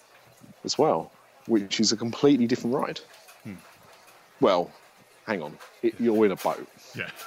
as 0.64 0.78
well, 0.78 1.12
which 1.46 1.80
is 1.80 1.92
a 1.92 1.96
completely 1.96 2.46
different 2.46 2.74
ride? 2.76 3.00
Well, 4.40 4.70
hang 5.26 5.42
on, 5.42 5.56
it, 5.82 5.94
you're 6.00 6.24
in 6.26 6.32
a 6.32 6.36
boat, 6.36 6.66
Yeah. 6.96 7.08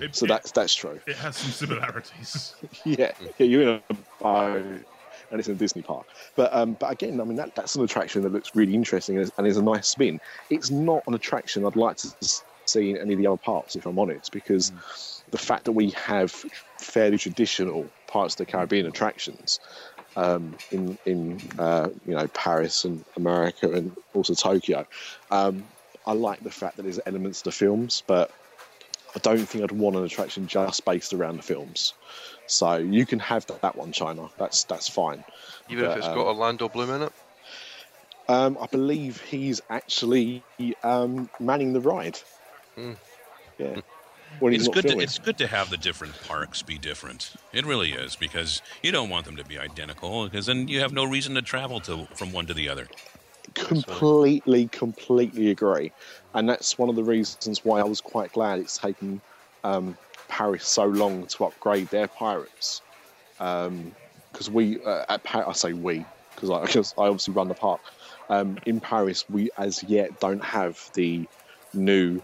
It, 0.00 0.16
so 0.16 0.24
it- 0.24 0.28
that's 0.28 0.50
that's 0.52 0.74
true. 0.74 0.98
it 1.06 1.16
has 1.16 1.36
some 1.36 1.50
similarities. 1.50 2.54
yeah, 2.84 3.12
yeah, 3.38 3.46
you're 3.46 3.62
in 3.62 3.68
a 3.90 3.94
boat, 4.20 4.56
and 5.30 5.38
it's 5.38 5.46
in 5.48 5.54
a 5.54 5.58
Disney 5.58 5.82
park. 5.82 6.06
But 6.36 6.52
um, 6.54 6.72
but 6.80 6.90
again, 6.90 7.20
I 7.20 7.24
mean 7.24 7.36
that 7.36 7.54
that's 7.54 7.74
an 7.76 7.84
attraction 7.84 8.22
that 8.22 8.32
looks 8.32 8.56
really 8.56 8.74
interesting 8.74 9.16
and 9.16 9.24
is, 9.24 9.32
and 9.36 9.46
is 9.46 9.56
a 9.58 9.62
nice 9.62 9.88
spin. 9.88 10.20
It's 10.50 10.70
not 10.70 11.02
an 11.06 11.14
attraction 11.14 11.66
I'd 11.66 11.76
like 11.76 11.98
to 11.98 12.08
see 12.64 12.90
in 12.90 12.96
any 12.96 13.12
of 13.12 13.18
the 13.18 13.26
other 13.26 13.36
parks, 13.36 13.76
if 13.76 13.84
I'm 13.86 13.98
honest, 13.98 14.32
because 14.32 14.72
the 15.30 15.38
fact 15.38 15.64
that 15.66 15.72
we 15.72 15.90
have 15.90 16.32
fairly 16.78 17.18
traditional 17.18 17.86
Pirates 18.06 18.34
of 18.34 18.38
the 18.38 18.46
Caribbean 18.46 18.86
attractions 18.86 19.60
um, 20.16 20.54
in 20.70 20.98
in 21.06 21.40
uh, 21.58 21.88
you 22.06 22.14
know 22.14 22.26
Paris 22.28 22.84
and 22.84 23.04
America 23.16 23.70
and 23.72 23.96
also 24.14 24.34
Tokyo. 24.34 24.86
Um, 25.30 25.64
I 26.06 26.12
like 26.12 26.42
the 26.42 26.50
fact 26.50 26.76
that 26.76 26.82
there's 26.82 27.00
elements 27.06 27.42
to 27.42 27.44
the 27.50 27.52
films, 27.52 28.02
but 28.06 28.30
I 29.14 29.18
don't 29.20 29.38
think 29.38 29.62
I'd 29.62 29.72
want 29.72 29.96
an 29.96 30.04
attraction 30.04 30.46
just 30.46 30.84
based 30.84 31.12
around 31.12 31.36
the 31.36 31.42
films. 31.42 31.94
So 32.46 32.76
you 32.76 33.06
can 33.06 33.18
have 33.20 33.46
that, 33.46 33.76
one, 33.76 33.92
China. 33.92 34.28
That's 34.38 34.64
that's 34.64 34.88
fine. 34.88 35.22
Even 35.68 35.84
if 35.84 35.90
But, 35.90 35.98
it's 35.98 36.06
um, 36.08 36.14
got 36.14 36.26
Orlando 36.26 36.68
Bloom 36.68 36.90
in 36.90 37.02
it. 37.02 37.12
Um, 38.28 38.56
I 38.60 38.66
believe 38.66 39.20
he's 39.20 39.60
actually 39.68 40.42
um, 40.82 41.28
manning 41.40 41.72
the 41.72 41.80
ride. 41.80 42.18
Hmm. 42.74 42.92
Yeah. 43.58 43.80
It's 44.40 44.68
good. 44.68 44.88
To, 44.88 44.98
it's 44.98 45.18
good 45.18 45.38
to 45.38 45.46
have 45.46 45.70
the 45.70 45.76
different 45.76 46.20
parks 46.26 46.62
be 46.62 46.76
different. 46.78 47.30
It 47.52 47.64
really 47.64 47.92
is 47.92 48.16
because 48.16 48.60
you 48.82 48.90
don't 48.90 49.08
want 49.08 49.24
them 49.24 49.36
to 49.36 49.44
be 49.44 49.58
identical 49.58 50.24
because 50.24 50.46
then 50.46 50.68
you 50.68 50.80
have 50.80 50.92
no 50.92 51.04
reason 51.04 51.34
to 51.34 51.42
travel 51.42 51.80
to 51.80 52.06
from 52.16 52.32
one 52.32 52.46
to 52.46 52.54
the 52.54 52.68
other. 52.68 52.88
completely, 53.54 54.68
completely 54.68 55.50
agree. 55.50 55.92
And 56.34 56.48
that's 56.48 56.78
one 56.78 56.88
of 56.88 56.96
the 56.96 57.04
reasons 57.04 57.64
why 57.64 57.80
I 57.80 57.84
was 57.84 58.00
quite 58.00 58.32
glad 58.32 58.58
it's 58.58 58.78
taken 58.78 59.20
um, 59.64 59.96
Paris 60.28 60.66
so 60.66 60.84
long 60.84 61.26
to 61.26 61.44
upgrade 61.44 61.88
their 61.88 62.08
pirates. 62.08 62.80
Because 63.38 64.50
we, 64.50 64.82
uh, 64.84 65.04
at 65.08 65.22
pa- 65.24 65.48
I 65.48 65.52
say 65.52 65.72
we, 65.72 66.04
because 66.34 66.50
I, 66.50 66.56
I 67.02 67.06
obviously 67.06 67.34
run 67.34 67.48
the 67.48 67.54
park. 67.54 67.80
Um, 68.28 68.56
in 68.66 68.80
Paris, 68.80 69.24
we 69.28 69.50
as 69.58 69.82
yet 69.84 70.20
don't 70.20 70.42
have 70.42 70.90
the 70.94 71.28
new 71.74 72.22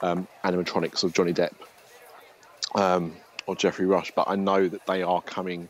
um, 0.00 0.26
animatronics 0.44 1.04
of 1.04 1.12
Johnny 1.12 1.32
Depp 1.32 1.52
um, 2.74 3.16
or 3.46 3.56
Geoffrey 3.56 3.86
Rush, 3.86 4.12
but 4.14 4.28
I 4.28 4.36
know 4.36 4.68
that 4.68 4.86
they 4.86 5.02
are 5.02 5.22
coming 5.22 5.68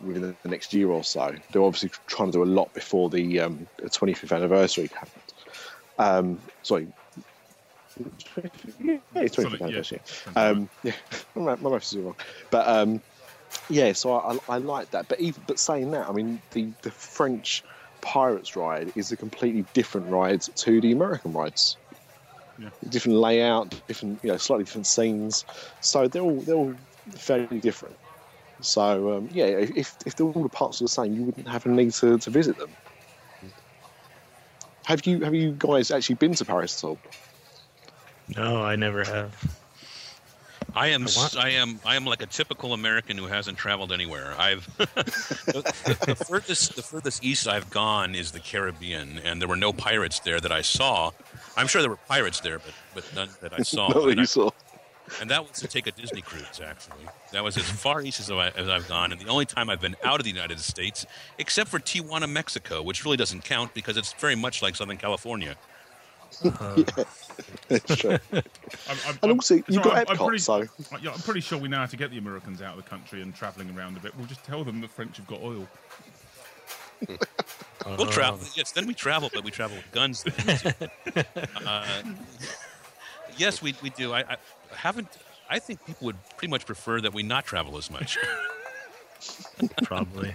within 0.00 0.36
the 0.42 0.48
next 0.48 0.72
year 0.72 0.88
or 0.88 1.04
so. 1.04 1.34
They're 1.52 1.62
obviously 1.62 1.90
trying 2.06 2.32
to 2.32 2.38
do 2.38 2.42
a 2.42 2.46
lot 2.46 2.72
before 2.74 3.10
the 3.10 3.40
um, 3.40 3.66
the 3.76 3.90
25th 3.90 4.34
anniversary 4.34 4.88
happened. 4.88 5.22
Um, 5.98 6.38
sorry. 6.62 6.88
Yeah, 8.82 8.98
it's 9.14 9.36
25th 9.36 9.42
Something, 9.42 9.58
yeah. 9.60 9.66
anniversary. 9.66 10.00
Um, 10.36 10.68
yeah, 10.82 10.92
my, 11.34 11.56
maths 11.56 11.92
is 11.92 11.98
wrong. 11.98 12.16
But 12.50 12.66
um, 12.66 13.02
yeah, 13.68 13.92
so 13.92 14.12
I, 14.14 14.34
I, 14.34 14.38
I 14.48 14.58
like 14.58 14.90
that. 14.92 15.08
But 15.08 15.20
even 15.20 15.42
but 15.46 15.58
saying 15.58 15.90
that, 15.90 16.08
I 16.08 16.12
mean, 16.12 16.40
the, 16.52 16.68
the 16.82 16.90
French 16.90 17.62
Pirates 18.00 18.56
ride 18.56 18.92
is 18.96 19.12
a 19.12 19.16
completely 19.16 19.64
different 19.74 20.08
ride 20.10 20.40
to 20.40 20.80
the 20.80 20.92
American 20.92 21.32
rides. 21.32 21.76
Yeah. 22.60 22.68
Different 22.90 23.18
layout, 23.18 23.70
different, 23.88 24.20
you 24.22 24.30
know, 24.30 24.36
slightly 24.36 24.64
different 24.64 24.86
scenes. 24.86 25.44
So 25.80 26.08
they're 26.08 26.22
all 26.22 26.42
they're 26.42 26.54
all 26.54 26.76
fairly 27.16 27.58
different. 27.60 27.96
So 28.60 29.16
um, 29.16 29.28
yeah, 29.30 29.46
if 29.46 29.96
if 30.04 30.14
they're 30.16 30.26
all 30.26 30.42
the 30.42 30.50
parts 30.50 30.80
are 30.80 30.84
the 30.84 30.88
same, 30.88 31.14
you 31.14 31.22
wouldn't 31.22 31.48
have 31.48 31.64
a 31.64 31.70
need 31.70 31.92
to, 31.94 32.18
to 32.18 32.30
visit 32.30 32.58
them. 32.58 32.76
Have 34.84 35.06
you 35.06 35.20
have 35.20 35.34
you 35.34 35.54
guys 35.56 35.90
actually 35.90 36.16
been 36.16 36.34
to 36.34 36.44
Paris 36.44 36.82
at 36.82 36.88
all? 36.88 37.00
No, 38.36 38.62
I 38.62 38.76
never 38.76 39.04
have. 39.04 39.59
I 40.74 40.88
am. 40.88 41.06
I 41.06 41.28
I 41.38 41.48
am. 41.50 41.80
I 41.84 41.96
am 41.96 42.04
like 42.04 42.22
a 42.22 42.26
typical 42.26 42.72
American 42.72 43.18
who 43.18 43.26
hasn't 43.26 43.58
traveled 43.58 43.92
anywhere. 43.92 44.34
I've 44.38 44.66
the, 44.76 44.86
the 46.06 46.14
furthest. 46.14 46.76
The 46.76 46.82
furthest 46.82 47.24
east 47.24 47.48
I've 47.48 47.70
gone 47.70 48.14
is 48.14 48.30
the 48.32 48.40
Caribbean, 48.40 49.18
and 49.24 49.40
there 49.40 49.48
were 49.48 49.56
no 49.56 49.72
pirates 49.72 50.20
there 50.20 50.40
that 50.40 50.52
I 50.52 50.62
saw. 50.62 51.10
I'm 51.56 51.66
sure 51.66 51.82
there 51.82 51.90
were 51.90 51.96
pirates 52.08 52.40
there, 52.40 52.58
but 52.58 52.72
but 52.94 53.14
none 53.14 53.28
that 53.40 53.52
I 53.52 53.62
saw. 53.62 53.88
Not 53.88 53.94
that 54.02 54.08
and, 54.10 54.20
I- 54.20 54.22
you 54.22 54.26
saw. 54.26 54.50
and 55.20 55.30
that 55.30 55.42
was 55.48 55.58
to 55.60 55.66
take 55.68 55.86
a 55.86 55.92
Disney 55.92 56.22
cruise. 56.22 56.60
Actually, 56.64 57.06
that 57.32 57.42
was 57.42 57.56
as 57.56 57.68
far 57.68 58.00
east 58.02 58.20
as, 58.20 58.30
I, 58.30 58.48
as 58.50 58.68
I've 58.68 58.86
gone, 58.88 59.12
and 59.12 59.20
the 59.20 59.28
only 59.28 59.46
time 59.46 59.68
I've 59.70 59.80
been 59.80 59.96
out 60.04 60.20
of 60.20 60.24
the 60.24 60.30
United 60.30 60.60
States, 60.60 61.04
except 61.38 61.68
for 61.70 61.78
Tijuana, 61.80 62.30
Mexico, 62.30 62.82
which 62.82 63.04
really 63.04 63.16
doesn't 63.16 63.44
count 63.44 63.74
because 63.74 63.96
it's 63.96 64.12
very 64.14 64.36
much 64.36 64.62
like 64.62 64.76
Southern 64.76 64.98
California. 64.98 65.56
It's 67.70 67.96
true. 67.96 68.18
I'm, 68.32 68.42
I'm, 69.06 69.18
And 69.22 69.32
also, 69.32 69.54
you've 69.54 69.66
sorry, 69.68 69.82
got 69.82 70.10
I'm, 70.10 70.18
I'm 70.20 70.26
pretty, 70.26 70.38
so 70.38 70.64
yeah, 71.02 71.12
I'm 71.12 71.20
pretty 71.20 71.40
sure 71.40 71.58
we 71.58 71.68
know 71.68 71.78
how 71.78 71.86
to 71.86 71.96
get 71.96 72.10
the 72.10 72.18
Americans 72.18 72.60
out 72.62 72.76
of 72.76 72.84
the 72.84 72.88
country 72.90 73.22
and 73.22 73.34
travelling 73.34 73.76
around 73.76 73.96
a 73.96 74.00
bit. 74.00 74.16
We'll 74.16 74.26
just 74.26 74.44
tell 74.44 74.64
them 74.64 74.80
the 74.80 74.88
French 74.88 75.16
have 75.18 75.26
got 75.26 75.40
oil. 75.42 75.66
We'll 77.86 78.06
travel. 78.08 78.40
Yes, 78.54 78.72
then 78.72 78.86
we 78.86 78.92
travel, 78.92 79.30
but 79.32 79.42
we 79.42 79.50
travel 79.50 79.74
with 79.78 79.90
guns. 79.90 80.22
then. 80.22 80.74
uh, 81.66 82.02
yes, 83.38 83.62
we, 83.62 83.74
we 83.82 83.88
do. 83.90 84.12
I, 84.12 84.20
I 84.20 84.36
haven't. 84.74 85.08
I 85.48 85.58
think 85.58 85.84
people 85.86 86.04
would 86.06 86.16
pretty 86.36 86.50
much 86.50 86.66
prefer 86.66 87.00
that 87.00 87.14
we 87.14 87.22
not 87.22 87.46
travel 87.46 87.78
as 87.78 87.90
much, 87.90 88.18
Probably. 89.82 90.32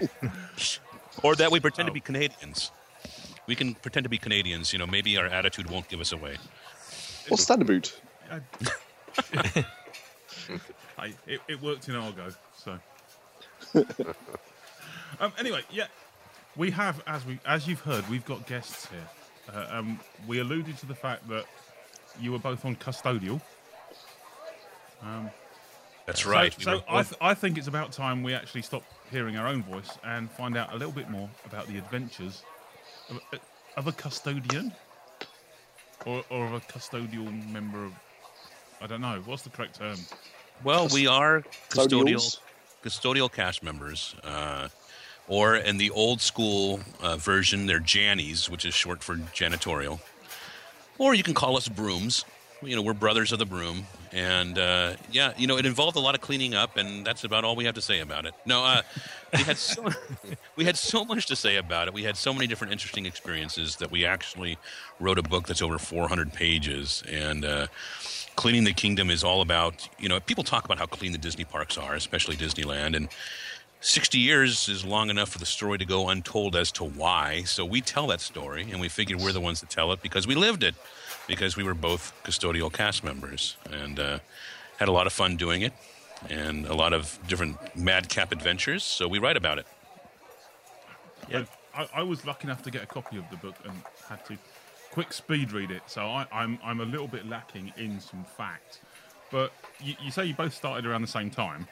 or 1.23 1.35
that 1.35 1.51
we 1.51 1.59
pretend 1.59 1.85
to 1.85 1.93
be 1.93 1.99
Canadians. 1.99 2.71
We 3.47 3.55
can 3.55 3.75
pretend 3.75 4.05
to 4.05 4.09
be 4.09 4.17
Canadians. 4.17 4.73
You 4.73 4.79
know, 4.79 4.87
maybe 4.87 5.15
our 5.17 5.27
attitude 5.27 5.69
won't 5.69 5.87
give 5.87 6.01
us 6.01 6.11
away. 6.11 6.37
What's 7.29 7.43
standard 7.43 7.67
boot? 7.67 8.01
Hey, 10.99 11.13
it, 11.27 11.41
it 11.47 11.61
worked 11.61 11.89
in 11.89 11.95
Argo, 11.95 12.29
so. 12.55 12.79
um, 15.19 15.33
anyway, 15.38 15.61
yeah, 15.69 15.88
we 16.55 16.71
have, 16.71 17.03
as 17.07 17.25
we 17.25 17.39
as 17.45 17.67
you've 17.67 17.81
heard, 17.81 18.09
we've 18.09 18.25
got 18.25 18.47
guests 18.47 18.88
here. 18.88 19.09
Uh, 19.53 19.77
um, 19.79 19.99
we 20.27 20.39
alluded 20.39 20.77
to 20.77 20.85
the 20.85 20.95
fact 20.95 21.27
that 21.29 21.45
you 22.19 22.31
were 22.31 22.39
both 22.39 22.65
on 22.65 22.75
custodial. 22.77 23.41
That's 26.05 26.25
right. 26.25 26.53
So, 26.61 26.71
We 26.71 26.77
were 26.77 26.83
I, 26.89 27.03
th- 27.03 27.15
I 27.21 27.33
think 27.33 27.57
it's 27.57 27.67
about 27.67 27.91
time 27.91 28.23
we 28.23 28.33
actually 28.33 28.61
stop 28.61 28.83
hearing 29.11 29.38
our 29.38 29.47
own 29.47 29.63
voice 29.63 29.91
and 30.03 30.31
find 30.31 30.57
out 30.57 30.71
a 30.73 30.77
little 30.77 30.93
bit 30.93 31.09
more 31.09 31.29
about 31.45 31.67
the 31.67 31.77
adventures 31.77 32.43
of, 33.09 33.19
of 33.77 33.88
a 33.88 33.91
custodian 33.91 34.73
or, 36.05 36.23
or 36.29 36.47
of 36.47 36.53
a 36.53 36.60
custodial 36.62 37.51
member 37.51 37.86
of. 37.86 37.93
I 38.81 38.88
don't 38.88 39.01
know. 39.01 39.21
What's 39.25 39.43
the 39.43 39.49
correct 39.49 39.79
term? 39.79 39.97
well, 40.63 40.88
we 40.93 41.08
are 41.08 41.43
custodial 41.69 42.03
Custodials? 42.03 42.39
custodial 42.84 43.31
cast 43.31 43.63
members, 43.63 44.15
uh, 44.23 44.67
or 45.27 45.55
in 45.55 45.77
the 45.77 45.89
old 45.91 46.21
school 46.21 46.79
uh, 47.01 47.17
version, 47.17 47.65
they're 47.65 47.79
jannies, 47.79 48.49
which 48.49 48.65
is 48.65 48.73
short 48.73 49.03
for 49.03 49.15
janitorial. 49.15 49.99
Or 50.97 51.13
you 51.15 51.23
can 51.23 51.34
call 51.34 51.58
us 51.58 51.67
brooms. 51.67 52.25
You 52.61 52.75
know, 52.75 52.81
we're 52.81 52.93
brothers 52.93 53.31
of 53.31 53.39
the 53.39 53.45
broom, 53.45 53.85
and 54.11 54.57
uh, 54.57 54.93
yeah, 55.11 55.33
you 55.37 55.45
know, 55.45 55.57
it 55.57 55.65
involved 55.65 55.97
a 55.97 55.99
lot 55.99 56.15
of 56.15 56.21
cleaning 56.21 56.55
up, 56.55 56.77
and 56.77 57.05
that's 57.05 57.23
about 57.23 57.43
all 57.43 57.55
we 57.55 57.65
have 57.65 57.75
to 57.75 57.81
say 57.81 57.99
about 57.99 58.25
it. 58.25 58.33
No, 58.45 58.63
uh, 58.63 58.81
we 59.33 59.39
had 59.43 59.57
so 59.57 59.89
we 60.55 60.65
had 60.65 60.77
so 60.77 61.03
much 61.05 61.25
to 61.27 61.35
say 61.35 61.57
about 61.57 61.87
it. 61.87 61.93
We 61.93 62.03
had 62.03 62.17
so 62.17 62.33
many 62.33 62.47
different 62.47 62.73
interesting 62.73 63.05
experiences 63.05 63.75
that 63.77 63.91
we 63.91 64.05
actually 64.05 64.57
wrote 64.99 65.19
a 65.19 65.23
book 65.23 65.47
that's 65.47 65.61
over 65.61 65.77
400 65.77 66.33
pages, 66.33 67.03
and. 67.09 67.45
Uh, 67.45 67.67
Cleaning 68.35 68.65
the 68.65 68.73
Kingdom 68.73 69.09
is 69.09 69.23
all 69.23 69.41
about, 69.41 69.87
you 69.97 70.09
know, 70.09 70.19
people 70.19 70.43
talk 70.43 70.65
about 70.65 70.77
how 70.77 70.85
clean 70.85 71.13
the 71.13 71.17
Disney 71.17 71.45
parks 71.45 71.77
are, 71.77 71.95
especially 71.95 72.35
Disneyland, 72.35 72.93
and 72.93 73.07
60 73.79 74.17
years 74.17 74.67
is 74.67 74.83
long 74.83 75.09
enough 75.09 75.29
for 75.29 75.37
the 75.39 75.45
story 75.45 75.77
to 75.77 75.85
go 75.85 76.09
untold 76.09 76.55
as 76.55 76.71
to 76.73 76.83
why. 76.83 77.43
So 77.43 77.63
we 77.63 77.81
tell 77.81 78.07
that 78.07 78.19
story, 78.19 78.67
and 78.71 78.81
we 78.81 78.89
figured 78.89 79.21
we're 79.21 79.31
the 79.31 79.39
ones 79.39 79.59
to 79.59 79.67
tell 79.67 79.91
it 79.91 80.01
because 80.01 80.25
we 80.25 80.35
lived 80.35 80.63
it, 80.63 80.75
because 81.27 81.55
we 81.57 81.63
were 81.63 81.73
both 81.73 82.13
custodial 82.23 82.71
cast 82.71 83.03
members, 83.03 83.57
and 83.71 83.99
uh, 83.99 84.19
had 84.77 84.88
a 84.88 84.91
lot 84.91 85.07
of 85.07 85.13
fun 85.13 85.38
doing 85.38 85.61
it, 85.61 85.73
and 86.29 86.65
a 86.65 86.73
lot 86.75 86.93
of 86.93 87.19
different 87.27 87.57
madcap 87.75 88.31
adventures. 88.31 88.83
So 88.83 89.07
we 89.07 89.19
write 89.19 89.38
about 89.38 89.57
it. 89.59 89.65
Yeah. 91.29 91.45
I, 91.75 91.88
I 91.95 92.03
was 92.03 92.25
lucky 92.25 92.47
enough 92.47 92.63
to 92.63 92.71
get 92.71 92.83
a 92.83 92.85
copy 92.85 93.17
of 93.17 93.29
the 93.29 93.38
book 93.38 93.55
and 93.65 93.73
had 94.07 94.25
to 94.27 94.38
quick 94.91 95.11
speed 95.11 95.51
read 95.51 95.71
it, 95.71 95.81
so 95.88 96.01
I, 96.01 96.25
I'm 96.31 96.57
I'm 96.63 96.79
a 96.79 96.85
little 96.85 97.07
bit 97.07 97.27
lacking 97.27 97.73
in 97.77 97.99
some 97.99 98.23
facts. 98.38 98.79
But 99.29 99.51
you, 99.81 99.95
you 100.01 100.11
say 100.11 100.25
you 100.25 100.33
both 100.33 100.53
started 100.53 100.85
around 100.85 101.01
the 101.01 101.07
same 101.07 101.29
time. 101.29 101.67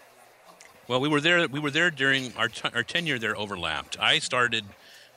Well, 0.90 1.00
we 1.00 1.08
were 1.08 1.22
there. 1.22 1.48
We 1.48 1.62
were 1.62 1.72
there 1.72 1.90
during 1.90 2.34
our 2.36 2.50
t- 2.50 2.70
our 2.74 2.84
tenure. 2.84 3.18
There 3.18 3.38
overlapped. 3.38 3.98
I 3.98 4.20
started 4.20 4.66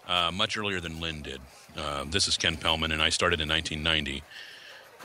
uh, 0.07 0.31
much 0.33 0.57
earlier 0.57 0.81
than 0.81 1.01
Lynn 1.01 1.23
did. 1.23 1.40
Uh, 1.77 2.05
this 2.09 2.27
is 2.29 2.37
Ken 2.37 2.57
Pellman, 2.57 2.92
and 2.92 3.03
I 3.03 3.09
started 3.11 3.40
in 3.40 3.49
1990. 3.49 4.23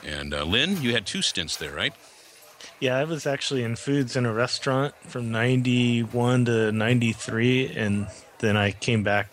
And 0.04 0.34
uh, 0.34 0.44
Lynn, 0.44 0.80
you 0.82 0.92
had 0.94 1.06
two 1.06 1.22
stints 1.22 1.56
there, 1.56 1.72
right? 1.72 1.92
Yeah, 2.80 2.96
I 2.96 3.04
was 3.04 3.26
actually 3.26 3.62
in 3.64 3.76
foods 3.76 4.16
in 4.16 4.24
a 4.26 4.32
restaurant 4.32 4.94
from 5.06 5.30
91 5.32 6.44
to 6.46 6.72
93, 6.72 7.68
and 7.74 8.06
then 8.38 8.56
I 8.56 8.70
came 8.72 9.02
back, 9.02 9.28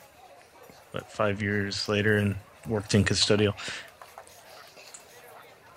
what, 0.91 1.12
five 1.12 1.41
years 1.41 1.88
later 1.88 2.17
and 2.17 2.36
worked 2.67 2.93
in 2.93 3.03
custodial. 3.03 3.53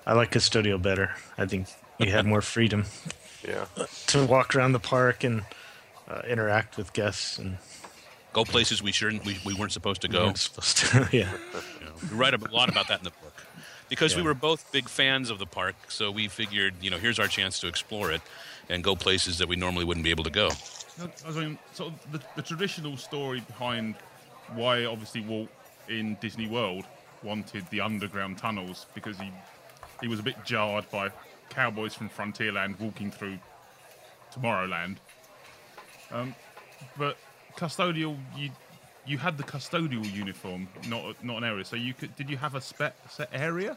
I 0.06 0.14
like 0.14 0.30
custodial 0.32 0.80
better. 0.82 1.14
I 1.38 1.46
think 1.46 1.68
we 1.98 2.08
had 2.08 2.26
more 2.26 2.42
freedom 2.42 2.84
Yeah. 3.46 3.66
to 4.08 4.24
walk 4.26 4.54
around 4.54 4.72
the 4.72 4.80
park 4.80 5.24
and 5.24 5.42
uh, 6.08 6.22
interact 6.28 6.76
with 6.76 6.92
guests 6.92 7.38
and 7.38 7.58
Go 8.32 8.44
places 8.44 8.82
we 8.82 8.92
shouldn't. 8.92 9.24
We, 9.24 9.38
we 9.44 9.54
weren't 9.54 9.72
supposed 9.72 10.02
to 10.02 10.08
go. 10.08 10.26
weren't 10.26 10.38
supposed 10.38 10.78
to. 10.78 11.08
yeah. 11.12 11.32
You 11.80 11.86
know, 11.86 11.92
we 12.10 12.16
write 12.16 12.34
a 12.34 12.38
lot 12.50 12.68
about 12.68 12.88
that 12.88 12.98
in 13.00 13.04
the 13.04 13.10
book 13.10 13.46
because 13.88 14.16
we 14.16 14.22
were 14.22 14.34
both 14.34 14.72
big 14.72 14.88
fans 14.88 15.28
of 15.28 15.38
the 15.38 15.46
park. 15.46 15.74
So 15.88 16.10
we 16.10 16.28
figured, 16.28 16.74
you 16.80 16.90
know, 16.90 16.96
here's 16.96 17.18
our 17.18 17.28
chance 17.28 17.60
to 17.60 17.66
explore 17.66 18.10
it 18.10 18.22
and 18.70 18.82
go 18.82 18.96
places 18.96 19.38
that 19.38 19.48
we 19.48 19.56
normally 19.56 19.84
wouldn't 19.84 20.04
be 20.04 20.10
able 20.10 20.24
to 20.24 20.30
go. 20.30 20.50
I 21.26 21.30
mean, 21.32 21.58
sort 21.74 21.92
of 21.92 22.12
the, 22.12 22.20
the 22.36 22.42
traditional 22.42 22.96
story 22.96 23.40
behind 23.40 23.96
why 24.54 24.84
obviously 24.84 25.20
Walt 25.20 25.48
in 25.88 26.16
Disney 26.20 26.46
World 26.46 26.84
wanted 27.22 27.66
the 27.70 27.80
underground 27.80 28.38
tunnels 28.38 28.86
because 28.94 29.18
he 29.18 29.30
he 30.00 30.08
was 30.08 30.20
a 30.20 30.22
bit 30.22 30.36
jarred 30.44 30.90
by 30.90 31.10
cowboys 31.50 31.94
from 31.94 32.08
Frontierland 32.08 32.80
walking 32.80 33.10
through 33.10 33.38
Tomorrowland. 34.32 34.96
Um, 36.10 36.34
but 36.98 37.16
custodial, 37.56 38.16
you 38.36 38.50
you 39.04 39.18
had 39.18 39.36
the 39.36 39.44
custodial 39.44 40.10
uniform, 40.12 40.68
not 40.88 41.22
not 41.24 41.38
an 41.38 41.44
area. 41.44 41.64
So 41.64 41.76
you 41.76 41.94
could 41.94 42.14
did 42.16 42.30
you 42.30 42.36
have 42.36 42.54
a 42.54 42.60
spe- 42.60 42.96
set 43.10 43.28
area? 43.32 43.76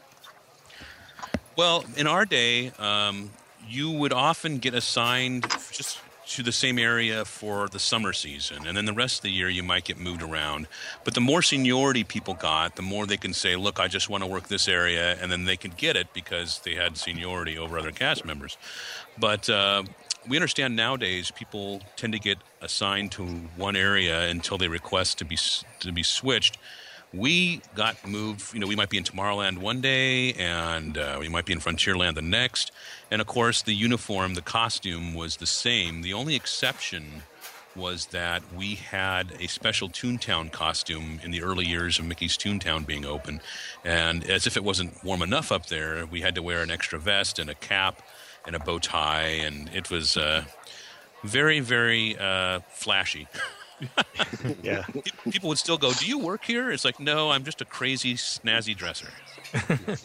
Well, 1.56 1.84
in 1.96 2.06
our 2.06 2.26
day, 2.26 2.70
um, 2.78 3.30
you 3.66 3.90
would 3.90 4.12
often 4.12 4.58
get 4.58 4.74
assigned 4.74 5.46
just 5.72 5.98
to 6.26 6.42
the 6.42 6.52
same 6.52 6.78
area 6.78 7.24
for 7.24 7.68
the 7.68 7.78
summer 7.78 8.12
season, 8.12 8.66
and 8.66 8.76
then 8.76 8.84
the 8.84 8.92
rest 8.92 9.18
of 9.18 9.22
the 9.22 9.30
year 9.30 9.48
you 9.48 9.62
might 9.62 9.84
get 9.84 9.98
moved 9.98 10.22
around. 10.22 10.66
But 11.04 11.14
the 11.14 11.20
more 11.20 11.40
seniority 11.40 12.02
people 12.04 12.34
got, 12.34 12.74
the 12.74 12.82
more 12.82 13.06
they 13.06 13.16
can 13.16 13.32
say, 13.32 13.56
"Look, 13.56 13.78
I 13.78 13.88
just 13.88 14.08
want 14.10 14.24
to 14.24 14.26
work 14.26 14.48
this 14.48 14.68
area," 14.68 15.16
and 15.20 15.30
then 15.30 15.44
they 15.44 15.56
can 15.56 15.72
get 15.76 15.96
it 15.96 16.12
because 16.12 16.60
they 16.60 16.74
had 16.74 16.98
seniority 16.98 17.56
over 17.56 17.78
other 17.78 17.92
cast 17.92 18.24
members. 18.24 18.58
But 19.18 19.48
uh, 19.48 19.84
we 20.28 20.36
understand 20.36 20.76
nowadays 20.76 21.30
people 21.30 21.82
tend 21.96 22.12
to 22.12 22.18
get 22.18 22.38
assigned 22.60 23.12
to 23.12 23.24
one 23.56 23.76
area 23.76 24.28
until 24.28 24.58
they 24.58 24.68
request 24.68 25.18
to 25.18 25.24
be 25.24 25.36
to 25.80 25.92
be 25.92 26.02
switched 26.02 26.58
we 27.12 27.60
got 27.74 28.06
moved. 28.06 28.52
You 28.52 28.60
know, 28.60 28.66
we 28.66 28.76
might 28.76 28.90
be 28.90 28.98
in 28.98 29.04
Tomorrowland 29.04 29.58
one 29.58 29.80
day, 29.80 30.32
and 30.34 30.98
uh, 30.98 31.16
we 31.18 31.28
might 31.28 31.46
be 31.46 31.52
in 31.52 31.60
Frontierland 31.60 32.14
the 32.14 32.22
next. 32.22 32.72
And 33.10 33.20
of 33.20 33.26
course, 33.26 33.62
the 33.62 33.74
uniform, 33.74 34.34
the 34.34 34.42
costume 34.42 35.14
was 35.14 35.36
the 35.36 35.46
same. 35.46 36.02
The 36.02 36.12
only 36.12 36.34
exception 36.34 37.22
was 37.74 38.06
that 38.06 38.42
we 38.54 38.74
had 38.74 39.32
a 39.38 39.46
special 39.46 39.88
Toontown 39.88 40.50
costume 40.50 41.20
in 41.22 41.30
the 41.30 41.42
early 41.42 41.66
years 41.66 41.98
of 41.98 42.06
Mickey's 42.06 42.36
Toontown 42.36 42.86
being 42.86 43.04
open, 43.04 43.40
and 43.84 44.24
as 44.24 44.46
if 44.46 44.56
it 44.56 44.64
wasn't 44.64 45.04
warm 45.04 45.20
enough 45.20 45.52
up 45.52 45.66
there, 45.66 46.06
we 46.06 46.22
had 46.22 46.34
to 46.36 46.42
wear 46.42 46.62
an 46.62 46.70
extra 46.70 46.98
vest 46.98 47.38
and 47.38 47.50
a 47.50 47.54
cap 47.54 48.02
and 48.46 48.54
a 48.56 48.58
bow 48.58 48.78
tie, 48.78 49.28
and 49.44 49.68
it 49.74 49.90
was 49.90 50.16
uh, 50.16 50.44
very, 51.24 51.60
very 51.60 52.16
uh, 52.18 52.60
flashy. 52.70 53.26
Yeah. 54.62 54.84
People 55.30 55.50
would 55.50 55.58
still 55.58 55.76
go, 55.76 55.92
"Do 55.92 56.06
you 56.06 56.18
work 56.18 56.44
here?" 56.46 56.70
It's 56.72 56.82
like, 56.86 56.98
"No, 56.98 57.30
I'm 57.30 57.44
just 57.44 57.60
a 57.60 57.66
crazy 57.66 58.14
snazzy 58.14 58.74
dresser." 58.74 59.08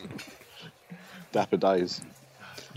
Dapper 1.31 1.55
days. 1.57 2.01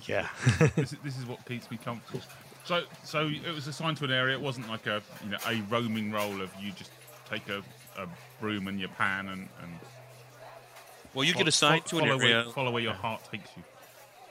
Yeah. 0.07 0.29
this, 0.77 0.92
is- 0.92 0.98
this 1.03 1.18
is 1.18 1.27
what 1.27 1.44
keeps 1.46 1.68
me 1.70 1.79
comfortable. 1.85 2.20
So, 2.64 2.85
so 3.03 3.27
it 3.29 3.53
was 3.55 3.66
assigned 3.66 3.96
to 3.98 4.05
an 4.05 4.12
area. 4.12 4.37
It 4.37 4.40
wasn't 4.40 4.68
like 4.68 4.87
a 4.87 5.03
you 5.24 5.31
know 5.31 5.38
a 5.48 5.61
roaming 5.68 6.12
role 6.12 6.40
of 6.40 6.50
you 6.61 6.70
just 6.72 6.90
take 7.29 7.48
a, 7.48 7.59
a 8.00 8.07
broom 8.40 8.68
and 8.68 8.79
your 8.81 8.88
pan 8.90 9.29
and, 9.29 9.48
and 9.62 9.72
Well, 11.12 11.24
you 11.24 11.35
get 11.35 11.48
assigned 11.48 11.83
fo- 11.83 11.88
to 11.98 12.05
an 12.05 12.09
follow 12.11 12.20
area. 12.22 12.44
Where, 12.44 12.53
follow 12.53 12.70
where 12.70 12.83
your 12.83 12.94
heart 12.94 13.20
takes 13.31 13.50
you. 13.57 13.62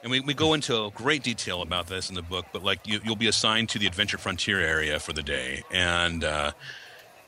And 0.04 0.10
we, 0.10 0.20
we 0.20 0.34
go 0.34 0.52
into 0.52 0.90
great 0.90 1.22
detail 1.22 1.62
about 1.62 1.86
this 1.86 2.10
in 2.10 2.14
the 2.14 2.20
book, 2.20 2.44
but 2.52 2.62
like 2.62 2.86
you, 2.86 3.00
you'll 3.02 3.16
be 3.16 3.26
assigned 3.26 3.70
to 3.70 3.78
the 3.78 3.86
Adventure 3.86 4.18
Frontier 4.18 4.60
area 4.60 5.00
for 5.00 5.14
the 5.14 5.22
day, 5.22 5.62
and 5.70 6.22
uh, 6.22 6.52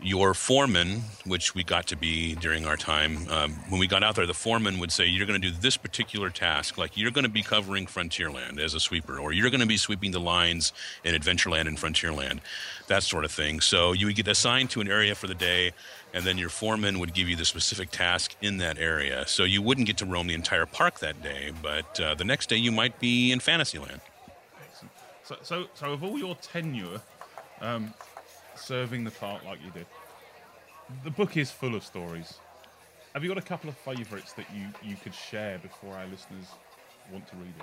your 0.01 0.35
foreman, 0.35 1.01
which 1.25 1.55
we 1.55 1.65
got 1.65 1.87
to 1.87 1.97
be 1.97 2.35
during 2.35 2.67
our 2.67 2.77
time, 2.77 3.27
um, 3.31 3.53
when 3.69 3.81
we 3.81 3.87
got 3.87 4.03
out 4.03 4.15
there, 4.17 4.27
the 4.27 4.35
foreman 4.35 4.79
would 4.79 4.93
say, 4.93 5.07
You're 5.07 5.27
going 5.27 5.41
to 5.41 5.51
do 5.51 5.57
this 5.57 5.77
particular 5.77 6.29
task. 6.31 6.77
Like, 6.77 6.97
you're 6.97 7.11
going 7.11 7.25
to 7.25 7.31
be 7.31 7.43
covering 7.43 7.87
Frontierland 7.87 8.59
as 8.59 8.75
a 8.75 8.81
sweeper, 8.81 9.19
or 9.19 9.33
you're 9.33 9.51
going 9.51 9.61
to 9.61 9.67
be 9.67 9.79
sweeping 9.79 10.11
the 10.11 10.21
lines 10.21 10.73
in 11.03 11.15
Adventureland 11.15 11.67
and 11.67 11.79
Frontierland, 11.79 12.41
that 12.89 13.03
sort 13.03 13.25
of 13.25 13.33
thing. 13.33 13.61
So 13.61 13.93
you 13.93 14.07
would 14.07 14.17
get 14.17 14.29
assigned 14.29 14.71
to 14.71 14.81
an 14.81 14.89
area 14.89 15.15
for 15.15 15.27
the 15.27 15.35
day, 15.35 15.73
and 16.13 16.25
then 16.25 16.37
your 16.37 16.51
foreman 16.51 16.99
would 16.99 17.15
give 17.15 17.29
you 17.29 17.37
the 17.37 17.47
specific 17.47 17.91
task 17.91 18.37
in 18.43 18.59
that 18.59 18.79
area. 18.79 19.27
So 19.27 19.45
you 19.45 19.63
wouldn't 19.63 19.87
get 19.87 19.97
to 19.99 20.07
roam 20.07 20.27
the 20.27 20.35
entire 20.35 20.67
park 20.67 20.99
that 21.01 21.23
day, 21.23 21.53
but 21.63 21.99
uh, 21.99 22.15
the 22.15 22.25
next 22.25 22.49
day 22.49 22.57
you 22.57 22.71
might 22.71 23.01
be 23.01 23.33
in 23.33 23.41
Fantasyland. 23.41 24.01
So, 25.25 25.37
so, 25.43 25.65
so 25.75 25.93
of 25.93 26.05
all 26.05 26.19
your 26.19 26.37
tenure 26.37 27.01
um, 27.61 27.93
serving 28.67 29.05
the 29.05 29.11
part 29.13 29.45
like 29.45 29.59
you 29.65 29.71
did, 29.71 29.87
the 31.05 31.11
book 31.11 31.37
is 31.37 31.51
full 31.51 31.75
of 31.75 31.85
stories. 31.85 32.35
Have 33.15 33.23
you 33.23 33.29
got 33.29 33.39
a 33.39 33.43
couple 33.43 33.71
of 33.71 33.77
favourites 33.79 34.33
that 34.35 34.47
you, 34.55 34.67
you 34.83 34.97
could 34.97 35.15
share 35.15 35.59
before 35.59 35.95
our 35.95 36.07
listeners 36.07 36.47
want 37.13 37.27
to 37.29 37.37
read 37.37 37.55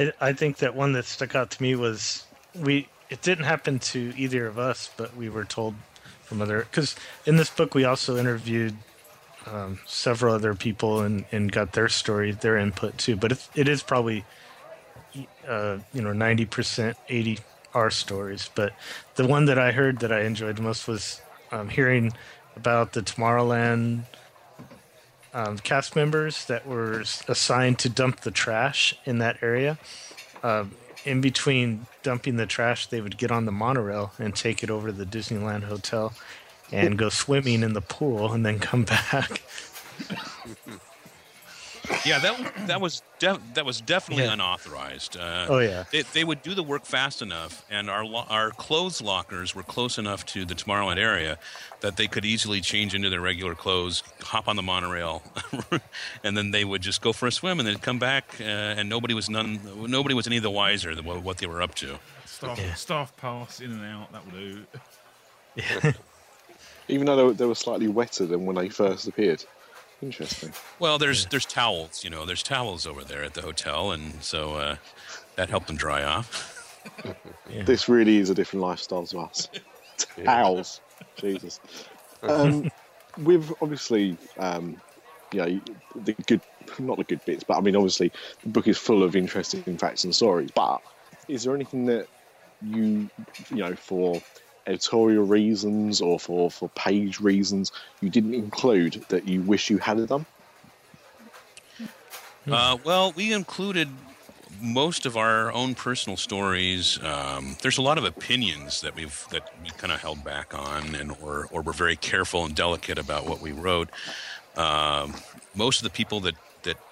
it? 0.00 0.12
I, 0.20 0.28
I 0.28 0.32
think 0.32 0.56
that 0.58 0.74
one 0.74 0.92
that 0.92 1.04
stuck 1.04 1.34
out 1.34 1.50
to 1.52 1.62
me 1.62 1.74
was 1.74 2.24
we. 2.54 2.88
It 3.10 3.20
didn't 3.20 3.44
happen 3.44 3.78
to 3.80 4.12
either 4.16 4.46
of 4.46 4.58
us, 4.58 4.90
but 4.96 5.14
we 5.14 5.28
were 5.28 5.44
told 5.44 5.74
from 6.22 6.40
other 6.40 6.60
because 6.60 6.96
in 7.26 7.36
this 7.36 7.50
book 7.50 7.74
we 7.74 7.84
also 7.84 8.16
interviewed 8.16 8.74
um, 9.46 9.78
several 9.86 10.34
other 10.34 10.54
people 10.54 11.02
and, 11.02 11.26
and 11.30 11.52
got 11.52 11.72
their 11.72 11.88
story, 11.88 12.32
their 12.32 12.56
input 12.56 12.96
too. 12.96 13.14
But 13.14 13.32
it, 13.32 13.48
it 13.54 13.68
is 13.68 13.82
probably 13.82 14.24
uh, 15.46 15.78
you 15.92 16.00
know 16.00 16.12
ninety 16.12 16.46
percent, 16.46 16.96
eighty 17.08 17.38
our 17.74 17.90
stories. 17.90 18.50
But 18.54 18.72
the 19.16 19.26
one 19.26 19.46
that 19.46 19.58
I 19.58 19.72
heard 19.72 19.98
that 20.00 20.12
I 20.12 20.22
enjoyed 20.22 20.58
most 20.58 20.88
was 20.88 21.20
um, 21.50 21.68
hearing 21.68 22.12
about 22.56 22.92
the 22.92 23.02
Tomorrowland 23.02 24.04
um, 25.32 25.58
cast 25.58 25.96
members 25.96 26.44
that 26.46 26.66
were 26.66 27.00
assigned 27.28 27.78
to 27.80 27.88
dump 27.88 28.20
the 28.20 28.30
trash 28.30 28.96
in 29.04 29.18
that 29.18 29.42
area. 29.42 29.78
Uh, 30.42 30.66
in 31.04 31.20
between 31.20 31.86
dumping 32.02 32.36
the 32.36 32.46
trash, 32.46 32.86
they 32.86 33.00
would 33.00 33.18
get 33.18 33.30
on 33.30 33.44
the 33.44 33.52
monorail 33.52 34.12
and 34.18 34.34
take 34.34 34.62
it 34.62 34.70
over 34.70 34.88
to 34.88 34.92
the 34.92 35.04
Disneyland 35.04 35.64
Hotel 35.64 36.14
and 36.72 36.96
go 36.96 37.08
swimming 37.08 37.62
in 37.62 37.72
the 37.72 37.80
pool 37.80 38.32
and 38.32 38.46
then 38.46 38.58
come 38.58 38.84
back. 39.12 39.42
Yeah, 42.04 42.18
that 42.18 42.66
that 42.66 42.80
was 42.80 43.02
def- 43.18 43.40
that 43.54 43.64
was 43.64 43.80
definitely 43.80 44.24
Yeah. 44.24 44.34
unauthorized. 44.34 45.16
Uh, 45.16 45.46
Oh, 45.48 45.58
yeah. 45.58 45.84
they, 45.90 46.02
they 46.02 46.24
would 46.24 46.42
do 46.42 46.54
the 46.54 46.62
work 46.62 46.84
fast 46.84 47.22
enough, 47.22 47.64
and 47.70 47.88
our 47.88 48.04
lo- 48.04 48.26
our 48.28 48.50
clothes 48.50 49.00
lockers 49.00 49.54
were 49.54 49.62
close 49.62 49.96
enough 49.98 50.26
to 50.26 50.44
the 50.44 50.54
Tomorrowland 50.54 50.98
area 50.98 51.38
that 51.80 51.96
they 51.96 52.06
could 52.06 52.24
easily 52.24 52.60
change 52.60 52.94
into 52.94 53.08
their 53.08 53.20
regular 53.22 53.54
clothes, 53.54 54.02
hop 54.22 54.48
on 54.48 54.56
the 54.56 54.62
monorail, 54.62 55.22
and 56.24 56.36
then 56.36 56.50
they 56.50 56.64
would 56.64 56.82
just 56.82 57.00
go 57.00 57.12
for 57.12 57.26
a 57.26 57.32
swim, 57.32 57.58
and 57.58 57.66
then 57.66 57.78
come 57.78 57.98
back, 57.98 58.36
uh, 58.40 58.44
and 58.44 58.88
nobody 58.88 59.14
was 59.14 59.30
none 59.30 59.60
nobody 59.90 60.14
was 60.14 60.26
any 60.26 60.38
the 60.38 60.50
wiser 60.50 60.94
than 60.94 61.04
what, 61.04 61.22
what 61.22 61.38
they 61.38 61.46
were 61.46 61.62
up 61.62 61.74
to. 61.76 61.98
Staff, 62.26 62.58
Yeah. 62.58 62.74
staff 62.74 63.16
pass 63.16 63.60
in 63.60 63.70
and 63.72 63.84
out, 63.84 64.12
that 64.12 64.24
will 64.26 64.32
do. 64.38 64.64
Yeah. 65.56 65.92
Even 66.88 67.06
though 67.06 67.16
they 67.16 67.22
were, 67.22 67.32
they 67.32 67.46
were 67.46 67.54
slightly 67.54 67.86
wetter 67.88 68.26
than 68.26 68.44
when 68.44 68.56
they 68.56 68.68
first 68.68 69.06
appeared. 69.08 69.44
Interesting. 70.04 70.52
Well, 70.78 70.98
there's 70.98 71.24
there's 71.26 71.46
towels, 71.46 72.04
you 72.04 72.10
know, 72.10 72.26
there's 72.26 72.42
towels 72.42 72.86
over 72.86 73.02
there 73.02 73.24
at 73.24 73.32
the 73.32 73.40
hotel, 73.40 73.90
and 73.90 74.22
so 74.22 74.54
uh, 74.54 74.76
that 75.36 75.48
helped 75.48 75.66
them 75.66 75.76
dry 75.76 76.04
off. 76.04 76.50
This 77.64 77.88
really 77.88 78.18
is 78.18 78.28
a 78.28 78.34
different 78.34 78.62
lifestyle 78.62 79.06
to 79.06 79.20
us. 79.20 79.48
towels, 80.24 80.82
Jesus. 81.16 81.60
Um, 82.22 82.70
with 83.18 83.50
obviously, 83.62 84.18
um, 84.38 84.80
you 85.32 85.38
know, 85.38 85.60
the 85.94 86.12
good, 86.26 86.42
not 86.78 86.98
the 86.98 87.04
good 87.04 87.24
bits, 87.24 87.42
but 87.42 87.56
I 87.56 87.60
mean, 87.62 87.74
obviously, 87.74 88.12
the 88.42 88.50
book 88.50 88.68
is 88.68 88.76
full 88.76 89.02
of 89.02 89.16
interesting 89.16 89.78
facts 89.78 90.04
and 90.04 90.14
stories. 90.14 90.50
But 90.54 90.82
is 91.28 91.44
there 91.44 91.54
anything 91.54 91.86
that 91.86 92.06
you, 92.60 93.08
you 93.50 93.56
know, 93.56 93.74
for 93.74 94.20
editorial 94.66 95.24
reasons 95.24 96.00
or 96.00 96.18
for, 96.18 96.50
for 96.50 96.68
page 96.70 97.20
reasons, 97.20 97.72
you 98.00 98.10
didn't 98.10 98.34
include 98.34 99.04
that 99.08 99.28
you 99.28 99.42
wish 99.42 99.70
you 99.70 99.78
had 99.78 100.06
done? 100.06 100.26
Uh, 102.50 102.76
well, 102.84 103.12
we 103.12 103.32
included 103.32 103.88
most 104.60 105.06
of 105.06 105.16
our 105.16 105.52
own 105.52 105.74
personal 105.74 106.16
stories. 106.16 106.98
Um, 107.02 107.56
there's 107.62 107.78
a 107.78 107.82
lot 107.82 107.98
of 107.98 108.04
opinions 108.04 108.80
that 108.82 108.94
we've 108.94 109.26
that 109.30 109.50
we 109.62 109.70
kind 109.70 109.92
of 109.92 110.00
held 110.00 110.24
back 110.24 110.54
on, 110.54 110.94
and 110.94 111.12
or 111.22 111.48
or 111.50 111.62
were 111.62 111.72
very 111.72 111.96
careful 111.96 112.44
and 112.44 112.54
delicate 112.54 112.98
about 112.98 113.26
what 113.26 113.40
we 113.40 113.52
wrote. 113.52 113.88
Um, 114.56 115.14
most 115.54 115.78
of 115.78 115.84
the 115.84 115.90
people 115.90 116.20
that 116.20 116.34
that 116.34 116.34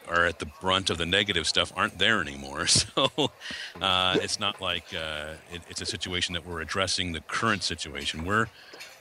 are 0.08 0.26
at 0.26 0.38
the 0.38 0.46
brunt 0.60 0.90
of 0.90 0.98
the 0.98 1.06
negative 1.06 1.46
stuff 1.46 1.72
aren't 1.76 1.98
there 1.98 2.20
anymore, 2.20 2.66
so 2.66 3.10
uh, 3.80 4.18
it's 4.20 4.38
not 4.40 4.60
like 4.60 4.84
uh, 4.94 5.34
it, 5.52 5.62
it's 5.68 5.80
a 5.80 5.86
situation 5.86 6.34
that 6.34 6.46
we're 6.46 6.60
addressing 6.60 7.12
the 7.12 7.20
current 7.20 7.62
situation. 7.62 8.24
We're 8.24 8.48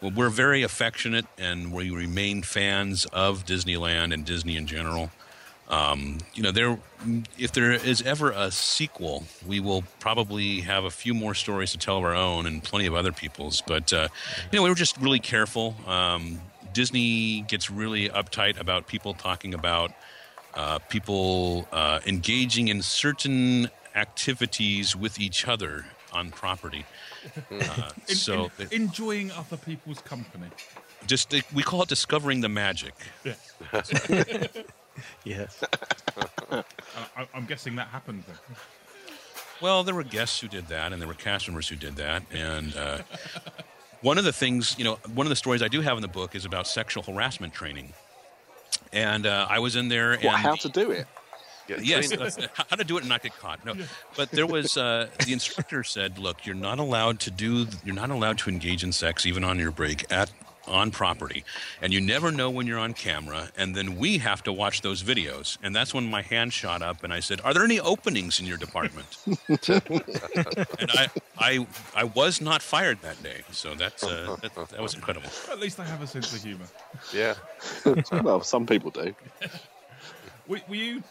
well, 0.02 0.12
we're 0.12 0.30
very 0.30 0.64
affectionate, 0.64 1.26
and 1.38 1.72
we 1.72 1.92
remain 1.92 2.42
fans 2.42 3.06
of 3.06 3.46
Disneyland 3.46 4.14
and 4.14 4.26
Disney 4.26 4.58
in 4.58 4.66
general 4.66 5.12
um, 5.72 6.18
you 6.34 6.44
know, 6.44 6.52
there 6.52 6.78
if 7.40 7.54
there 7.54 7.72
is 7.72 8.02
ever 8.02 8.32
a 8.32 8.52
sequel, 8.52 9.24
we 9.48 9.62
will 9.62 9.84
probably 10.00 10.60
have 10.62 10.84
a 10.84 10.92
few 10.92 11.14
more 11.14 11.34
stories 11.34 11.72
to 11.72 11.78
tell 11.78 11.98
of 11.98 12.04
our 12.04 12.14
own 12.14 12.46
and 12.46 12.62
plenty 12.62 12.86
of 12.86 12.94
other 12.94 13.14
people's. 13.14 13.62
But 13.62 13.92
uh, 13.94 14.10
you 14.52 14.60
know, 14.60 14.64
we 14.64 14.70
were 14.70 14.76
just 14.76 14.98
really 14.98 15.20
careful. 15.20 15.76
Um, 15.88 16.42
Disney 16.74 17.42
gets 17.42 17.72
really 17.72 18.10
uptight 18.10 18.60
about 18.60 18.88
people 18.88 19.14
talking 19.14 19.54
about 19.54 19.92
uh, 20.56 20.80
people 20.90 21.68
uh, 21.72 22.00
engaging 22.06 22.68
in 22.68 22.82
certain 22.82 23.70
activities 23.96 24.96
with 24.96 25.20
each 25.20 25.48
other 25.48 25.86
on 26.14 26.32
property. 26.32 26.86
Uh, 27.52 27.92
In- 28.10 28.16
so 28.16 28.46
in- 28.60 28.66
it- 28.66 28.72
enjoying 28.74 29.32
other 29.32 29.58
people's 29.58 30.00
company. 30.02 30.48
just 31.08 31.34
we 31.54 31.64
call 31.64 31.84
it 31.84 31.90
discovering 31.90 32.42
the 32.42 32.50
magic. 32.50 32.94
Yeah. 33.24 33.34
yes. 35.24 35.64
Uh, 36.52 36.64
I, 37.18 37.26
I'm 37.34 37.46
guessing 37.46 37.76
that 37.78 37.88
happened 37.88 38.24
then. 38.28 38.36
Well, 39.62 39.84
there 39.84 39.96
were 39.96 40.04
guests 40.04 40.42
who 40.42 40.48
did 40.50 40.68
that, 40.68 40.92
and 40.92 41.02
there 41.02 41.08
were 41.08 41.14
cast 41.14 41.48
members 41.48 41.70
who 41.70 41.78
did 41.78 41.96
that. 41.96 42.24
And 42.34 42.76
uh, 42.76 43.00
one 44.02 44.18
of 44.18 44.26
the 44.26 44.34
things, 44.34 44.76
you 44.78 44.84
know, 44.84 44.96
one 45.14 45.26
of 45.26 45.30
the 45.30 45.36
stories 45.38 45.62
I 45.64 45.70
do 45.70 45.80
have 45.82 45.98
in 45.98 46.02
the 46.02 46.08
book 46.10 46.36
is 46.36 46.44
about 46.44 46.68
sexual 46.68 47.04
harassment 47.04 47.54
training. 47.54 47.94
And 48.94 49.26
uh, 49.26 49.48
I 49.50 49.60
was 49.60 49.76
in 49.76 49.88
there. 49.88 50.12
What, 50.12 50.26
and 50.26 50.36
how 50.38 50.56
to 50.56 50.70
do 50.70 50.92
it? 50.92 51.08
Get 51.68 51.86
Yes, 51.86 52.12
how 52.56 52.76
to 52.76 52.84
do 52.84 52.98
it 52.98 53.02
and 53.02 53.10
not 53.10 53.24
get 53.24 53.38
caught. 53.38 53.64
No, 53.64 53.76
but 54.18 54.32
there 54.32 54.48
was 54.48 54.78
uh, 54.78 55.08
the 55.26 55.34
instructor 55.34 55.84
said, 55.84 56.18
"Look, 56.18 56.46
you're 56.46 56.56
not 56.56 56.80
allowed 56.80 57.20
to 57.22 57.32
do. 57.32 57.68
You're 57.84 57.96
not 57.96 58.10
allowed 58.10 58.40
to 58.40 58.50
engage 58.50 58.84
in 58.84 58.92
sex 58.92 59.26
even 59.26 59.44
on 59.44 59.60
your 59.60 59.72
break 59.72 60.12
at 60.12 60.32
on 60.68 60.92
property, 60.92 61.44
and 61.82 61.94
you 61.94 62.02
never 62.02 62.32
know 62.32 62.50
when 62.50 62.68
you're 62.68 62.80
on 62.80 62.94
camera. 62.94 63.50
And 63.58 63.76
then 63.76 63.98
we 63.98 64.20
have 64.20 64.44
to 64.44 64.54
watch 64.54 64.82
those 64.82 65.04
videos. 65.04 65.58
And 65.64 65.76
that's 65.76 65.94
when 65.94 66.10
my 66.10 66.22
hand 66.22 66.54
shot 66.54 66.82
up, 66.82 67.04
and 67.04 67.14
I 67.14 67.20
said, 67.20 67.42
"Are 67.42 67.54
there 67.54 67.64
any 67.64 67.80
openings 67.80 68.40
in 68.40 68.46
your 68.46 68.58
department?" 68.58 69.18
and 69.48 70.92
I, 70.92 71.10
I, 71.38 71.68
I 71.96 72.04
was 72.04 72.42
not 72.42 72.62
fired 72.62 73.02
that 73.02 73.22
day, 73.24 73.42
so 73.52 73.76
that's 73.76 74.04
uh, 74.04 74.36
that, 74.42 74.56
that 74.56 74.82
was 74.82 74.94
incredible. 74.94 75.30
At 75.52 75.60
least 75.60 75.80
I 75.80 75.86
have 75.86 76.02
a 76.02 76.08
sense 76.08 76.34
of 76.34 76.44
humour. 76.44 76.68
Yeah. 77.14 77.36
well, 78.24 78.42
some 78.42 78.66
people 78.66 78.92
do. 78.92 79.14
Were, 80.48 80.60
were 80.68 80.76
you 80.76 81.04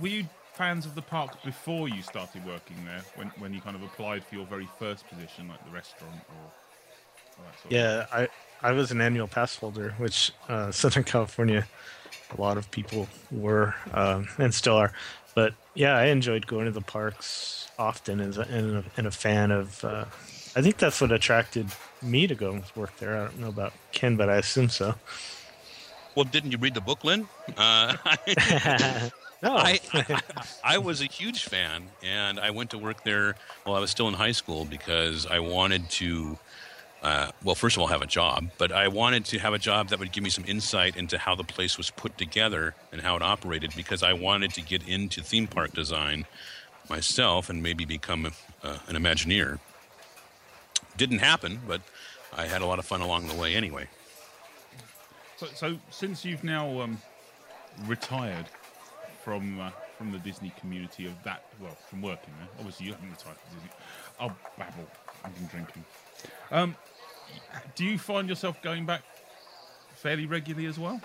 were 0.00 0.08
you 0.08 0.24
fans 0.54 0.86
of 0.86 0.94
the 0.94 1.02
park 1.02 1.42
before 1.44 1.88
you 1.88 2.00
started 2.00 2.46
working 2.46 2.76
there? 2.86 3.02
When 3.16 3.28
when 3.38 3.52
you 3.52 3.60
kind 3.60 3.76
of 3.76 3.82
applied 3.82 4.24
for 4.24 4.36
your 4.36 4.46
very 4.46 4.68
first 4.78 5.06
position, 5.08 5.48
like 5.48 5.62
the 5.64 5.70
restaurant 5.70 6.20
or, 6.28 7.42
or 7.42 7.44
that 7.44 7.60
sort 7.60 7.66
of 7.66 7.72
Yeah, 7.72 8.06
I 8.12 8.28
I 8.62 8.72
was 8.72 8.90
an 8.90 9.00
annual 9.00 9.28
pass 9.28 9.56
holder, 9.56 9.94
which 9.98 10.32
uh, 10.48 10.72
Southern 10.72 11.04
California, 11.04 11.66
a 12.36 12.40
lot 12.40 12.56
of 12.56 12.70
people 12.70 13.08
were 13.30 13.74
um, 13.92 14.28
and 14.38 14.52
still 14.52 14.76
are. 14.76 14.92
But 15.34 15.54
yeah, 15.74 15.96
I 15.96 16.06
enjoyed 16.06 16.46
going 16.46 16.64
to 16.66 16.72
the 16.72 16.80
parks 16.80 17.68
often, 17.78 18.20
as 18.20 18.38
a, 18.38 18.42
and, 18.42 18.76
a, 18.78 18.84
and 18.96 19.06
a 19.06 19.10
fan 19.10 19.50
of. 19.50 19.84
Uh, 19.84 20.04
I 20.56 20.62
think 20.62 20.78
that's 20.78 21.00
what 21.00 21.12
attracted 21.12 21.68
me 22.02 22.26
to 22.26 22.34
go 22.34 22.62
work 22.74 22.96
there. 22.96 23.16
I 23.16 23.24
don't 23.24 23.38
know 23.38 23.48
about 23.48 23.72
Ken, 23.92 24.16
but 24.16 24.28
I 24.28 24.36
assume 24.36 24.68
so. 24.68 24.94
Well, 26.14 26.24
didn't 26.24 26.50
you 26.50 26.58
read 26.58 26.74
the 26.74 26.80
book, 26.80 27.04
Lynn? 27.04 27.28
Uh, 27.56 27.96
No, 29.40 29.56
I, 29.56 29.78
I, 29.92 30.20
I 30.64 30.78
was 30.78 31.00
a 31.00 31.04
huge 31.04 31.44
fan, 31.44 31.84
and 32.02 32.40
I 32.40 32.50
went 32.50 32.70
to 32.70 32.78
work 32.78 33.04
there 33.04 33.36
while 33.62 33.76
I 33.76 33.80
was 33.80 33.90
still 33.90 34.08
in 34.08 34.14
high 34.14 34.32
school 34.32 34.64
because 34.64 35.26
I 35.26 35.38
wanted 35.38 35.88
to 35.90 36.36
uh, 37.02 37.30
well, 37.44 37.54
first 37.54 37.76
of 37.76 37.80
all, 37.80 37.86
have 37.88 38.02
a 38.02 38.06
job, 38.06 38.50
but 38.58 38.72
I 38.72 38.88
wanted 38.88 39.24
to 39.26 39.38
have 39.38 39.54
a 39.54 39.58
job 39.58 39.88
that 39.88 40.00
would 40.00 40.10
give 40.10 40.24
me 40.24 40.30
some 40.30 40.44
insight 40.46 40.96
into 40.96 41.16
how 41.16 41.34
the 41.36 41.44
place 41.44 41.78
was 41.78 41.90
put 41.90 42.18
together 42.18 42.74
and 42.90 43.00
how 43.00 43.14
it 43.14 43.22
operated 43.22 43.72
because 43.76 44.02
I 44.02 44.14
wanted 44.14 44.52
to 44.54 44.62
get 44.62 44.86
into 44.88 45.22
theme 45.22 45.46
park 45.46 45.72
design 45.72 46.26
myself 46.90 47.50
and 47.50 47.62
maybe 47.62 47.84
become 47.84 48.26
a, 48.26 48.32
uh, 48.66 48.78
an 48.88 48.96
Imagineer. 48.96 49.60
Didn't 50.96 51.20
happen, 51.20 51.60
but 51.68 51.82
I 52.36 52.46
had 52.46 52.62
a 52.62 52.66
lot 52.66 52.80
of 52.80 52.84
fun 52.84 53.00
along 53.00 53.28
the 53.28 53.34
way 53.34 53.54
anyway. 53.54 53.86
So, 55.36 55.46
so 55.54 55.78
since 55.90 56.24
you've 56.24 56.42
now 56.42 56.80
um, 56.80 56.98
retired 57.86 58.46
from 59.22 59.60
uh, 59.60 59.70
from 59.96 60.10
the 60.12 60.18
Disney 60.18 60.52
community 60.60 61.06
of 61.06 61.12
that, 61.24 61.44
well, 61.60 61.76
from 61.88 62.02
working 62.02 62.32
there, 62.38 62.48
obviously 62.58 62.86
you 62.86 62.92
haven't 62.92 63.10
retired 63.10 63.36
from 63.36 63.58
Disney. 63.58 63.70
I'll 64.18 64.36
babble. 64.58 64.88
I've 65.24 65.34
been 65.34 65.46
drinking. 65.46 65.84
Um, 66.50 66.76
do 67.74 67.84
you 67.84 67.98
find 67.98 68.28
yourself 68.28 68.60
going 68.62 68.86
back 68.86 69.02
fairly 69.94 70.26
regularly 70.26 70.66
as 70.66 70.78
well? 70.78 71.00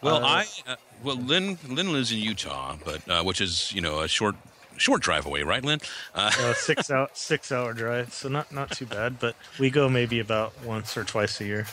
Well, 0.00 0.24
I 0.24 0.46
uh, 0.66 0.76
well 1.02 1.16
Lynn 1.16 1.58
Lynn 1.68 1.92
lives 1.92 2.12
in 2.12 2.18
Utah, 2.18 2.76
but 2.84 3.08
uh, 3.08 3.22
which 3.24 3.40
is 3.40 3.72
you 3.72 3.80
know 3.80 4.00
a 4.00 4.08
short 4.08 4.36
short 4.76 5.02
drive 5.02 5.26
away, 5.26 5.42
right, 5.42 5.64
Lynn? 5.64 5.80
Uh, 6.14 6.30
Uh, 6.38 6.54
six 6.56 6.90
hour 6.90 7.08
six 7.12 7.50
hour 7.50 7.72
drive, 7.72 8.12
so 8.12 8.28
not 8.28 8.52
not 8.52 8.70
too 8.70 8.86
bad. 8.86 9.18
But 9.18 9.34
we 9.58 9.70
go 9.70 9.88
maybe 9.88 10.20
about 10.20 10.52
once 10.64 10.96
or 10.96 11.04
twice 11.04 11.40
a 11.40 11.44
year. 11.44 11.66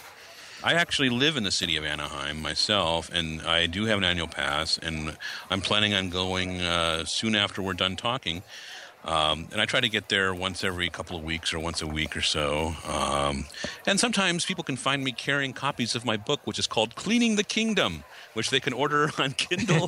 I 0.64 0.74
actually 0.74 1.10
live 1.10 1.38
in 1.38 1.44
the 1.44 1.52
city 1.52 1.78
of 1.78 1.86
Anaheim 1.86 2.42
myself, 2.42 3.12
and 3.14 3.42
I 3.42 3.68
do 3.68 3.86
have 3.86 4.00
an 4.00 4.04
annual 4.04 4.28
pass, 4.28 4.80
and 4.80 5.16
I'm 5.52 5.62
planning 5.62 5.94
on 5.94 6.10
going 6.10 6.62
uh, 6.62 7.06
soon 7.06 7.36
after 7.36 7.62
we're 7.62 7.74
done 7.74 7.96
talking. 7.96 8.42
Um, 9.06 9.48
and 9.52 9.62
I 9.62 9.66
try 9.66 9.80
to 9.80 9.90
get 9.90 10.10
there 10.10 10.34
once 10.34 10.64
every 10.64 10.90
couple 10.90 11.16
of 11.16 11.24
weeks 11.24 11.54
or 11.54 11.60
once 11.60 11.82
a 11.84 11.88
week 11.88 12.18
or 12.18 12.22
so. 12.22 12.76
Um, 12.88 13.46
and 13.86 14.00
sometimes 14.00 14.46
people 14.46 14.64
can 14.64 14.78
find 14.78 15.04
me 15.04 15.12
carrying 15.12 15.54
copies 15.54 15.94
of 15.94 16.06
my 16.06 16.18
book, 16.18 16.42
which 16.46 16.58
is 16.58 16.66
called 16.66 16.96
Cleaning 16.96 17.36
the 17.36 17.44
Kingdom, 17.44 18.04
which 18.34 18.50
they 18.50 18.60
can 18.60 18.74
order 18.74 19.12
on 19.20 19.34
Kindle. 19.34 19.88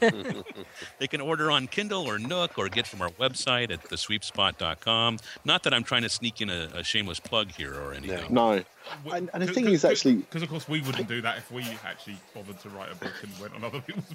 they 0.99 1.07
can 1.07 1.20
order 1.20 1.49
on 1.49 1.68
Kindle 1.68 2.07
or 2.07 2.20
Nook 2.20 2.59
or 2.59 2.70
get 2.70 2.86
from 2.86 3.01
our 3.01 3.09
website 3.09 3.72
at 3.72 3.84
thesweepspot.com. 3.86 5.18
Not 5.43 5.63
that 5.63 5.74
I'm 5.74 5.84
trying 5.84 6.03
to 6.03 6.09
sneak 6.09 6.39
in 6.39 6.51
a, 6.51 6.70
a 6.76 6.84
shameless 6.84 7.20
plug 7.20 7.51
here 7.51 7.74
or 7.74 7.93
anything. 7.93 8.32
No. 8.32 8.63
And, 9.11 9.32
and 9.34 9.41
the 9.43 9.51
thing 9.51 9.68
is, 9.68 9.84
actually, 9.84 10.15
because 10.15 10.43
of 10.43 10.49
course 10.49 10.70
we 10.70 10.82
wouldn't 10.82 11.07
do 11.07 11.22
that 11.22 11.38
if 11.38 11.51
we 11.51 11.63
actually 11.84 12.18
bothered 12.36 12.59
to 12.59 12.70
write 12.70 12.91
a 12.91 12.95
book 12.95 13.13
and 13.24 13.32
went 13.41 13.55
on 13.55 13.63
other 13.63 13.82
people's 13.82 14.05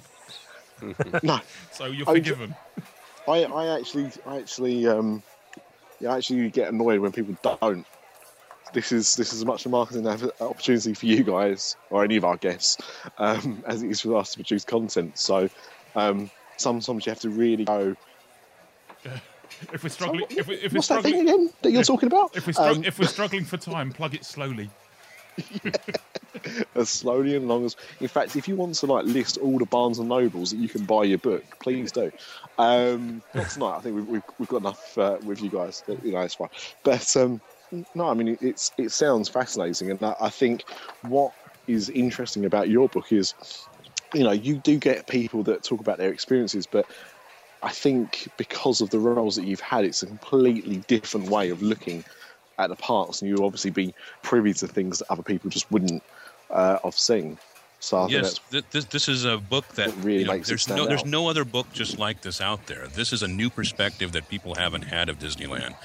books. 0.81 1.23
no. 1.23 1.41
So 1.73 1.87
you're 1.87 2.09
I 2.09 2.13
mean, 2.13 2.23
forgiven. 2.23 2.55
I, 3.27 3.43
I 3.43 3.77
actually, 3.77 4.09
I 4.25 4.37
actually, 4.37 4.87
um, 4.87 5.23
yeah, 5.99 6.13
I 6.13 6.17
actually 6.17 6.49
get 6.49 6.71
annoyed 6.71 6.99
when 6.99 7.11
people 7.11 7.35
don't. 7.41 7.85
This 8.73 8.91
is 8.91 9.15
this 9.15 9.31
is 9.33 9.39
as 9.39 9.45
much 9.45 9.65
a 9.65 9.69
marketing 9.69 10.07
opportunity 10.41 10.93
for 10.95 11.05
you 11.05 11.23
guys 11.23 11.77
or 11.91 12.03
any 12.03 12.17
of 12.17 12.25
our 12.25 12.37
guests 12.37 12.77
um, 13.19 13.63
as 13.67 13.83
it 13.83 13.89
is 13.89 14.01
for 14.01 14.17
us 14.17 14.31
to 14.31 14.37
produce 14.37 14.65
content. 14.65 15.17
So 15.17 15.47
um, 15.95 16.31
sometimes 16.57 17.05
you 17.05 17.11
have 17.11 17.19
to 17.19 17.29
really 17.29 17.65
go. 17.65 17.95
If 19.71 19.83
we're 19.83 19.89
struggling, 19.89 20.25
if, 20.31 20.47
we, 20.47 20.55
if 20.55 20.73
we're 20.73 20.77
What's 20.77 20.87
that 20.87 21.03
thing 21.03 21.21
again 21.21 21.51
that 21.61 21.71
you're 21.71 21.83
talking 21.93 22.07
about? 22.07 22.35
if 22.35 22.47
we're, 22.47 22.53
Um, 22.57 22.83
if 22.83 22.97
we're 22.97 23.05
struggling 23.05 23.45
for 23.45 23.57
time, 23.57 23.91
plug 23.91 24.15
it 24.15 24.25
slowly. 24.25 24.69
as 26.75 26.89
slowly 26.89 27.35
and 27.35 27.47
long 27.47 27.65
as. 27.65 27.75
In 27.99 28.07
fact, 28.07 28.35
if 28.35 28.47
you 28.47 28.55
want 28.55 28.75
to 28.75 28.85
like 28.85 29.05
list 29.05 29.37
all 29.37 29.57
the 29.57 29.65
Barnes 29.65 29.99
and 29.99 30.09
Nobles 30.09 30.51
that 30.51 30.57
you 30.57 30.69
can 30.69 30.85
buy 30.85 31.03
your 31.03 31.17
book, 31.17 31.43
please 31.59 31.91
do. 31.91 32.11
Um, 32.57 33.21
not 33.33 33.49
tonight. 33.49 33.77
I 33.77 33.79
think 33.81 33.95
we've, 33.95 34.07
we've, 34.07 34.23
we've 34.39 34.49
got 34.49 34.57
enough 34.57 34.97
uh, 34.97 35.17
with 35.23 35.41
you 35.41 35.49
guys. 35.49 35.83
That, 35.87 36.03
you 36.03 36.13
know, 36.13 36.21
it's 36.21 36.35
fine. 36.35 36.49
But 36.83 37.15
um, 37.15 37.41
no, 37.95 38.09
I 38.09 38.13
mean, 38.13 38.29
it, 38.29 38.41
it's 38.41 38.71
it 38.77 38.91
sounds 38.91 39.29
fascinating, 39.29 39.91
and 39.91 40.01
I, 40.03 40.15
I 40.21 40.29
think 40.29 40.63
what 41.01 41.33
is 41.67 41.89
interesting 41.89 42.45
about 42.45 42.69
your 42.69 42.89
book 42.89 43.11
is, 43.11 43.33
you 44.13 44.23
know, 44.23 44.31
you 44.31 44.55
do 44.55 44.77
get 44.77 45.07
people 45.07 45.43
that 45.43 45.63
talk 45.63 45.79
about 45.79 45.97
their 45.97 46.11
experiences, 46.11 46.67
but 46.67 46.85
I 47.61 47.69
think 47.69 48.27
because 48.37 48.81
of 48.81 48.89
the 48.89 48.99
roles 48.99 49.37
that 49.37 49.45
you've 49.45 49.61
had, 49.61 49.85
it's 49.85 50.03
a 50.03 50.05
completely 50.05 50.77
different 50.87 51.29
way 51.29 51.49
of 51.49 51.61
looking 51.61 52.03
at 52.59 52.69
the 52.69 52.75
parks, 52.75 53.21
and 53.21 53.29
you've 53.29 53.41
obviously 53.41 53.71
be 53.71 53.93
privy 54.21 54.53
to 54.53 54.67
things 54.67 54.99
that 54.99 55.09
other 55.09 55.23
people 55.23 55.49
just 55.49 55.71
wouldn't 55.71 56.03
uh, 56.49 56.77
have 56.83 56.97
seen. 56.97 57.37
So 57.83 57.97
I 57.97 58.07
Yes, 58.07 58.39
th- 58.49 58.63
this 58.71 58.85
this 58.85 59.09
is 59.09 59.25
a 59.25 59.37
book 59.37 59.67
that 59.75 59.93
really 59.97 60.19
you 60.19 60.25
know, 60.25 60.33
makes 60.33 60.47
there's 60.47 60.69
no 60.69 60.85
there's 60.85 61.03
no 61.03 61.27
other 61.27 61.43
book 61.43 61.67
just 61.73 61.99
like 61.99 62.21
this 62.21 62.39
out 62.39 62.65
there. 62.67 62.87
This 62.87 63.11
is 63.11 63.23
a 63.23 63.27
new 63.27 63.49
perspective 63.49 64.13
that 64.13 64.29
people 64.29 64.55
haven't 64.55 64.83
had 64.83 65.09
of 65.09 65.19
Disneyland. 65.19 65.75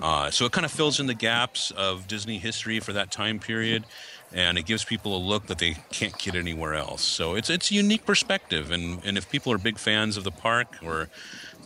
Uh, 0.00 0.30
so 0.30 0.44
it 0.44 0.52
kind 0.52 0.64
of 0.64 0.70
fills 0.70 1.00
in 1.00 1.06
the 1.06 1.14
gaps 1.14 1.72
of 1.72 2.06
Disney 2.06 2.38
history 2.38 2.78
for 2.78 2.92
that 2.92 3.10
time 3.10 3.40
period, 3.40 3.84
and 4.32 4.58
it 4.58 4.62
gives 4.64 4.84
people 4.84 5.16
a 5.16 5.18
look 5.18 5.46
that 5.46 5.58
they 5.58 5.74
can't 5.90 6.16
get 6.16 6.36
anywhere 6.36 6.74
else. 6.74 7.02
So 7.02 7.34
it's 7.34 7.50
it's 7.50 7.72
a 7.72 7.74
unique 7.74 8.06
perspective, 8.06 8.70
and 8.70 9.04
and 9.04 9.18
if 9.18 9.28
people 9.28 9.52
are 9.52 9.58
big 9.58 9.76
fans 9.76 10.16
of 10.16 10.22
the 10.22 10.30
park 10.30 10.76
or 10.84 11.08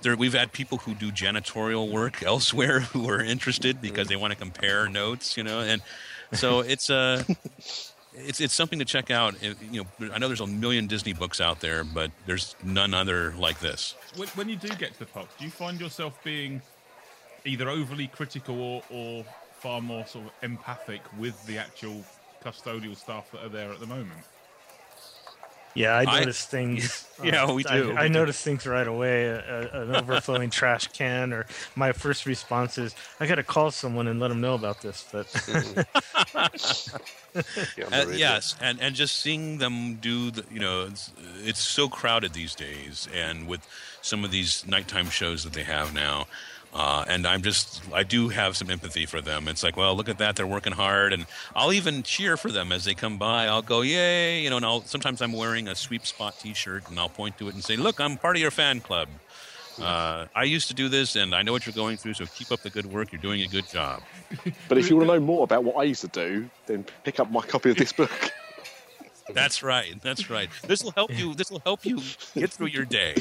there, 0.04 0.14
we've 0.16 0.32
had 0.34 0.52
people 0.52 0.78
who 0.78 0.94
do 0.94 1.10
janitorial 1.10 1.90
work 1.90 2.22
elsewhere 2.22 2.80
who 2.92 3.10
are 3.10 3.20
interested 3.20 3.82
because 3.82 4.06
they 4.08 4.16
want 4.16 4.32
to 4.32 4.38
compare 4.38 4.88
notes, 4.88 5.36
you 5.36 5.42
know, 5.42 5.60
and 5.60 5.82
so 6.32 6.60
it's 6.72 6.88
a 6.90 7.24
it's 8.14 8.40
it's 8.40 8.54
something 8.54 8.78
to 8.78 8.84
check 8.84 9.10
out. 9.10 9.34
It- 9.42 9.56
you 9.72 9.82
know, 9.98 10.10
I 10.14 10.18
know 10.18 10.28
there's 10.28 10.40
a 10.40 10.46
million 10.46 10.86
Disney 10.86 11.12
books 11.12 11.40
out 11.40 11.60
there, 11.60 11.82
but 11.82 12.12
there's 12.26 12.54
none 12.62 12.94
other 12.94 13.32
like 13.36 13.58
this. 13.58 13.94
When, 14.16 14.28
when 14.28 14.48
you 14.48 14.56
do 14.56 14.68
get 14.68 14.92
to 14.92 14.98
the 15.00 15.06
park, 15.06 15.26
do 15.38 15.44
you 15.44 15.50
find 15.50 15.80
yourself 15.80 16.22
being 16.22 16.62
either 17.44 17.68
overly 17.68 18.06
critical 18.06 18.58
or, 18.60 18.82
or 18.90 19.24
far 19.58 19.80
more 19.80 20.06
sort 20.06 20.26
of 20.26 20.30
empathic 20.42 21.00
with 21.18 21.44
the 21.46 21.58
actual 21.58 22.04
custodial 22.44 22.96
staff 22.96 23.30
that 23.32 23.44
are 23.44 23.48
there 23.48 23.72
at 23.72 23.80
the 23.80 23.86
moment? 23.86 24.20
Yeah, 25.74 25.94
I 25.94 26.02
I- 26.04 26.18
notice 26.20 26.44
things. 26.46 27.00
Yeah, 27.22 27.52
we 27.52 27.62
do. 27.62 27.92
I, 27.92 28.02
We 28.02 28.08
do. 28.08 28.14
notice 28.14 28.42
things 28.42 28.66
right 28.66 28.86
away. 28.88 29.26
A, 29.26 29.38
a- 29.72 29.82
an 29.82 29.94
overflowing 30.02 30.50
trash 30.50 30.88
can, 30.88 31.32
or 31.32 31.46
my 31.76 31.92
first 31.92 32.26
response 32.26 32.76
is, 32.76 32.92
"I 33.20 33.26
got 33.28 33.36
to 33.36 33.44
call 33.44 33.70
someone 33.70 34.08
and 34.08 34.18
let 34.18 34.28
them 34.28 34.40
know 34.40 34.54
about 34.54 34.82
this." 34.82 35.04
But 35.12 35.26
Get 37.76 37.86
on 37.86 37.90
the 37.90 38.12
Uh, 38.12 38.16
yes, 38.16 38.56
and 38.60 38.80
and 38.80 38.94
just 38.94 39.20
seeing 39.20 39.58
them 39.58 39.94
do 39.96 40.30
the, 40.32 40.44
you 40.52 40.60
know, 40.60 40.82
it's, 40.86 41.12
it's 41.44 41.60
so 41.60 41.88
crowded 41.88 42.32
these 42.32 42.54
days, 42.54 43.08
and 43.14 43.46
with 43.46 43.66
some 44.02 44.24
of 44.24 44.30
these 44.30 44.66
nighttime 44.66 45.08
shows 45.10 45.44
that 45.44 45.52
they 45.52 45.64
have 45.64 45.94
now. 45.94 46.26
Uh, 46.74 47.04
and 47.06 47.24
I'm 47.24 47.40
just, 47.40 47.82
I 47.92 48.02
do 48.02 48.30
have 48.30 48.56
some 48.56 48.68
empathy 48.68 49.06
for 49.06 49.20
them. 49.20 49.46
It's 49.46 49.62
like, 49.62 49.76
well, 49.76 49.94
look 49.94 50.08
at 50.08 50.18
that, 50.18 50.34
they're 50.34 50.46
working 50.46 50.72
hard, 50.72 51.12
and 51.12 51.26
I'll 51.54 51.72
even 51.72 52.02
cheer 52.02 52.36
for 52.36 52.50
them 52.50 52.72
as 52.72 52.84
they 52.84 52.94
come 52.94 53.16
by. 53.16 53.46
I'll 53.46 53.62
go, 53.62 53.82
yay, 53.82 54.42
you 54.42 54.50
know. 54.50 54.56
And 54.56 54.66
I'll 54.66 54.82
sometimes 54.82 55.22
I'm 55.22 55.32
wearing 55.32 55.68
a 55.68 55.76
sweep 55.76 56.04
spot 56.04 56.38
T-shirt, 56.40 56.90
and 56.90 56.98
I'll 56.98 57.08
point 57.08 57.38
to 57.38 57.46
it 57.46 57.54
and 57.54 57.62
say, 57.62 57.76
look, 57.76 58.00
I'm 58.00 58.16
part 58.16 58.34
of 58.34 58.42
your 58.42 58.50
fan 58.50 58.80
club. 58.80 59.08
Uh, 59.80 60.26
I 60.34 60.44
used 60.44 60.68
to 60.68 60.74
do 60.74 60.88
this, 60.88 61.16
and 61.16 61.34
I 61.34 61.42
know 61.42 61.52
what 61.52 61.66
you're 61.66 61.74
going 61.74 61.96
through. 61.96 62.14
So 62.14 62.26
keep 62.26 62.50
up 62.50 62.60
the 62.60 62.70
good 62.70 62.86
work. 62.86 63.12
You're 63.12 63.22
doing 63.22 63.42
a 63.42 63.46
good 63.46 63.68
job. 63.68 64.02
But 64.68 64.78
if 64.78 64.90
you 64.90 64.96
want 64.96 65.08
to 65.08 65.14
know 65.14 65.20
more 65.20 65.44
about 65.44 65.64
what 65.64 65.76
I 65.76 65.84
used 65.84 66.00
to 66.02 66.08
do, 66.08 66.48
then 66.66 66.84
pick 67.04 67.20
up 67.20 67.30
my 67.30 67.42
copy 67.42 67.70
of 67.70 67.76
this 67.76 67.92
book. 67.92 68.10
That's 69.32 69.62
right. 69.62 70.00
That's 70.02 70.28
right. 70.28 70.48
This 70.66 70.84
will 70.84 70.92
help 70.92 71.16
you. 71.16 71.34
This 71.34 71.50
will 71.50 71.62
help 71.64 71.86
you 71.86 72.00
get 72.34 72.50
through 72.50 72.66
your 72.68 72.84
day. 72.84 73.14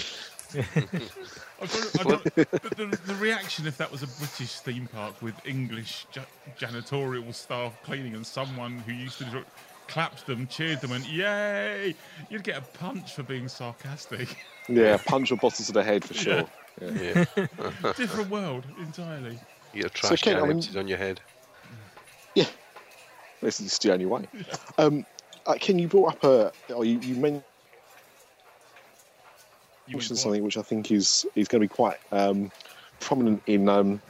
I've 1.61 1.71
got, 1.71 1.99
I've 1.99 2.07
got, 2.07 2.23
the, 2.35 2.47
the, 2.75 2.99
the 3.05 3.15
reaction 3.15 3.67
if 3.67 3.77
that 3.77 3.91
was 3.91 4.03
a 4.03 4.07
British 4.07 4.59
theme 4.59 4.87
park 4.91 5.21
with 5.21 5.35
English 5.45 6.05
ja- 6.13 6.23
janitorial 6.59 7.33
staff 7.33 7.73
cleaning 7.83 8.15
and 8.15 8.25
someone 8.25 8.79
who 8.79 8.91
used 8.93 9.17
to 9.19 9.25
do, 9.25 9.43
clapped 9.87 10.25
them, 10.25 10.47
cheered 10.47 10.81
them, 10.81 10.91
and 10.91 11.05
yay! 11.05 11.95
You'd 12.29 12.43
get 12.43 12.57
a 12.57 12.61
punch 12.61 13.13
for 13.13 13.23
being 13.23 13.47
sarcastic. 13.47 14.35
yeah, 14.67 14.97
punch 15.05 15.29
your 15.29 15.37
bosses 15.37 15.67
to 15.67 15.73
the 15.73 15.83
head 15.83 16.03
for 16.03 16.13
sure. 16.13 16.45
Yeah. 16.81 17.25
Different 17.95 18.29
world 18.29 18.65
entirely. 18.79 19.39
You 19.73 19.83
get 19.83 19.85
a 19.85 19.93
trash 19.93 20.21
Ken, 20.21 20.33
can 20.35 20.43
I 20.43 20.47
mean- 20.47 20.57
emptied 20.57 20.77
on 20.77 20.87
your 20.87 20.97
head. 20.97 21.21
Yeah, 22.35 22.45
this 23.41 23.59
is 23.61 23.77
the 23.77 23.93
only 23.93 24.07
way. 24.07 24.27
Um, 24.77 25.05
uh, 25.45 25.55
Ken, 25.59 25.77
you 25.77 25.87
brought 25.87 26.13
up 26.13 26.23
a, 26.23 26.51
or 26.73 26.83
you, 26.83 26.99
you 26.99 27.15
mentioned 27.15 27.43
You 29.87 29.97
went, 29.97 30.17
something 30.17 30.43
which 30.43 30.57
I 30.57 30.61
think 30.61 30.91
is 30.91 31.25
is 31.35 31.47
going 31.47 31.61
to 31.61 31.67
be 31.67 31.73
quite 31.73 31.97
um, 32.11 32.51
prominent 32.99 33.43
in 33.47 33.67
um, 33.67 34.01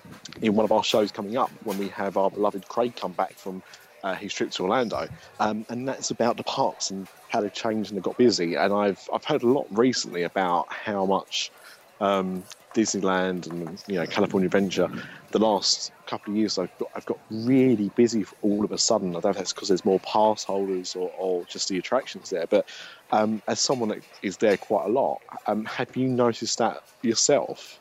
in 0.41 0.55
one 0.55 0.65
of 0.65 0.71
our 0.71 0.83
shows 0.83 1.11
coming 1.11 1.37
up 1.37 1.51
when 1.63 1.77
we 1.77 1.89
have 1.89 2.17
our 2.17 2.29
beloved 2.29 2.67
Craig 2.67 2.95
come 2.95 3.11
back 3.11 3.33
from 3.33 3.63
uh, 4.03 4.13
his 4.15 4.33
trip 4.33 4.51
to 4.51 4.63
Orlando, 4.63 5.07
um, 5.39 5.65
and 5.69 5.87
that's 5.87 6.11
about 6.11 6.37
the 6.37 6.43
parks 6.43 6.91
and 6.91 7.07
how 7.29 7.41
they've 7.41 7.53
changed 7.53 7.91
and 7.91 7.97
they 7.97 8.01
got 8.01 8.17
busy. 8.17 8.55
And 8.55 8.73
I've 8.73 9.09
I've 9.11 9.25
heard 9.25 9.43
a 9.43 9.47
lot 9.47 9.67
recently 9.71 10.23
about 10.23 10.71
how 10.71 11.05
much 11.05 11.51
um, 11.99 12.43
Disneyland 12.73 13.49
and 13.49 13.83
you 13.87 13.95
know 13.95 14.05
California 14.05 14.47
Adventure 14.47 14.89
the 15.31 15.39
last 15.39 15.91
couple 16.05 16.33
of 16.33 16.37
years 16.37 16.57
I've 16.57 16.77
got 16.77 16.91
I've 16.95 17.05
got 17.05 17.19
really 17.29 17.89
busy 17.95 18.25
all 18.41 18.63
of 18.63 18.71
a 18.71 18.77
sudden. 18.77 19.09
I 19.09 19.13
don't 19.13 19.25
know 19.25 19.29
if 19.31 19.37
that's 19.37 19.53
because 19.53 19.67
there's 19.67 19.85
more 19.85 19.99
pass 19.99 20.43
holders 20.43 20.95
or, 20.95 21.11
or 21.17 21.45
just 21.45 21.69
the 21.69 21.77
attractions 21.77 22.29
there, 22.29 22.47
but 22.47 22.67
um, 23.11 23.41
as 23.47 23.59
someone 23.59 23.89
that 23.89 23.99
is 24.21 24.37
there 24.37 24.57
quite 24.57 24.85
a 24.85 24.89
lot, 24.89 25.21
um, 25.47 25.65
have 25.65 25.95
you 25.95 26.07
noticed 26.07 26.57
that 26.59 26.83
yourself? 27.01 27.79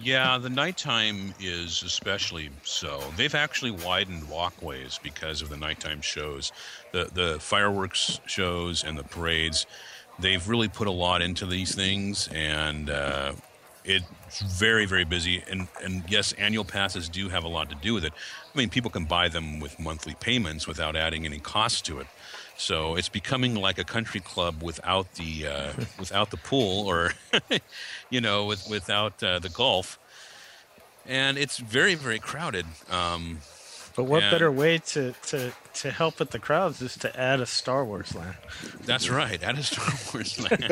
Yeah, 0.00 0.38
the 0.38 0.50
nighttime 0.50 1.34
is 1.40 1.82
especially 1.82 2.50
so. 2.64 3.00
They've 3.16 3.34
actually 3.34 3.70
widened 3.70 4.28
walkways 4.28 4.98
because 5.02 5.40
of 5.40 5.48
the 5.48 5.56
nighttime 5.56 6.00
shows, 6.02 6.52
the 6.92 7.10
the 7.12 7.38
fireworks 7.40 8.20
shows 8.26 8.82
and 8.84 8.98
the 8.98 9.04
parades. 9.04 9.66
They've 10.18 10.46
really 10.48 10.68
put 10.68 10.86
a 10.86 10.92
lot 10.92 11.22
into 11.22 11.46
these 11.46 11.74
things, 11.74 12.28
and 12.32 12.88
uh, 12.88 13.32
it's 13.84 14.40
very 14.40 14.86
very 14.86 15.04
busy. 15.04 15.42
And 15.50 15.68
and 15.82 16.04
yes, 16.08 16.32
annual 16.34 16.64
passes 16.64 17.08
do 17.08 17.28
have 17.28 17.44
a 17.44 17.48
lot 17.48 17.68
to 17.70 17.76
do 17.76 17.94
with 17.94 18.04
it. 18.04 18.12
I 18.54 18.58
mean, 18.58 18.70
people 18.70 18.90
can 18.90 19.04
buy 19.04 19.28
them 19.28 19.60
with 19.60 19.78
monthly 19.78 20.14
payments 20.14 20.66
without 20.66 20.96
adding 20.96 21.24
any 21.24 21.38
cost 21.38 21.84
to 21.86 21.98
it. 21.98 22.06
So 22.56 22.94
it's 22.94 23.08
becoming 23.08 23.56
like 23.56 23.78
a 23.78 23.84
country 23.84 24.20
club 24.20 24.62
without 24.62 25.12
the 25.14 25.46
uh, 25.46 25.72
without 25.98 26.30
the 26.30 26.36
pool, 26.36 26.86
or 26.88 27.12
you 28.10 28.20
know, 28.20 28.46
with, 28.46 28.68
without 28.68 29.22
uh, 29.22 29.38
the 29.38 29.48
golf, 29.48 29.98
and 31.06 31.36
it's 31.36 31.58
very 31.58 31.94
very 31.94 32.18
crowded. 32.18 32.66
Um, 32.90 33.38
But 33.96 34.04
what 34.04 34.22
Yeah. 34.22 34.30
better 34.30 34.50
way 34.50 34.78
to, 34.78 35.12
to, 35.26 35.52
to 35.74 35.90
help 35.90 36.18
with 36.18 36.30
the 36.30 36.38
crowds 36.40 36.82
is 36.82 36.96
to 36.98 37.18
add 37.20 37.40
a 37.40 37.46
Star 37.46 37.84
Wars 37.84 38.14
land. 38.14 38.34
that's 38.82 39.08
right. 39.08 39.40
That 39.40 39.56
is 39.56 39.68
Star 39.68 39.86
Wars 40.14 40.38
land. 40.40 40.62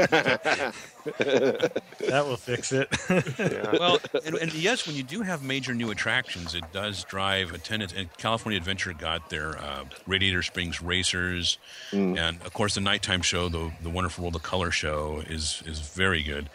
That 1.07 2.25
will 2.27 2.37
fix 2.37 2.73
it. 2.73 2.89
well, 3.79 3.99
and, 4.25 4.37
and 4.37 4.53
yes, 4.55 4.87
when 4.87 4.97
you 4.97 5.03
do 5.03 5.23
have 5.23 5.43
major 5.43 5.75
new 5.75 5.91
attractions, 5.91 6.55
it 6.55 6.65
does 6.73 7.05
drive 7.05 7.53
attendance. 7.53 7.93
And 7.93 8.13
California 8.19 8.59
Adventure 8.59 8.93
got 8.93 9.31
their 9.31 9.59
uh, 9.59 9.85
Radiator 10.07 10.43
Springs 10.43 10.83
Racers, 10.83 11.59
and 11.93 12.19
of 12.43 12.53
course 12.53 12.75
the 12.75 12.81
nighttime 12.81 13.23
show, 13.23 13.49
the 13.49 13.71
the 13.83 13.91
Wonderful 13.91 14.23
World 14.25 14.37
of 14.37 14.43
Color 14.43 14.71
show, 14.71 15.23
is 15.27 15.63
is 15.67 15.79
very 15.81 16.23
good. 16.23 16.49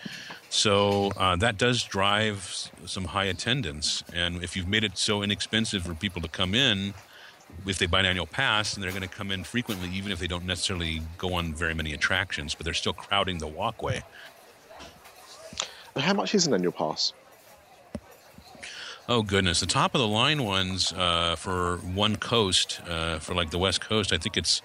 So 0.49 1.11
uh, 1.17 1.35
that 1.37 1.57
does 1.57 1.83
drive 1.83 2.71
some 2.85 3.05
high 3.05 3.25
attendance, 3.25 4.03
and 4.13 4.43
if 4.43 4.55
you've 4.55 4.67
made 4.67 4.83
it 4.83 4.97
so 4.97 5.21
inexpensive 5.21 5.83
for 5.83 5.93
people 5.93 6.21
to 6.21 6.27
come 6.27 6.55
in. 6.55 6.93
If 7.65 7.77
they 7.79 7.85
buy 7.85 8.01
an 8.01 8.05
annual 8.05 8.25
pass, 8.25 8.73
and 8.73 8.83
they're 8.83 8.91
going 8.91 9.03
to 9.03 9.07
come 9.07 9.31
in 9.31 9.43
frequently, 9.45 9.89
even 9.89 10.11
if 10.11 10.19
they 10.19 10.27
don't 10.27 10.45
necessarily 10.45 11.01
go 11.17 11.33
on 11.33 11.53
very 11.53 11.73
many 11.73 11.93
attractions, 11.93 12.53
but 12.53 12.65
they're 12.65 12.73
still 12.73 12.93
crowding 12.93 13.37
the 13.37 13.47
walkway. 13.47 14.03
How 15.95 16.13
much 16.13 16.35
is 16.35 16.45
an 16.45 16.53
annual 16.53 16.73
pass? 16.73 17.13
Oh 19.09 19.23
goodness, 19.23 19.61
the 19.61 19.65
top 19.65 19.95
of 19.95 20.01
the 20.01 20.07
line 20.07 20.43
ones 20.43 20.91
uh, 20.91 21.37
for 21.37 21.77
one 21.77 22.17
coast 22.17 22.81
uh, 22.87 23.19
for 23.19 23.33
like 23.33 23.51
the 23.51 23.57
West 23.57 23.79
Coast, 23.79 24.11
I 24.11 24.17
think 24.17 24.35
it's 24.35 24.61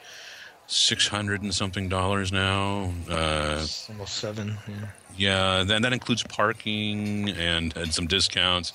six 0.66 1.06
hundred 1.06 1.42
and 1.42 1.54
something 1.54 1.88
dollars 1.88 2.32
now. 2.32 2.92
Uh, 3.08 3.64
Almost 3.90 4.16
seven. 4.16 4.58
Yeah. 4.68 4.88
Yeah, 5.16 5.64
then 5.64 5.82
that 5.82 5.92
includes 5.92 6.22
parking 6.22 7.30
and, 7.30 7.76
and 7.76 7.92
some 7.92 8.06
discounts. 8.06 8.72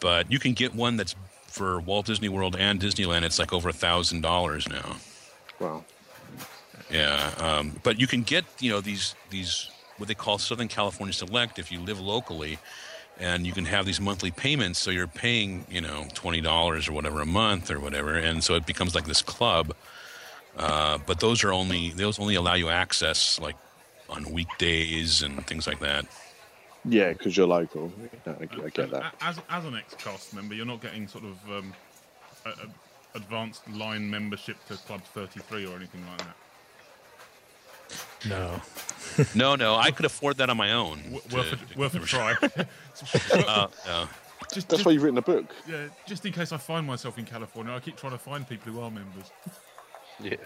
But 0.00 0.30
you 0.30 0.38
can 0.38 0.52
get 0.52 0.74
one 0.74 0.96
that's 0.96 1.14
for 1.46 1.80
Walt 1.80 2.06
Disney 2.06 2.28
World 2.28 2.56
and 2.56 2.80
Disneyland. 2.80 3.22
It's 3.22 3.38
like 3.38 3.52
over 3.52 3.68
a 3.68 3.72
thousand 3.72 4.20
dollars 4.20 4.68
now. 4.68 4.96
Wow. 5.58 5.84
Yeah, 6.90 7.32
um, 7.38 7.80
but 7.82 8.00
you 8.00 8.06
can 8.06 8.22
get 8.22 8.44
you 8.60 8.70
know 8.70 8.80
these 8.80 9.14
these 9.30 9.70
what 9.98 10.08
they 10.08 10.14
call 10.14 10.38
Southern 10.38 10.68
California 10.68 11.12
Select 11.12 11.58
if 11.58 11.70
you 11.70 11.80
live 11.80 12.00
locally, 12.00 12.58
and 13.18 13.46
you 13.46 13.52
can 13.52 13.64
have 13.66 13.84
these 13.84 14.00
monthly 14.00 14.30
payments. 14.30 14.78
So 14.78 14.90
you're 14.90 15.06
paying 15.06 15.66
you 15.68 15.80
know 15.80 16.06
twenty 16.14 16.40
dollars 16.40 16.88
or 16.88 16.92
whatever 16.92 17.20
a 17.20 17.26
month 17.26 17.70
or 17.70 17.80
whatever, 17.80 18.14
and 18.14 18.42
so 18.42 18.54
it 18.54 18.66
becomes 18.66 18.94
like 18.94 19.04
this 19.04 19.22
club. 19.22 19.74
Uh, 20.56 20.98
but 21.06 21.20
those 21.20 21.44
are 21.44 21.52
only 21.52 21.90
those 21.90 22.18
only 22.18 22.36
allow 22.36 22.54
you 22.54 22.68
access 22.68 23.38
like 23.38 23.56
on 24.08 24.30
weekdays 24.32 25.22
and 25.22 25.46
things 25.46 25.66
like 25.66 25.80
that. 25.80 26.06
Yeah, 26.84 27.12
because 27.12 27.36
you're 27.36 27.46
local. 27.46 27.92
Yeah, 28.26 28.34
I, 28.40 28.64
I 28.64 28.68
get 28.70 28.90
that. 28.90 29.14
As, 29.20 29.38
as 29.50 29.64
an 29.64 29.74
ex-cast 29.76 30.34
member, 30.34 30.54
you're 30.54 30.66
not 30.66 30.80
getting 30.80 31.06
sort 31.08 31.24
of 31.24 31.50
um, 31.50 31.72
a, 32.46 32.50
a 32.50 32.68
advanced 33.14 33.68
line 33.70 34.08
membership 34.08 34.56
to 34.68 34.74
Club 34.74 35.02
33 35.02 35.66
or 35.66 35.76
anything 35.76 36.04
like 36.06 36.18
that. 36.18 36.36
No. 38.28 38.60
No, 39.34 39.54
no, 39.56 39.74
I 39.86 39.90
could 39.90 40.04
afford 40.06 40.36
that 40.38 40.50
on 40.50 40.56
my 40.56 40.72
own. 40.72 41.02
W- 41.02 41.20
to- 41.28 41.36
worth, 41.36 41.52
a, 41.52 41.78
worth 41.78 41.94
a 41.94 42.00
try. 42.00 42.34
Uh, 43.32 43.68
no. 43.86 44.08
just, 44.52 44.68
That's 44.68 44.78
just, 44.78 44.86
why 44.86 44.92
you've 44.92 45.02
written 45.02 45.18
a 45.18 45.22
book. 45.22 45.54
yeah, 45.68 45.88
just 46.06 46.24
in 46.26 46.32
case 46.32 46.52
I 46.52 46.56
find 46.56 46.86
myself 46.86 47.18
in 47.18 47.24
California, 47.24 47.72
I 47.72 47.80
keep 47.80 47.96
trying 47.96 48.12
to 48.12 48.18
find 48.18 48.48
people 48.48 48.72
who 48.72 48.80
are 48.80 48.90
members. 48.90 49.30
Yeah. 50.20 50.36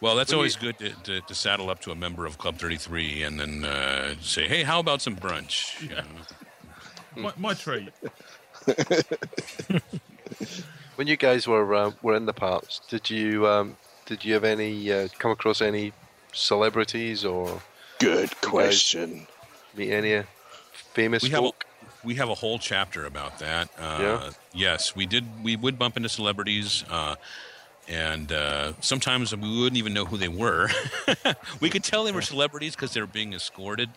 Well, 0.00 0.14
that's 0.14 0.32
always 0.32 0.54
good 0.56 0.78
to, 0.78 0.90
to, 0.90 1.20
to 1.22 1.34
saddle 1.34 1.70
up 1.70 1.80
to 1.80 1.90
a 1.90 1.94
member 1.94 2.24
of 2.24 2.38
Club 2.38 2.56
33 2.58 3.24
and 3.24 3.40
then 3.40 3.64
uh, 3.64 4.14
say, 4.20 4.46
hey, 4.46 4.62
how 4.62 4.78
about 4.78 5.02
some 5.02 5.16
brunch? 5.16 5.80
You 5.82 5.96
know? 5.96 6.02
My, 7.16 7.32
my 7.36 7.54
treat. 7.54 7.88
When 10.96 11.06
you 11.06 11.16
guys 11.16 11.46
were 11.46 11.74
uh, 11.74 11.92
were 12.02 12.16
in 12.16 12.26
the 12.26 12.32
parks, 12.32 12.80
did 12.88 13.08
you 13.08 13.46
um, 13.46 13.76
did 14.06 14.24
you 14.24 14.34
have 14.34 14.42
any 14.42 14.92
uh, 14.92 15.06
come 15.18 15.30
across 15.30 15.60
any 15.60 15.92
celebrities 16.32 17.24
or 17.24 17.62
Good 18.00 18.40
question. 18.40 19.26
meet 19.76 19.92
any 19.92 20.24
famous 20.72 21.22
we 21.22 21.30
have 21.30 21.38
a, 21.38 21.42
folk? 21.42 21.64
we 22.02 22.16
have 22.16 22.28
a 22.28 22.34
whole 22.34 22.58
chapter 22.58 23.04
about 23.06 23.38
that. 23.38 23.68
Uh, 23.78 23.98
Yeah? 24.00 24.30
Yes, 24.52 24.96
we 24.96 25.06
did. 25.06 25.24
We 25.44 25.54
would 25.54 25.78
bump 25.78 25.96
into 25.96 26.08
celebrities, 26.08 26.84
uh, 26.90 27.14
and 27.88 28.30
uh, 28.32 28.72
sometimes 28.80 29.34
we 29.34 29.60
wouldn't 29.60 29.76
even 29.78 29.94
know 29.94 30.04
who 30.04 30.16
they 30.16 30.28
were. 30.28 30.68
we 31.60 31.70
could 31.70 31.84
tell 31.84 32.04
they 32.04 32.12
were 32.12 32.22
celebrities 32.22 32.74
because 32.76 32.92
they 32.92 33.00
were 33.00 33.06
being 33.06 33.32
escorted, 33.32 33.88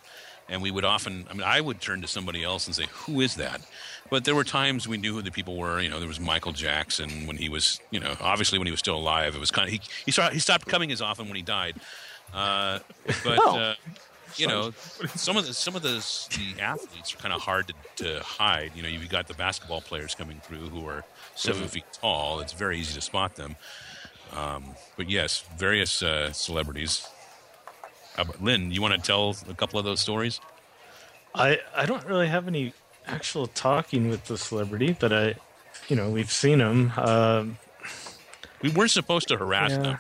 and 0.49 0.61
we 0.61 0.71
would 0.71 0.85
often. 0.85 1.25
I 1.29 1.33
mean, 1.33 1.43
I 1.43 1.61
would 1.61 1.81
turn 1.81 2.01
to 2.01 2.07
somebody 2.07 2.43
else 2.43 2.67
and 2.67 2.75
say, 2.75 2.85
"Who 3.05 3.21
is 3.21 3.35
that?" 3.35 3.61
But 4.09 4.25
there 4.25 4.35
were 4.35 4.43
times 4.43 4.87
we 4.87 4.97
knew 4.97 5.13
who 5.13 5.21
the 5.21 5.31
people 5.31 5.57
were. 5.57 5.79
You 5.81 5.89
know, 5.89 5.99
there 5.99 6.07
was 6.07 6.19
Michael 6.19 6.51
Jackson 6.51 7.27
when 7.27 7.37
he 7.37 7.47
was, 7.49 7.79
you 7.91 7.99
know, 7.99 8.15
obviously 8.21 8.57
when 8.59 8.67
he 8.67 8.71
was 8.71 8.79
still 8.79 8.97
alive. 8.97 9.35
It 9.35 9.39
was 9.39 9.51
kind 9.51 9.67
of 9.67 9.73
he 9.73 9.81
he, 10.05 10.11
started, 10.11 10.33
he 10.33 10.39
stopped 10.39 10.67
coming 10.67 10.91
as 10.91 11.01
often 11.01 11.27
when 11.27 11.35
he 11.35 11.41
died. 11.41 11.75
Uh, 12.33 12.79
but 13.23 13.39
Oh. 13.41 13.57
uh, 13.57 13.75
you 14.37 14.47
know, 14.47 14.71
some 15.15 15.37
of 15.37 15.45
the 15.45 15.53
some 15.53 15.75
of 15.75 15.81
the 15.81 15.95
the 16.37 16.61
athletes 16.61 17.13
are 17.13 17.17
kind 17.17 17.33
of 17.33 17.41
hard 17.41 17.67
to, 17.97 18.03
to 18.03 18.19
hide. 18.23 18.71
You 18.75 18.83
know, 18.83 18.89
you've 18.89 19.09
got 19.09 19.27
the 19.27 19.33
basketball 19.33 19.81
players 19.81 20.15
coming 20.15 20.39
through 20.43 20.69
who 20.69 20.87
are 20.87 21.03
7 21.35 21.67
feet 21.67 21.85
tall. 22.01 22.39
It's 22.39 22.53
very 22.53 22.79
easy 22.79 22.93
to 22.95 23.01
spot 23.01 23.35
them. 23.35 23.55
Um, 24.35 24.63
but 24.97 25.09
yes, 25.09 25.43
various 25.57 26.01
uh, 26.01 26.31
celebrities. 26.31 27.05
How 28.15 28.23
about, 28.23 28.41
Lynn, 28.43 28.71
you 28.71 28.81
want 28.81 28.93
to 28.93 28.99
tell 29.01 29.35
a 29.49 29.53
couple 29.53 29.79
of 29.79 29.85
those 29.85 29.99
stories? 30.01 30.39
I, 31.33 31.59
I 31.75 31.85
don't 31.85 32.05
really 32.05 32.27
have 32.27 32.47
any 32.47 32.73
actual 33.07 33.47
talking 33.47 34.09
with 34.09 34.25
the 34.25 34.37
celebrity, 34.37 34.95
but 34.99 35.13
I, 35.13 35.35
you 35.87 35.95
know, 35.95 36.09
we've 36.09 36.31
seen 36.31 36.59
them. 36.59 36.91
Um, 36.97 37.57
We 38.61 38.69
weren't 38.69 38.91
supposed 38.91 39.27
to 39.29 39.37
harass 39.37 39.71
Yeah. 39.71 39.77
them. 39.79 39.97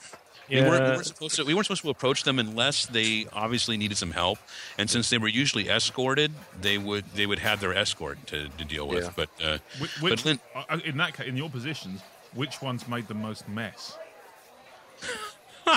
We, 0.51 0.61
weren't, 0.61 0.83
we, 0.83 0.89
weren't 0.91 1.05
supposed 1.05 1.35
to, 1.35 1.45
we 1.45 1.53
weren't 1.53 1.65
supposed 1.65 1.81
to 1.83 1.89
approach 1.89 2.23
them 2.23 2.37
unless 2.37 2.85
they 2.85 3.25
obviously 3.31 3.77
needed 3.77 3.97
some 3.97 4.11
help. 4.11 4.37
And 4.77 4.89
since 4.89 5.09
they 5.09 5.17
were 5.17 5.27
usually 5.27 5.69
escorted, 5.69 6.31
they 6.59 6.77
would 6.77 7.05
they 7.15 7.25
would 7.25 7.39
have 7.39 7.61
their 7.61 7.73
escort 7.73 8.27
to, 8.27 8.49
to 8.49 8.65
deal 8.65 8.87
with. 8.87 9.05
Yeah. 9.05 9.11
But 9.15 9.29
uh, 9.43 9.57
Which, 9.79 9.91
but 10.01 10.25
Lynn, 10.25 10.39
uh, 10.55 10.79
in 10.83 10.97
that 10.97 11.15
case, 11.15 11.27
in 11.27 11.37
your 11.37 11.49
positions, 11.49 12.01
which 12.33 12.61
ones 12.61 12.87
made 12.87 13.07
the 13.07 13.13
most 13.13 13.47
mess? 13.47 13.97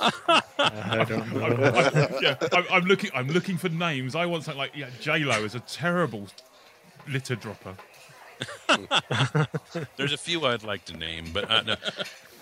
I 0.00 1.04
don't 1.08 1.32
know. 1.34 2.18
yeah, 2.22 2.36
I'm, 2.52 2.64
I'm 2.70 2.84
looking. 2.84 3.10
I'm 3.14 3.28
looking 3.28 3.56
for 3.56 3.68
names. 3.68 4.14
I 4.14 4.26
want 4.26 4.44
something 4.44 4.58
like 4.58 4.76
yeah, 4.76 4.90
J 5.00 5.20
Lo 5.20 5.42
is 5.44 5.54
a 5.54 5.60
terrible 5.60 6.28
litter 7.08 7.34
dropper. 7.34 7.74
There's 9.96 10.12
a 10.12 10.16
few 10.18 10.44
I'd 10.46 10.62
like 10.62 10.84
to 10.86 10.96
name, 10.96 11.26
but 11.32 11.50
uh, 11.50 11.62
no. 11.62 11.76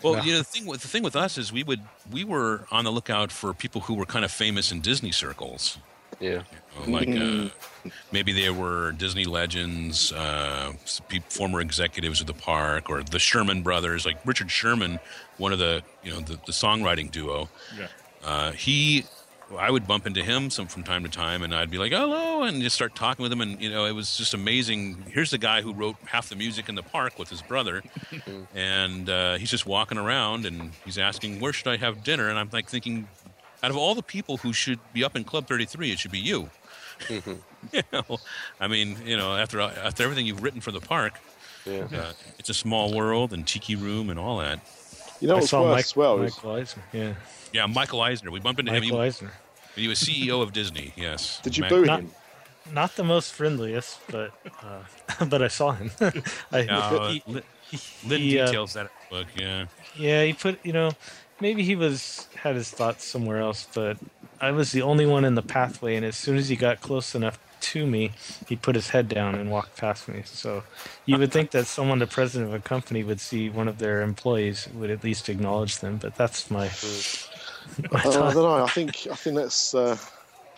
well, 0.03 0.25
you 0.25 0.33
know, 0.33 0.39
the 0.39 0.45
thing 0.45 0.67
with 0.67 0.83
the 0.83 0.89
thing 0.89 1.03
with 1.03 1.17
us 1.17 1.39
is 1.39 1.53
we 1.53 1.63
would 1.63 1.81
we 2.11 2.25
were 2.25 2.67
on 2.71 2.85
the 2.85 2.91
lookout 2.93 3.33
for 3.33 3.53
people 3.55 3.83
who 3.83 3.95
were 3.95 4.07
kind 4.07 4.25
of 4.25 4.31
famous 4.31 4.73
in 4.73 4.81
Disney 4.81 5.13
circles, 5.13 5.79
Yeah. 6.21 6.43
Uh, 6.79 6.91
like 6.91 7.09
uh, 7.09 7.49
maybe 8.13 8.33
they 8.33 8.51
were 8.51 8.93
Disney 8.93 9.25
legends, 9.25 10.13
uh, 10.13 10.73
pe- 11.09 11.21
former 11.29 11.61
executives 11.61 12.21
of 12.21 12.27
the 12.27 12.35
park, 12.35 12.89
or 12.91 13.03
the 13.03 13.19
Sherman 13.19 13.63
brothers, 13.63 14.05
like 14.07 14.19
Richard 14.25 14.51
Sherman, 14.51 15.01
one 15.39 15.53
of 15.53 15.59
the 15.59 15.83
you 16.03 16.13
know 16.13 16.21
the, 16.21 16.35
the 16.47 16.53
songwriting 16.53 17.11
duo. 17.11 17.49
Yeah. 17.79 17.87
Uh, 18.25 18.53
he, 18.53 19.05
I 19.57 19.71
would 19.71 19.87
bump 19.87 20.07
into 20.07 20.23
him 20.23 20.51
some 20.51 20.67
from 20.67 20.83
time 20.83 21.03
to 21.05 21.09
time, 21.09 21.43
and 21.43 21.55
I'd 21.55 21.71
be 21.71 21.79
like, 21.79 21.93
"Hello," 21.93 22.43
and 22.43 22.61
just 22.61 22.77
start 22.77 22.95
talking 22.95 23.23
with 23.23 23.33
him, 23.33 23.41
and 23.41 23.61
you 23.61 23.71
know, 23.71 23.87
it 23.87 23.93
was 23.93 24.17
just 24.17 24.35
amazing. 24.35 25.05
Here's 25.11 25.31
the 25.31 25.39
guy 25.39 25.63
who 25.63 25.73
wrote 25.73 25.97
half 26.07 26.29
the 26.29 26.37
music 26.37 26.69
in 26.69 26.75
the 26.75 26.83
park 26.83 27.19
with 27.19 27.31
his 27.31 27.41
brother, 27.41 27.83
and 28.55 29.09
uh, 29.09 29.37
he's 29.39 29.51
just 29.51 29.65
walking 29.67 29.97
around, 29.97 30.45
and 30.45 30.73
he's 30.85 30.99
asking, 30.99 31.41
"Where 31.41 31.53
should 31.53 31.69
I 31.69 31.77
have 31.79 32.05
dinner?" 32.05 32.29
And 32.29 32.39
I'm 32.39 32.51
like 32.53 32.69
thinking, 32.69 33.09
out 33.63 33.71
of 33.71 33.77
all 33.77 33.95
the 33.95 34.03
people 34.03 34.37
who 34.39 34.53
should 34.53 34.81
be 34.93 35.03
up 35.03 35.17
in 35.17 35.25
Club 35.25 35.47
33, 35.47 35.93
it 35.93 35.99
should 35.99 36.11
be 36.13 36.19
you. 36.21 36.51
you 37.09 37.83
know, 37.93 38.19
I 38.61 38.67
mean, 38.69 38.97
you 39.07 39.17
know, 39.17 39.35
after 39.35 39.61
after 39.61 40.03
everything 40.03 40.27
you've 40.27 40.43
written 40.43 40.61
for 40.61 40.73
the 40.73 40.81
park, 40.81 41.15
Yeah. 41.65 41.87
uh, 41.93 42.13
it's 42.39 42.51
a 42.51 42.55
small 42.55 42.93
world 42.95 43.33
and 43.33 43.47
tiki 43.47 43.77
room 43.77 44.11
and 44.11 44.19
all 44.19 44.39
that. 44.39 44.61
You 45.21 45.29
know 45.29 45.35
I 45.35 45.37
what's 45.39 45.51
saw 45.51 45.69
Mike, 45.71 45.87
well 45.97 46.21
is 46.23 46.35
Michael 46.37 46.53
Eisner. 46.53 46.83
Yeah, 46.93 47.15
Yeah, 47.53 47.67
Michael 47.67 48.01
Eisner. 48.03 48.31
We 48.31 48.41
bumped 48.41 48.61
into 48.61 48.73
him. 48.73 48.83
Michael 48.85 49.01
He- 49.01 49.07
Eisner. 49.07 49.33
He 49.77 49.87
was 49.89 50.01
CEO 50.01 50.43
of 50.43 50.53
Disney. 50.53 50.93
Yes. 50.97 51.41
Did 51.43 51.57
you 51.57 51.63
Man- 51.63 51.71
boo 51.71 51.85
Not- 51.85 52.01
him? 52.01 52.11
Not 52.73 52.97
the 52.97 53.05
most 53.05 53.33
friendliest, 53.33 53.99
but 54.11 54.33
uh, 54.63 55.25
but 55.27 55.43
I 55.43 55.49
saw 55.49 55.73
him. 55.73 55.91
I, 56.53 56.67
Uh, 56.67 57.09
he- 57.11 57.23
Lynn, 57.27 57.43
he- 57.71 57.81
Lynn 58.09 58.21
he, 58.21 58.39
uh, 58.41 58.47
details 58.47 58.73
that 58.75 58.91
book. 59.11 59.27
Yeah. 59.37 59.67
Yeah, 59.97 60.25
he 60.25 60.33
put 60.35 60.59
you 60.65 60.73
know, 60.73 60.91
maybe 61.41 61.63
he 61.63 61.75
was 61.77 62.29
had 62.35 62.57
his 62.57 62.71
thoughts 62.71 63.05
somewhere 63.05 63.39
else, 63.39 63.67
but 63.75 63.97
I 64.41 64.51
was 64.53 64.71
the 64.73 64.83
only 64.83 65.07
one 65.07 65.25
in 65.25 65.35
the 65.35 65.43
pathway, 65.43 65.97
and 65.97 66.05
as 66.05 66.17
soon 66.17 66.37
as 66.37 66.49
he 66.49 66.57
got 66.57 66.81
close 66.81 67.15
enough 67.15 67.39
to 67.61 67.87
me, 67.87 68.13
he 68.49 68.57
put 68.57 68.75
his 68.75 68.91
head 68.91 69.09
down 69.09 69.35
and 69.35 69.51
walked 69.51 69.77
past 69.77 70.09
me. 70.09 70.23
So 70.25 70.63
you 71.07 71.19
would 71.19 71.33
think 71.33 71.51
that 71.53 71.67
someone, 71.67 71.99
the 71.99 72.07
president 72.07 72.51
of 72.51 72.55
a 72.55 72.63
company, 72.63 73.03
would 73.03 73.21
see 73.21 73.49
one 73.51 73.69
of 73.69 73.79
their 73.79 74.03
employees 74.03 74.69
would 74.75 74.91
at 74.91 75.05
least 75.05 75.29
acknowledge 75.29 75.79
them, 75.79 75.97
but 75.97 76.17
that's 76.17 76.51
my. 76.51 76.71
my 77.93 78.01
Uh, 78.03 78.29
I 78.29 78.33
don't 78.33 78.35
know. 78.35 78.65
I 78.65 78.69
think 78.69 79.07
I 79.11 79.15
think 79.15 79.37
that's 79.37 79.75
uh, 79.75 79.97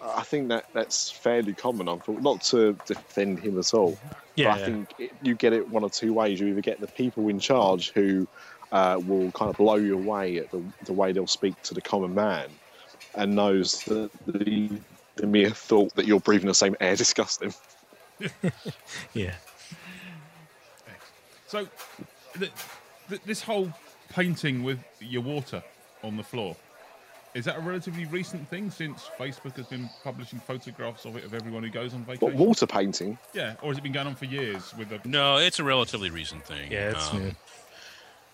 I 0.02 0.22
think 0.22 0.48
that 0.48 0.66
that's 0.72 1.10
fairly 1.10 1.52
common. 1.52 1.86
Thought 2.00 2.22
not 2.22 2.40
to 2.42 2.76
defend 2.86 3.40
him 3.40 3.58
at 3.58 3.74
all. 3.74 3.98
Yeah, 4.34 4.54
but 4.54 4.60
I 4.60 4.64
think 4.64 4.94
it, 4.98 5.12
you 5.22 5.34
get 5.34 5.52
it 5.52 5.68
one 5.68 5.84
or 5.84 5.90
two 5.90 6.14
ways. 6.14 6.40
You 6.40 6.48
either 6.48 6.60
get 6.60 6.80
the 6.80 6.86
people 6.86 7.28
in 7.28 7.38
charge 7.38 7.90
who 7.90 8.26
uh, 8.72 9.00
will 9.04 9.30
kind 9.32 9.50
of 9.50 9.56
blow 9.56 9.76
you 9.76 9.94
away 9.94 10.38
at 10.38 10.50
the, 10.50 10.62
the 10.84 10.92
way 10.92 11.12
they'll 11.12 11.26
speak 11.26 11.60
to 11.62 11.74
the 11.74 11.80
common 11.80 12.14
man, 12.14 12.48
and 13.14 13.34
knows 13.34 13.84
that 13.84 14.10
the, 14.26 14.70
the 15.20 15.26
mere 15.26 15.50
thought 15.50 15.94
that 15.96 16.06
you're 16.06 16.20
breathing 16.20 16.46
the 16.48 16.54
same 16.54 16.76
air 16.80 16.96
disgusts 17.02 17.36
them. 17.38 17.52
yeah. 19.14 19.34
So, 21.46 21.66
th 22.38 22.50
th 23.08 23.20
this 23.24 23.42
whole 23.42 23.72
painting 24.10 24.62
with 24.62 24.78
your 25.00 25.22
water 25.22 25.62
on 26.04 26.16
the 26.16 26.22
floor 26.22 26.56
is 27.34 27.44
that 27.44 27.56
a 27.56 27.60
relatively 27.60 28.04
recent 28.06 28.48
thing 28.48 28.70
since 28.70 29.08
Facebook 29.18 29.56
has 29.56 29.66
been 29.66 29.88
publishing 30.02 30.40
photographs 30.40 31.04
of 31.04 31.16
it 31.16 31.24
of 31.24 31.32
everyone 31.32 31.62
who 31.62 31.70
goes 31.70 31.94
on 31.94 32.02
But 32.02 32.18
vacation? 32.18 32.38
water 32.38 32.66
painting, 32.66 33.18
Yeah, 33.34 33.54
or 33.62 33.68
has 33.70 33.78
it 33.78 33.82
been 33.82 33.92
going 33.92 34.08
on 34.08 34.16
for 34.16 34.24
years 34.24 34.74
with 34.76 34.88
the? 34.88 35.00
No, 35.04 35.36
it's 35.36 35.58
a 35.60 35.64
relatively 35.64 36.10
recent 36.10 36.44
thing. 36.44 36.70
Yeah, 36.72 36.90
it's 36.90 37.08
Um, 37.10 37.22
new. 37.24 37.32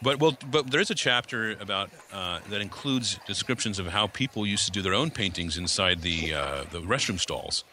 But 0.03 0.21
well, 0.21 0.37
but 0.51 0.71
there 0.71 0.81
is 0.81 0.91
a 0.91 0.95
chapter 0.95 1.53
about 1.53 1.91
uh, 2.13 2.41
that 2.51 2.61
includes 2.61 3.19
descriptions 3.27 3.79
of 3.79 3.87
how 3.87 4.07
people 4.07 4.47
used 4.47 4.67
to 4.67 4.71
do 4.71 4.83
their 4.83 4.95
own 4.95 5.11
paintings 5.11 5.57
inside 5.57 6.03
the 6.03 6.35
uh, 6.35 6.65
the 6.71 6.81
restroom 6.81 7.19
stalls. 7.19 7.65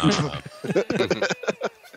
Uh, 0.00 0.40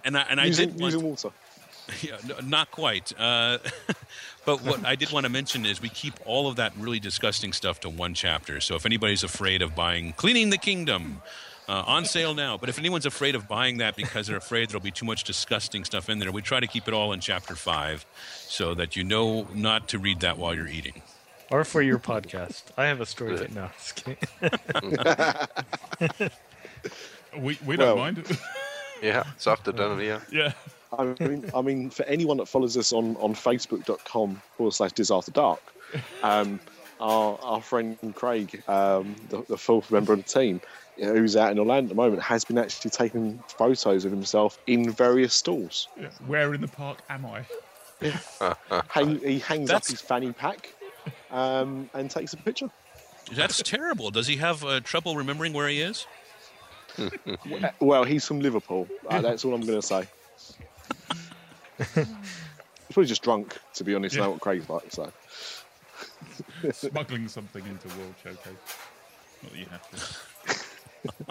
and 0.03 0.18
I 0.18 0.22
and 0.30 0.39
I 0.39 0.45
using, 0.45 0.70
did 0.70 0.80
want, 0.80 0.93
using 0.93 1.09
water. 1.09 1.30
yeah, 2.01 2.18
no, 2.28 2.36
not 2.43 2.72
quite. 2.72 3.13
Uh, 3.20 3.57
but 4.45 4.63
what 4.63 4.86
I 4.86 4.95
did 4.95 5.11
want 5.11 5.26
to 5.26 5.30
mention 5.32 5.66
is 5.66 5.82
we 5.82 5.89
keep 5.89 6.13
all 6.26 6.47
of 6.47 6.55
that 6.57 6.74
really 6.78 6.99
disgusting 6.99 7.53
stuff 7.53 7.80
to 7.82 7.89
one 7.89 8.13
chapter. 8.13 8.59
So 8.61 8.76
if 8.76 8.86
anybody's 8.86 9.24
afraid 9.24 9.61
of 9.61 9.76
buying 9.76 10.13
Cleaning 10.13 10.49
the 10.49 10.57
Kingdom, 10.57 11.22
uh, 11.68 11.84
on 11.88 12.05
sale 12.05 12.34
now. 12.34 12.57
But 12.57 12.70
if 12.70 12.78
anyone's 12.80 13.05
afraid 13.05 13.36
of 13.36 13.47
buying 13.47 13.78
that 13.78 13.95
because 13.95 14.28
they're 14.28 14.38
afraid 14.38 14.70
there'll 14.70 14.82
be 14.82 14.91
too 14.91 15.05
much 15.05 15.24
disgusting 15.24 15.84
stuff 15.86 16.09
in 16.09 16.20
there, 16.20 16.32
we 16.32 16.41
try 16.41 16.59
to 16.59 16.68
keep 16.68 16.88
it 16.88 16.93
all 16.93 17.13
in 17.13 17.20
chapter 17.20 17.55
five 17.55 18.05
so 18.47 18.74
that 18.76 18.95
you 18.95 19.03
know 19.03 19.47
not 19.53 19.88
to 19.89 19.99
read 19.99 20.20
that 20.22 20.38
while 20.38 20.53
you're 20.55 20.68
eating. 20.68 21.01
Or 21.51 21.63
for 21.63 21.82
your 21.82 21.99
podcast. 21.99 22.63
I 22.78 22.86
have 22.86 23.01
a 23.01 23.05
story. 23.05 23.38
To, 23.38 23.53
no, 23.53 23.70
just 23.78 23.95
kidding. 24.03 24.18
We 27.38 27.57
we 27.66 27.76
don't 27.76 27.95
Well- 27.95 27.97
mind. 27.97 28.24
Yeah, 29.01 29.26
it's 29.36 29.45
after 29.45 29.74
dinner. 29.74 30.01
Yeah. 30.01 30.22
yeah. 30.32 30.53
I 30.97 31.03
mean, 31.20 31.51
I 31.53 31.61
mean, 31.61 31.89
for 31.89 32.03
anyone 32.05 32.38
that 32.38 32.47
follows 32.47 32.78
us 32.78 32.93
on, 32.93 33.18
on 33.18 33.36
Facebook.com 33.36 34.41
forward 34.55 34.72
slash 34.74 34.93
Dis 34.93 35.11
After 35.11 35.32
Dark, 35.32 35.59
um, 36.24 36.61
our, 37.01 37.38
our 37.43 37.61
friend 37.61 37.97
Craig, 38.16 38.63
um, 38.70 39.16
the, 39.30 39.43
the 39.49 39.57
fourth 39.57 39.91
member 39.91 40.13
of 40.13 40.24
the 40.24 40.30
team, 40.30 40.61
you 40.97 41.05
know, 41.05 41.13
who's 41.15 41.35
out 41.35 41.51
in 41.51 41.59
Orlando 41.59 41.85
at 41.85 41.89
the 41.89 41.95
moment, 41.95 42.21
has 42.21 42.45
been 42.45 42.57
actually 42.57 42.91
taking 42.91 43.43
photos 43.47 44.05
of 44.05 44.11
himself 44.11 44.57
in 44.67 44.89
various 44.91 45.33
stalls. 45.33 45.87
yeah. 45.99 46.07
Where 46.27 46.53
in 46.53 46.61
the 46.61 46.67
park 46.67 46.99
am 47.09 47.25
I? 47.25 47.45
Hang, 48.89 49.19
he 49.19 49.39
hangs 49.39 49.67
That's- 49.69 49.87
up 49.87 49.91
his 49.91 50.01
fanny 50.01 50.31
pack 50.33 50.73
um, 51.31 51.89
and 51.93 52.09
takes 52.09 52.33
a 52.33 52.37
picture. 52.37 52.69
That's 53.33 53.61
terrible. 53.63 54.11
Does 54.11 54.27
he 54.27 54.35
have 54.37 54.63
uh, 54.63 54.79
trouble 54.81 55.15
remembering 55.15 55.53
where 55.53 55.67
he 55.67 55.81
is? 55.81 56.05
Well, 57.81 58.05
he's 58.05 58.25
from 58.25 58.39
Liverpool. 58.39 58.87
Uh, 59.09 59.19
that's 59.21 59.43
all 59.43 59.53
I'm 59.53 59.61
going 59.65 59.81
to 59.81 59.85
say. 59.85 60.07
he's 61.93 62.07
probably 62.91 63.05
just 63.05 63.21
drunk, 63.21 63.57
to 63.73 63.83
be 63.83 63.93
honest. 63.95 64.15
I 64.15 64.19
know 64.19 64.25
Yeah. 64.25 64.29
what 64.31 64.39
Craig's 64.41 64.69
like. 64.69 64.91
So. 64.91 65.11
Smuggling 66.71 67.27
something 67.27 67.65
into 67.67 67.87
World 67.97 68.13
Showcase. 68.23 68.45
Not 69.43 69.51
that 69.51 69.57
you 69.59 69.65
have 69.65 69.91
to. 69.91 70.15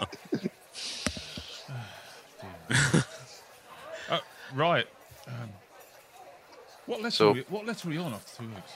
uh, 4.09 4.19
right. 4.53 4.87
Um, 5.27 5.49
what 6.85 7.01
letter? 7.01 7.15
So- 7.15 7.29
are 7.29 7.33
we, 7.33 7.41
what 7.49 7.65
letter 7.65 7.87
are 7.87 7.91
we 7.91 7.97
on 7.97 8.13
after 8.13 8.43
two 8.43 8.49
weeks? 8.49 8.71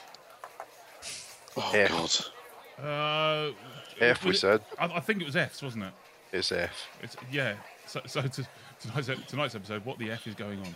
Oh, 1.56 1.70
Yeah. 1.74 1.88
God. 1.88 2.10
Uh, 2.82 3.52
F, 4.00 4.24
we 4.24 4.30
it- 4.30 4.36
said. 4.38 4.62
I, 4.78 4.86
I 4.86 5.00
think 5.00 5.20
it 5.20 5.26
was 5.26 5.36
F's, 5.36 5.62
wasn't 5.62 5.84
it? 5.84 5.92
It's 6.32 6.52
F. 6.52 6.88
It's, 7.02 7.16
yeah. 7.30 7.54
So, 7.86 8.00
so 8.06 8.22
to, 8.22 8.46
tonight's, 8.80 9.10
tonight's 9.26 9.54
episode, 9.54 9.84
what 9.84 9.98
the 9.98 10.10
F 10.10 10.26
is 10.26 10.34
going 10.34 10.60
on? 10.60 10.74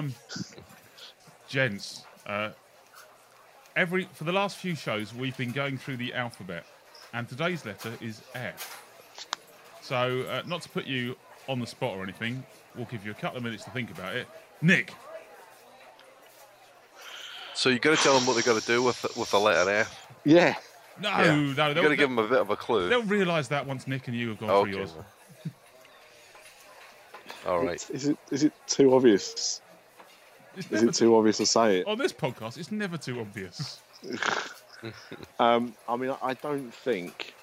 Um, 0.00 0.14
gents, 1.48 2.04
uh, 2.26 2.50
every 3.76 4.08
for 4.12 4.24
the 4.24 4.32
last 4.32 4.56
few 4.58 4.74
shows 4.74 5.14
we've 5.14 5.36
been 5.36 5.52
going 5.52 5.78
through 5.78 5.96
the 5.96 6.12
alphabet, 6.12 6.64
and 7.14 7.28
today's 7.28 7.64
letter 7.64 7.92
is 8.00 8.20
F. 8.34 8.84
So, 9.88 10.26
uh, 10.28 10.42
not 10.46 10.60
to 10.62 10.68
put 10.68 10.84
you 10.86 11.16
on 11.48 11.60
the 11.60 11.66
spot 11.66 11.96
or 11.96 12.02
anything, 12.02 12.44
we'll 12.76 12.84
give 12.86 13.06
you 13.06 13.10
a 13.10 13.14
couple 13.14 13.38
of 13.38 13.42
minutes 13.42 13.64
to 13.64 13.70
think 13.70 13.90
about 13.90 14.14
it. 14.14 14.26
Nick, 14.60 14.92
So 17.54 17.70
you 17.70 17.78
got 17.78 17.96
to 17.96 18.02
tell 18.02 18.14
them 18.18 18.26
what 18.26 18.36
they 18.36 18.42
got 18.42 18.60
to 18.60 18.66
do 18.66 18.82
with 18.82 19.02
with 19.16 19.30
the 19.30 19.38
letter 19.40 19.70
F. 19.70 20.06
Yeah. 20.24 20.54
no, 21.00 21.08
Yeah. 21.08 21.24
no, 21.34 21.40
You 21.40 21.54
got 21.54 21.74
they'll, 21.74 21.88
to 21.88 21.96
give 21.96 22.10
them 22.10 22.18
a 22.18 22.28
bit 22.28 22.38
of 22.38 22.50
a 22.50 22.56
clue. 22.56 22.88
they'll 22.90 23.02
realise 23.02 23.48
that 23.48 23.66
once 23.66 23.86
Nick 23.88 24.08
and 24.08 24.16
you 24.16 24.28
have 24.28 24.38
gone 24.38 24.50
Okay. 24.50 24.70
through 24.72 24.80
yours. 24.80 24.92
All 27.46 27.64
right. 27.64 27.76
Is, 27.76 27.88
is 27.90 28.08
it 28.08 28.18
is 28.30 28.44
it 28.44 28.52
too 28.66 28.94
obvious? 28.94 29.62
It's 30.56 30.70
Is 30.70 30.82
it 30.82 30.92
too 30.94 31.16
obvious 31.16 31.38
to 31.38 31.46
say 31.46 31.78
it? 31.78 31.86
on 31.86 31.96
this 31.96 32.12
podcast, 32.12 32.58
it's 32.58 32.70
never 32.70 32.98
too 32.98 33.20
obvious. 33.20 33.80
Um, 35.40 35.74
I 35.88 35.96
mean, 35.96 36.10
I- 36.10 36.18
I 36.28 36.34
don't 36.34 36.72
think 36.72 37.34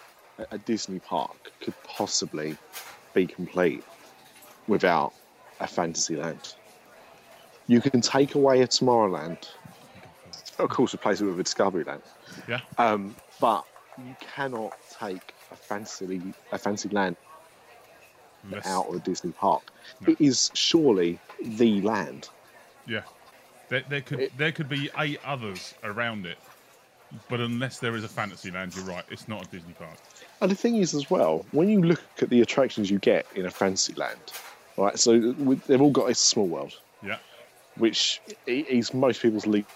a- 0.52 0.58
Disney 0.58 1.00
park 1.00 1.52
could 1.62 1.74
possibly 1.84 2.58
be 3.14 3.26
complete 3.28 3.84
without 4.68 5.14
a 5.60 5.68
Fantasyland. 5.68 6.56
You 7.68 7.82
can 7.82 8.02
take 8.02 8.36
away 8.36 8.62
a 8.62 8.68
Tomorrowland, 8.68 9.48
of 10.60 10.70
course, 10.70 10.94
replace 10.94 11.22
it 11.22 11.26
with 11.26 11.40
a 11.40 11.44
Discoveryland, 11.44 12.02
Yeah. 12.48 12.62
um, 12.78 13.16
but 13.40 13.66
you 13.98 14.16
cannot 14.20 14.74
take 15.00 15.34
a 15.52 15.56
fantasy 15.56 16.22
a 16.52 16.58
Fantasyland 16.58 17.16
Less- 18.52 18.66
out 18.68 18.88
of 18.90 18.96
a 18.96 19.00
Disney 19.00 19.32
park. 19.32 19.72
No. 20.02 20.12
It 20.14 20.22
is 20.22 20.52
surely 20.54 21.20
the 21.42 21.82
land. 21.82 22.30
Yeah, 22.86 23.02
there, 23.70 23.84
there 23.90 24.02
could 24.02 24.20
It- 24.20 24.38
there 24.38 24.52
could 24.52 24.70
be 24.70 24.90
eight 25.00 25.20
others 25.26 25.74
around 25.84 26.26
it, 26.28 26.38
but 27.30 27.40
unless 27.40 27.80
there 27.80 27.96
is 27.96 28.04
a 28.04 28.08
Fantasyland, 28.10 28.76
you're 28.76 28.86
right. 28.86 29.06
It's 29.10 29.28
not 29.28 29.46
a 29.46 29.48
Disney 29.50 29.74
park. 29.74 29.98
And 30.42 30.52
the 30.52 30.56
thing 30.56 30.76
is, 30.78 30.94
as 30.94 31.10
well, 31.10 31.46
when 31.52 31.70
you 31.70 31.82
look 31.82 32.04
at 32.22 32.30
the 32.30 32.42
attractions 32.42 32.90
you 32.90 33.00
get 33.00 33.26
in 33.36 33.46
a 33.46 33.52
Fantasyland, 33.52 34.20
right? 34.78 34.98
So 35.00 35.32
they've 35.68 35.82
all 35.82 35.92
got 35.92 36.10
a 36.10 36.16
small 36.16 36.48
world, 36.48 36.74
Yeah, 37.02 37.18
which 37.78 38.22
is 38.46 38.94
most 38.94 39.22
people's 39.22 39.48
least 39.48 39.68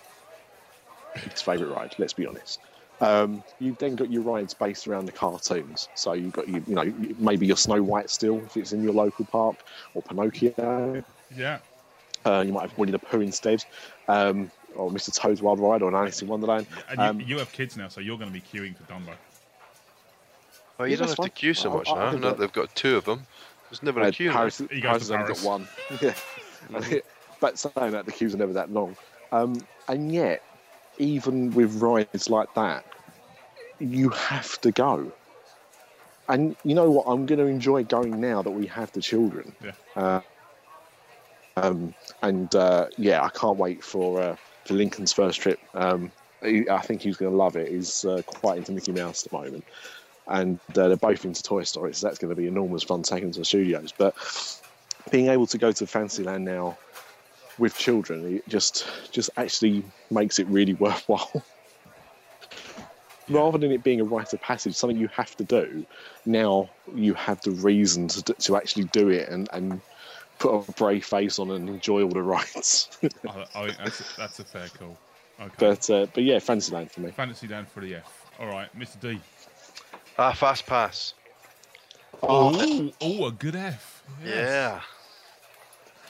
favourite 1.36 1.74
ride. 1.76 1.96
Let's 1.98 2.14
be 2.14 2.26
honest. 2.28 2.60
Um, 3.02 3.44
you've 3.60 3.78
then 3.78 3.96
got 3.96 4.12
your 4.12 4.22
rides 4.24 4.54
based 4.54 4.86
around 4.88 5.06
the 5.06 5.14
cartoons. 5.14 5.88
So 5.96 6.12
you've 6.14 6.34
got 6.34 6.50
you, 6.50 6.62
you 6.68 6.76
know 6.76 6.94
maybe 7.18 7.48
your 7.48 7.56
Snow 7.56 7.82
White 7.82 8.10
still 8.10 8.38
if 8.46 8.58
it's 8.58 8.74
in 8.74 8.84
your 8.84 8.94
local 8.94 9.26
park, 9.26 9.56
or 9.94 10.02
Pinocchio. 10.02 11.04
yeah. 11.36 11.60
Uh, 12.26 12.44
you 12.46 12.52
might 12.52 12.64
have 12.64 12.78
Winnie 12.78 12.92
the 12.92 13.00
Pooh 13.00 13.22
instead, 13.22 13.64
um, 14.10 14.52
or 14.76 14.92
Mr. 14.92 15.16
Toad's 15.16 15.42
Wild 15.42 15.58
Ride, 15.60 15.82
or 15.82 15.88
an 15.88 15.96
Alice 15.96 16.22
in 16.22 16.28
Wonderland. 16.28 16.68
And 16.90 17.00
Um, 17.00 17.20
you, 17.22 17.28
you 17.28 17.38
have 17.38 17.50
kids 17.54 17.78
now, 17.78 17.88
so 17.88 18.02
you're 18.02 18.18
going 18.18 18.30
to 18.30 18.34
be 18.34 18.42
queuing 18.42 18.76
for 18.76 18.84
Dumbo. 18.92 19.14
Oh, 20.80 20.86
you 20.86 20.92
Yeah, 20.92 20.98
don't 20.98 21.08
that's 21.08 21.18
have 21.18 21.26
to 21.26 21.32
queue 21.32 21.54
so 21.54 21.70
much 21.72 21.90
I- 21.90 21.92
I 21.92 21.96
now. 21.96 22.12
think 22.12 22.24
Now 22.24 22.30
that- 22.30 22.40
they've 22.40 22.54
got 22.54 22.74
two 22.76 22.96
of 22.96 23.06
them. 23.06 23.28
There's 23.70 23.84
never 23.84 24.02
a 24.02 24.12
queue. 24.12 24.32
Paris, 24.32 24.58
He 24.58 24.66
goes 24.68 24.82
Paris 24.82 25.02
has 25.10 25.12
only 25.12 25.28
got 25.28 25.44
one. 25.44 25.68
yeah. 26.02 26.14
but 27.40 27.60
saying 27.60 27.92
that, 27.92 28.06
the 28.06 28.12
queues 28.12 28.34
are 28.34 28.38
never 28.38 28.54
that 28.54 28.72
long. 28.72 28.96
Um, 29.32 29.62
and 29.88 30.12
yet, 30.12 30.44
even 30.98 31.52
with 31.52 31.82
rides 31.82 32.30
like 32.30 32.54
that, 32.56 32.86
you 33.80 34.10
have 34.10 34.60
to 34.62 34.72
go. 34.72 35.12
And 36.28 36.56
you 36.64 36.74
know 36.76 36.90
what? 36.90 37.06
I'm 37.08 37.26
going 37.26 37.40
to 37.40 37.46
enjoy 37.46 37.84
going 37.84 38.20
now 38.20 38.42
that 38.42 38.52
we 38.52 38.66
have 38.68 38.92
the 38.94 39.02
children. 39.02 39.54
Yeah. 39.64 39.72
Uh, 39.96 40.22
um, 41.58 41.94
and 42.22 42.54
uh, 42.56 42.88
yeah, 42.98 43.24
I 43.24 43.30
can't 43.30 43.58
wait 43.58 43.84
for 43.84 44.22
uh, 44.22 44.36
for 44.66 44.74
Lincoln's 44.76 45.12
first 45.14 45.42
trip. 45.42 45.60
Um, 45.74 46.12
I 46.42 46.80
think 46.84 47.02
he's 47.02 47.18
going 47.18 47.32
to 47.32 47.38
love 47.38 47.56
it. 47.56 47.70
He's 47.72 48.06
uh, 48.06 48.22
quite 48.26 48.58
into 48.60 48.72
Mickey 48.72 48.94
Mouse 48.94 49.26
at 49.26 49.32
the 49.32 49.38
moment. 49.38 49.64
And 50.30 50.60
uh, 50.78 50.88
they're 50.88 50.98
both 50.98 51.26
into 51.26 51.44
Toy 51.44 51.64
Story, 51.64 51.94
so 51.94 52.08
that's 52.08 52.20
going 52.20 52.30
to 52.30 52.36
be 52.36 52.48
enormous 52.48 52.84
fun 52.84 53.04
taking 53.04 53.32
to 53.32 53.40
the 53.40 53.46
studios. 53.46 53.94
But 53.98 54.16
being 55.12 55.28
able 55.28 55.48
to 55.48 55.58
go 55.58 55.72
to 55.72 55.88
Fantasyland 55.88 56.46
now 56.46 56.78
with 57.58 57.78
children, 57.78 58.36
it 58.36 58.48
just 58.48 58.88
just 59.12 59.30
actually 59.38 59.84
makes 60.12 60.40
it 60.40 60.48
really 60.48 60.74
worthwhile. 60.86 61.44
Rather 63.28 63.60
than 63.60 63.72
it 63.72 63.84
being 63.84 64.02
a 64.02 64.04
rite 64.04 64.34
of 64.34 64.42
passage, 64.42 64.76
something 64.76 64.98
you 64.98 65.08
have 65.10 65.36
to 65.38 65.44
do, 65.44 65.86
now 66.26 66.68
you 66.96 67.14
have 67.14 67.40
the 67.42 67.52
reason 67.52 68.08
to, 68.08 68.24
d- 68.24 68.34
to 68.40 68.56
actually 68.56 68.86
do 68.86 69.10
it 69.10 69.30
and, 69.30 69.48
and 69.54 69.82
put 70.40 70.52
a 70.52 70.72
brave 70.72 71.06
face 71.06 71.38
on 71.38 71.52
and 71.52 71.70
enjoy 71.70 72.02
all 72.02 72.10
the 72.10 72.24
rides. 72.24 72.90
I, 73.28 73.46
I 73.54 73.66
think 73.68 73.78
that's 73.78 74.00
a, 74.00 74.04
that's 74.18 74.40
a 74.40 74.44
fair 74.44 74.68
call. 74.70 74.98
Okay. 75.40 75.54
but 75.58 75.90
uh, 75.90 76.08
but 76.14 76.24
yeah, 76.24 76.40
Fantasyland 76.40 76.92
for 76.92 77.02
me. 77.02 77.12
Fantasyland 77.12 77.68
for 77.68 77.82
the 77.82 77.96
F. 77.96 78.26
All 78.40 78.48
right, 78.48 78.68
Mr. 78.78 79.00
D. 79.00 79.20
Ah, 80.20 80.34
fast 80.34 80.66
pass. 80.66 81.14
Oh, 82.22 82.92
oh, 83.00 83.28
a 83.28 83.32
good 83.32 83.56
F. 83.56 84.04
Yes. 84.22 84.36
Yeah. 84.36 84.82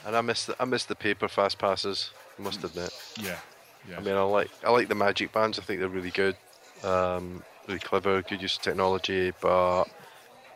And 0.04 0.16
I 0.16 0.20
miss 0.20 0.46
the 0.46 0.56
I 0.58 0.64
miss 0.64 0.84
the 0.84 0.96
paper 0.96 1.28
fast 1.28 1.58
passes. 1.58 2.10
I 2.36 2.42
must 2.42 2.64
admit. 2.64 2.90
Yeah. 3.20 3.36
Yeah. 3.88 3.98
I 3.98 4.00
mean, 4.00 4.16
I 4.16 4.22
like 4.22 4.50
I 4.66 4.70
like 4.70 4.88
the 4.88 4.96
magic 4.96 5.30
bands. 5.32 5.60
I 5.60 5.62
think 5.62 5.78
they're 5.78 5.88
really 5.88 6.10
good, 6.10 6.36
um, 6.82 7.44
really 7.68 7.78
clever, 7.78 8.20
good 8.22 8.42
use 8.42 8.56
of 8.56 8.62
technology. 8.62 9.32
But 9.40 9.84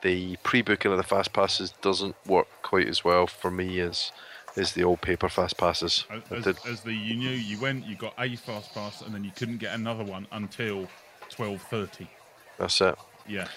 the 0.03 0.37
pre-booking 0.43 0.91
of 0.91 0.97
the 0.97 1.05
fast 1.05 1.33
passes 1.33 1.75
doesn't 1.81 2.17
work 2.27 2.49
quite 2.63 2.89
as 2.89 3.05
well 3.05 3.29
for 3.29 3.53
me 3.53 3.79
as 3.79 4.11
as 4.57 4.73
the 4.73 4.83
old 4.83 5.01
paper 5.01 5.29
fast 5.29 5.57
passes. 5.59 6.07
As, 6.11 6.23
as, 6.33 6.45
did- 6.45 6.59
as 6.67 6.81
the 6.81 6.93
you 6.93 7.15
knew, 7.15 7.31
you 7.31 7.61
went, 7.61 7.87
you 7.87 7.95
got 7.95 8.15
a 8.19 8.35
fast 8.35 8.75
pass, 8.75 9.01
and 9.01 9.15
then 9.15 9.23
you 9.23 9.31
couldn't 9.37 9.59
get 9.59 9.75
another 9.75 10.03
one 10.03 10.27
until 10.33 10.89
twelve 11.31 11.63
thirty. 11.63 12.09
That's 12.59 12.81
it. 12.81 12.97
Yeah. 13.27 13.49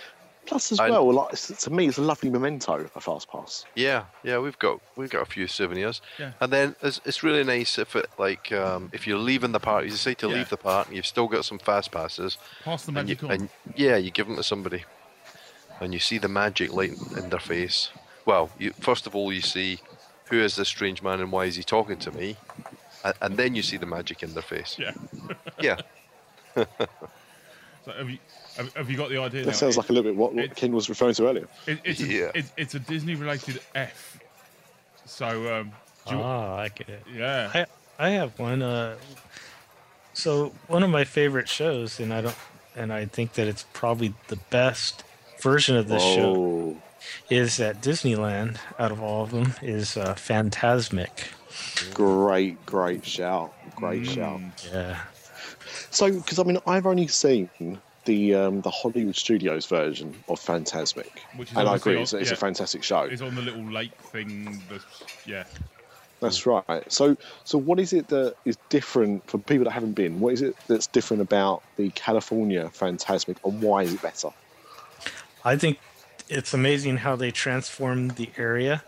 Plus, 0.46 0.72
as 0.72 0.80
I- 0.80 0.90
well, 0.90 1.12
like 1.12 1.32
to 1.36 1.70
me, 1.70 1.88
it's 1.88 1.98
a 1.98 2.02
lovely 2.02 2.30
memento. 2.30 2.90
A 2.96 3.02
fast 3.02 3.30
pass. 3.30 3.66
Yeah, 3.76 4.06
yeah, 4.24 4.38
we've 4.40 4.58
got 4.60 4.80
we've 4.96 5.10
got 5.10 5.22
a 5.24 5.26
few 5.26 5.46
souvenirs, 5.46 6.00
Yeah. 6.18 6.32
and 6.40 6.54
then 6.54 6.74
it's, 6.82 7.02
it's 7.04 7.22
really 7.22 7.44
nice 7.44 7.78
if 7.78 7.98
it 7.98 8.10
like 8.18 8.50
um, 8.54 8.90
if 8.94 9.06
you're 9.06 9.18
leaving 9.18 9.52
the 9.52 9.60
park, 9.60 9.84
you 9.84 9.92
say 9.92 10.14
to 10.14 10.30
Yeah. 10.30 10.36
leave 10.36 10.50
the 10.50 10.56
park, 10.56 10.88
and 10.88 10.96
you've 10.96 11.06
still 11.06 11.28
got 11.28 11.44
some 11.44 11.60
fast 11.60 11.92
passes, 11.92 12.38
Pass 12.64 12.86
the 12.86 12.98
and, 12.98 13.10
you, 13.10 13.18
on. 13.24 13.32
and 13.32 13.50
yeah, 13.76 13.98
you 13.98 14.10
give 14.10 14.28
them 14.28 14.38
to 14.38 14.44
somebody, 14.44 14.86
and 15.82 15.92
you 15.94 16.00
see 16.00 16.18
the 16.18 16.30
magic 16.30 16.72
light 16.72 16.94
in 17.18 17.30
their 17.30 17.40
face. 17.42 17.90
Well, 18.26 18.50
you, 18.58 18.72
first 18.80 19.06
of 19.06 19.16
all, 19.18 19.34
you 19.34 19.42
see 19.42 19.80
who 20.30 20.40
is 20.42 20.56
this 20.56 20.70
strange 20.70 21.02
man 21.02 21.20
and 21.20 21.30
why 21.30 21.44
is 21.46 21.58
he 21.58 21.64
talking 21.64 21.98
to 21.98 22.12
me, 22.12 22.38
and, 23.04 23.14
and 23.22 23.36
then 23.36 23.54
you 23.54 23.62
see 23.64 23.76
the 23.76 23.86
magic 23.86 24.24
in 24.24 24.34
their 24.34 24.44
face. 24.44 24.78
yeah. 24.80 24.94
Yeah, 25.60 25.82
So 27.88 27.94
have 27.94 28.10
you 28.10 28.18
have, 28.58 28.74
have 28.76 28.90
you 28.92 28.98
got 28.98 29.10
the 29.10 29.18
idea? 29.18 29.42
That 29.42 29.48
now? 29.52 29.54
sounds 29.54 29.78
like 29.78 29.90
a 29.90 29.94
little 29.94 30.12
bit 30.12 30.18
what, 30.18 30.34
what 30.34 30.56
Ken 30.56 30.74
was 30.74 30.90
referring 30.90 31.14
to 31.16 31.28
earlier. 31.28 31.48
It, 31.68 31.80
it's, 31.86 32.02
a, 32.02 32.38
it, 32.38 32.46
it's 32.58 32.76
a 32.76 32.80
Disney 32.80 33.16
related 33.16 33.62
F. 33.76 34.20
So, 35.06 35.28
um, 35.62 35.72
do 36.08 36.16
you, 36.16 36.22
Ah, 36.22 36.58
I 36.58 36.68
get 36.70 36.90
it. 36.90 37.04
yeah. 37.16 37.50
I 37.54 37.66
I 37.98 38.10
have 38.10 38.38
one. 38.38 38.62
Uh, 38.62 38.98
so 40.14 40.52
one 40.68 40.84
of 40.84 40.90
my 40.90 41.06
favorite 41.06 41.48
shows, 41.48 42.00
and 42.00 42.14
I 42.14 42.22
don't, 42.22 42.36
and 42.76 42.92
I 42.92 43.06
think 43.06 43.34
that 43.34 43.48
it's 43.48 43.64
probably 43.74 44.14
the 44.28 44.36
best 44.50 45.04
version 45.42 45.78
of 45.78 45.88
this 45.88 46.04
show 46.04 46.34
Oh, 46.36 46.78
is 47.30 47.60
at 47.62 47.82
Disneyland. 47.82 48.58
Out 48.78 48.92
of 48.92 49.02
all 49.02 49.24
of 49.24 49.32
them, 49.32 49.54
is 49.62 49.96
uh, 49.96 50.14
Phantasmic. 50.16 51.30
great, 51.94 52.64
great 52.66 53.06
shout, 53.06 53.54
great 53.76 54.06
shout. 54.06 54.40
Mm, 54.42 54.74
Yeah, 54.74 55.00
So, 55.98 56.12
because 56.12 56.38
I 56.38 56.44
mean, 56.44 56.60
I've 56.68 56.86
only 56.86 57.08
seen 57.08 57.50
the 58.06 58.36
um, 58.36 58.62
the 58.62 58.70
Hollywood 58.70 59.16
Studios 59.16 59.66
version 59.66 60.14
of 60.30 60.40
Phantasmic, 60.40 61.24
Which 61.36 61.52
is 61.52 61.58
and 61.58 61.68
I 61.68 61.76
agree, 61.76 61.96
on- 61.96 62.04
it's, 62.04 62.14
it's 62.14 62.30
yeah. 62.30 62.36
a 62.36 62.38
fantastic 62.38 62.84
show. 62.84 63.02
It's 63.02 63.24
on 63.24 63.34
the 63.34 63.42
little 63.42 63.64
lake 63.64 63.98
thing. 64.14 64.62
That's, 64.70 64.86
yeah. 65.26 65.46
That's 66.20 66.46
right. 66.46 66.92
So, 66.92 67.18
so 67.46 67.58
what 67.58 67.80
is 67.80 67.94
it 67.94 68.10
that 68.10 68.36
is 68.46 68.58
different 68.70 69.28
for 69.28 69.40
people 69.40 69.66
that 69.66 69.72
haven't 69.72 69.94
been? 69.94 70.20
What 70.20 70.34
is 70.34 70.44
it 70.44 70.56
that's 70.68 70.86
different 70.86 71.22
about 71.22 71.64
the 71.78 71.90
California 71.92 72.70
Phantasmic, 72.70 73.38
and 73.44 73.60
why 73.60 73.82
is 73.82 73.96
it 73.96 74.02
better? 74.04 74.30
I 75.44 75.56
think 75.56 75.80
it's 76.30 76.54
amazing 76.54 76.98
how 76.98 77.16
they 77.16 77.32
transformed 77.32 78.12
the 78.12 78.30
area. 78.38 78.84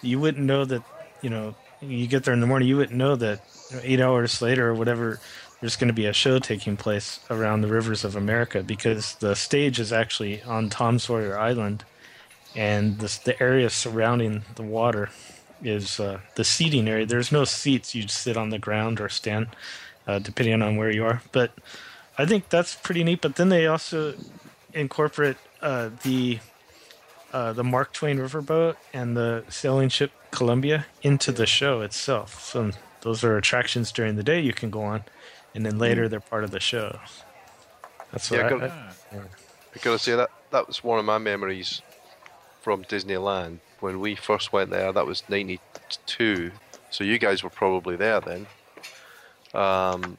You 0.00 0.20
wouldn't 0.20 0.44
know 0.44 0.64
that, 0.64 0.82
you 1.20 1.28
know, 1.28 1.54
you 1.82 2.06
get 2.06 2.24
there 2.24 2.32
in 2.32 2.40
the 2.40 2.46
morning, 2.46 2.68
you 2.68 2.78
wouldn't 2.78 2.96
know 2.96 3.16
that 3.16 3.42
you 3.70 3.76
know, 3.76 3.82
eight 3.84 4.00
hours 4.00 4.40
later 4.40 4.68
or 4.68 4.74
whatever, 4.74 5.20
there's 5.60 5.76
going 5.76 5.88
to 5.88 5.94
be 5.94 6.06
a 6.06 6.12
show 6.12 6.38
taking 6.38 6.76
place 6.76 7.20
around 7.30 7.62
the 7.62 7.68
rivers 7.68 8.04
of 8.04 8.14
America 8.16 8.62
because 8.62 9.14
the 9.16 9.34
stage 9.34 9.80
is 9.80 9.92
actually 9.92 10.42
on 10.42 10.68
Tom 10.68 10.98
Sawyer 10.98 11.38
Island, 11.38 11.84
and 12.54 12.98
the 12.98 13.18
the 13.24 13.42
area 13.42 13.70
surrounding 13.70 14.42
the 14.54 14.62
water 14.62 15.10
is 15.62 15.98
uh, 15.98 16.20
the 16.34 16.44
seating 16.44 16.88
area. 16.88 17.06
There's 17.06 17.32
no 17.32 17.44
seats; 17.44 17.94
you 17.94 18.06
sit 18.08 18.36
on 18.36 18.50
the 18.50 18.58
ground 18.58 19.00
or 19.00 19.08
stand, 19.08 19.48
uh, 20.06 20.18
depending 20.18 20.62
on 20.62 20.76
where 20.76 20.90
you 20.90 21.04
are. 21.04 21.22
But 21.32 21.52
I 22.18 22.26
think 22.26 22.48
that's 22.48 22.74
pretty 22.74 23.04
neat. 23.04 23.20
But 23.20 23.36
then 23.36 23.48
they 23.48 23.66
also 23.66 24.14
incorporate 24.74 25.36
uh, 25.62 25.90
the 26.02 26.38
uh, 27.32 27.52
the 27.52 27.64
Mark 27.64 27.92
Twain 27.92 28.18
riverboat 28.18 28.76
and 28.92 29.16
the 29.16 29.44
sailing 29.48 29.88
ship 29.88 30.12
Columbia 30.30 30.86
into 31.02 31.32
the 31.32 31.46
show 31.46 31.80
itself. 31.80 32.42
So 32.44 32.70
those 33.00 33.24
are 33.24 33.36
attractions 33.36 33.92
during 33.92 34.16
the 34.16 34.22
day 34.22 34.40
you 34.40 34.52
can 34.52 34.70
go 34.70 34.82
on, 34.82 35.04
and 35.56 35.66
then 35.66 35.78
later 35.78 36.08
they're 36.08 36.20
part 36.20 36.44
of 36.44 36.52
the 36.52 36.60
show. 36.60 36.98
That's 38.12 38.30
what 38.30 38.38
Yeah, 38.40 38.46
I, 38.46 38.48
good. 38.50 38.62
I- 38.62 38.92
I 39.74 39.78
gotta 39.82 39.98
say 39.98 40.14
that 40.14 40.30
that 40.52 40.66
was 40.68 40.82
one 40.84 40.98
of 40.98 41.04
my 41.04 41.18
memories 41.18 41.82
from 42.62 42.84
Disneyland 42.84 43.58
when 43.80 44.00
we 44.00 44.14
first 44.14 44.52
went 44.52 44.70
there. 44.70 44.90
That 44.92 45.06
was 45.06 45.22
'92, 45.28 46.52
so 46.90 47.04
you 47.04 47.18
guys 47.18 47.42
were 47.42 47.50
probably 47.50 47.96
there 47.96 48.20
then. 48.20 48.46
Um, 49.54 50.18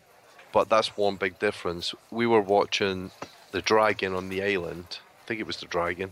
but 0.52 0.70
that's 0.70 0.96
one 0.98 1.16
big 1.16 1.40
difference. 1.40 1.94
We 2.12 2.28
were 2.28 2.42
watching 2.42 3.12
the 3.52 3.62
dragon 3.62 4.14
on 4.14 4.30
the 4.30 4.44
island. 4.44 5.00
I 5.24 5.28
think 5.28 5.40
it 5.40 5.48
was 5.48 5.58
the 5.58 5.66
dragon, 5.66 6.12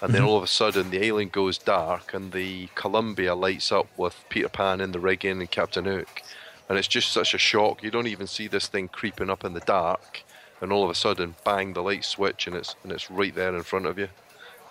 and 0.00 0.14
then 0.14 0.22
all 0.22 0.36
of 0.36 0.42
a 0.44 0.46
sudden 0.48 0.90
the 0.90 1.04
island 1.04 1.32
goes 1.32 1.58
dark 1.58 2.14
and 2.14 2.32
the 2.32 2.68
Columbia 2.74 3.34
lights 3.34 3.70
up 3.72 3.86
with 3.96 4.24
Peter 4.28 4.48
Pan 4.48 4.80
in 4.80 4.92
the 4.92 5.00
rigging 5.00 5.40
and 5.40 5.50
Captain 5.50 5.84
Hook, 5.86 6.22
and 6.68 6.78
it's 6.78 6.88
just 6.88 7.12
such 7.12 7.34
a 7.34 7.38
shock. 7.38 7.82
You 7.82 7.90
don't 7.90 8.06
even 8.06 8.26
see 8.26 8.48
this 8.48 8.66
thing 8.68 8.88
creeping 8.88 9.30
up 9.30 9.44
in 9.44 9.52
the 9.54 9.60
dark, 9.60 10.22
and 10.60 10.72
all 10.72 10.84
of 10.84 10.90
a 10.90 10.94
sudden, 10.94 11.34
bang, 11.44 11.72
the 11.72 11.82
light 11.82 12.04
switch, 12.04 12.46
and 12.46 12.56
it's 12.56 12.74
and 12.82 12.92
it's 12.92 13.10
right 13.10 13.34
there 13.34 13.54
in 13.54 13.62
front 13.62 13.86
of 13.86 13.98
you. 13.98 14.08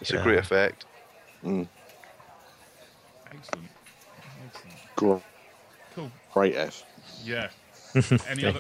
It's 0.02 0.12
a 0.12 0.22
great 0.22 0.40
effect. 0.40 0.86
Excellent. 1.44 1.70
Excellent. 3.32 3.70
Great, 4.96 5.22
Cool. 5.94 6.12
great 6.34 6.56
F. 6.56 6.84
Yeah. 7.24 7.50
Any 8.28 8.46
other? 8.46 8.60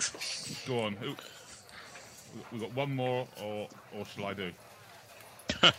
Go 0.67 0.81
on. 0.81 0.95
We've 2.51 2.61
got 2.61 2.73
one 2.73 2.95
more, 2.95 3.27
or 3.41 3.67
or 3.93 4.05
shall 4.05 4.25
I 4.25 4.33
do? 4.33 4.51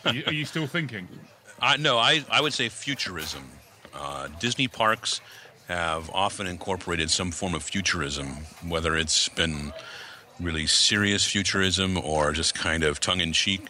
are, 0.05 0.13
you, 0.13 0.23
are 0.27 0.33
you 0.33 0.45
still 0.45 0.67
thinking? 0.67 1.07
Uh, 1.59 1.75
no, 1.79 1.97
I, 1.97 2.23
I 2.29 2.39
would 2.39 2.53
say 2.53 2.69
futurism. 2.69 3.43
Uh, 3.91 4.27
Disney 4.39 4.67
parks 4.67 5.21
have 5.67 6.09
often 6.11 6.47
incorporated 6.47 7.09
some 7.09 7.31
form 7.31 7.53
of 7.53 7.63
futurism, 7.63 8.27
whether 8.65 8.95
it's 8.95 9.29
been 9.29 9.73
really 10.39 10.67
serious 10.67 11.25
futurism 11.25 11.97
or 11.97 12.31
just 12.31 12.55
kind 12.55 12.83
of 12.83 12.99
tongue 12.99 13.21
in 13.21 13.33
cheek. 13.33 13.67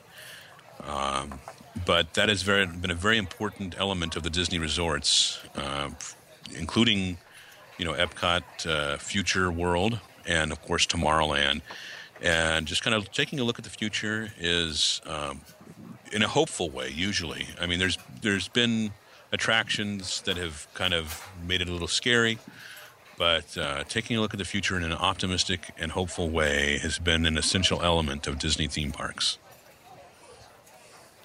Um, 0.88 1.40
but 1.86 2.14
that 2.16 2.30
has 2.30 2.44
very, 2.44 2.66
been 2.66 2.92
a 2.92 2.96
very 2.96 3.18
important 3.18 3.76
element 3.80 4.16
of 4.16 4.24
the 4.24 4.30
Disney 4.30 4.60
resorts, 4.60 5.40
uh, 5.56 5.90
including, 6.56 7.18
you 7.78 7.86
know, 7.86 7.94
Epcot, 7.94 8.44
uh, 8.68 8.98
Future 8.98 9.52
World, 9.52 10.00
and 10.26 10.52
of 10.52 10.62
course 10.62 10.86
Tomorrowland. 10.86 11.62
And 12.22 12.66
just 12.66 12.84
kind 12.84 12.96
of 12.96 13.12
taking 13.12 13.40
a 13.40 13.44
look 13.44 13.60
at 13.60 13.64
the 13.64 13.70
future 13.70 14.32
is 14.40 15.02
um, 15.06 15.42
in 16.12 16.24
a 16.24 16.28
hopeful 16.28 16.70
way 16.70 16.90
usually 16.90 17.48
i 17.60 17.66
mean 17.66 17.80
there's 17.80 17.98
there's 18.22 18.48
been 18.48 18.92
attractions 19.38 20.22
that 20.22 20.36
have 20.38 20.68
kind 20.74 20.94
of 20.94 21.06
made 21.50 21.62
it 21.62 21.70
a 21.70 21.72
little 21.72 21.88
scary 21.88 22.38
but 23.18 23.58
uh, 23.58 23.84
taking 23.96 24.16
a 24.18 24.22
look 24.22 24.34
at 24.34 24.40
the 24.40 24.46
future 24.46 24.76
in 24.78 24.84
an 24.84 24.94
optimistic 24.94 25.62
and 25.78 25.92
hopeful 25.92 26.30
way 26.30 26.78
has 26.86 27.00
been 27.00 27.26
an 27.26 27.38
essential 27.38 27.80
element 27.84 28.26
of 28.28 28.34
disney 28.40 28.68
theme 28.68 28.92
parks 28.92 29.38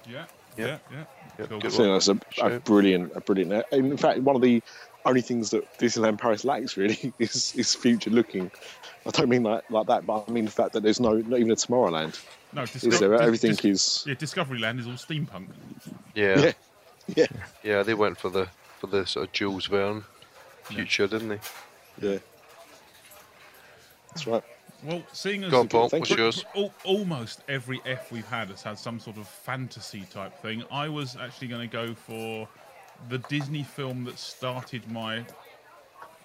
Yeah. 0.07 0.25
Yeah. 0.57 0.65
Yeah. 0.65 0.77
Yeah. 0.91 1.03
Yeah, 1.39 1.45
Cool. 1.47 1.59
good 1.61 1.73
I 1.73 1.77
think 1.77 1.89
that's 2.05 2.09
a, 2.39 2.45
a 2.55 2.59
brilliant, 2.59 3.11
a 3.15 3.21
brilliant. 3.21 3.65
In 3.71 3.97
fact, 3.97 4.19
one 4.19 4.35
of 4.35 4.43
the 4.43 4.61
only 5.03 5.21
things 5.21 5.49
that 5.49 5.63
Disneyland 5.79 6.19
Paris 6.19 6.45
lacks 6.45 6.77
really 6.77 7.11
is 7.19 7.53
is 7.55 7.73
future 7.73 8.11
looking. 8.11 8.51
I 9.07 9.09
don't 9.09 9.29
mean 9.29 9.41
like 9.41 9.63
like 9.71 9.87
that, 9.87 10.05
but 10.05 10.25
I 10.27 10.31
mean 10.31 10.45
the 10.45 10.51
fact 10.51 10.73
that 10.73 10.83
there's 10.83 10.99
no 10.99 11.13
not 11.13 11.39
even 11.39 11.51
a 11.51 11.55
Tomorrowland. 11.55 12.21
No, 12.53 12.61
Is 12.61 12.81
there? 12.99 13.09
Dis- 13.17 13.21
Everything 13.21 13.55
Dis- 13.55 13.65
is. 13.65 14.03
Yeah, 14.07 14.13
Discovery 14.13 14.59
Land 14.59 14.79
is 14.79 14.85
all 14.85 14.93
steampunk. 14.93 15.47
Yeah, 16.13 16.39
Yeah, 16.39 16.51
yeah, 17.07 17.25
yeah, 17.63 17.83
They 17.83 17.93
went 17.93 18.17
for 18.17 18.29
the 18.29 18.47
for 18.79 18.87
the 18.87 19.05
sort 19.05 19.27
of 19.27 19.31
Jules 19.33 19.67
Verne 19.67 20.03
future, 20.63 21.07
didn't 21.07 21.29
they? 21.29 21.39
yeah. 22.01 22.17
That's 24.09 24.27
right. 24.27 24.43
Well, 24.83 25.01
seeing 25.13 25.43
as 25.43 25.51
Go 25.51 25.61
on, 25.61 25.69
Paul. 25.69 25.89
What's 25.89 26.09
yours? 26.09 26.45
almost 26.83 27.41
every 27.47 27.81
F 27.85 28.11
we've 28.11 28.27
had 28.27 28.49
has 28.49 28.61
had 28.61 28.77
some 28.77 28.99
sort 28.99 29.17
of 29.17 29.27
fantasy 29.27 30.05
type 30.11 30.37
thing, 30.41 30.63
I 30.71 30.89
was 30.89 31.15
actually 31.15 31.47
going 31.47 31.67
to 31.69 31.71
go 31.71 31.93
for 31.93 32.47
the 33.09 33.17
Disney 33.19 33.63
film 33.63 34.03
that 34.05 34.19
started 34.19 34.89
my 34.91 35.25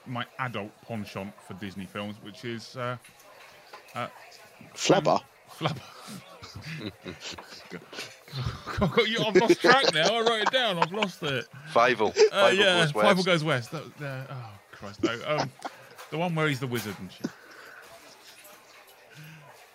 my 0.06 0.26
adult 0.38 0.70
penchant 0.86 1.32
for 1.46 1.54
Disney 1.54 1.86
films, 1.86 2.16
which 2.22 2.44
is 2.44 2.76
uh, 2.76 2.96
Flabber. 4.74 5.20
Flubber. 5.50 5.80
I've, 8.80 8.92
got 8.92 9.08
you, 9.08 9.18
I've 9.24 9.36
lost 9.36 9.60
track 9.60 9.92
now. 9.94 10.14
I 10.14 10.20
wrote 10.20 10.42
it 10.42 10.50
down. 10.50 10.78
I've 10.78 10.92
lost 10.92 11.22
it. 11.22 11.46
Fievel. 11.72 12.08
Uh, 12.32 12.50
Fievel 12.50 12.56
yeah, 12.56 12.80
goes 12.80 12.92
Five 12.92 13.16
west. 13.16 13.26
Goes 13.26 13.44
West. 13.44 13.70
That, 13.72 13.82
uh, 14.02 14.34
oh 14.34 14.50
Christ, 14.72 15.02
no. 15.02 15.18
Um, 15.26 15.50
the 16.10 16.18
one 16.18 16.34
where 16.34 16.48
he's 16.48 16.60
the 16.60 16.66
wizard 16.66 16.96
and 17.00 17.10
shit. 17.10 17.26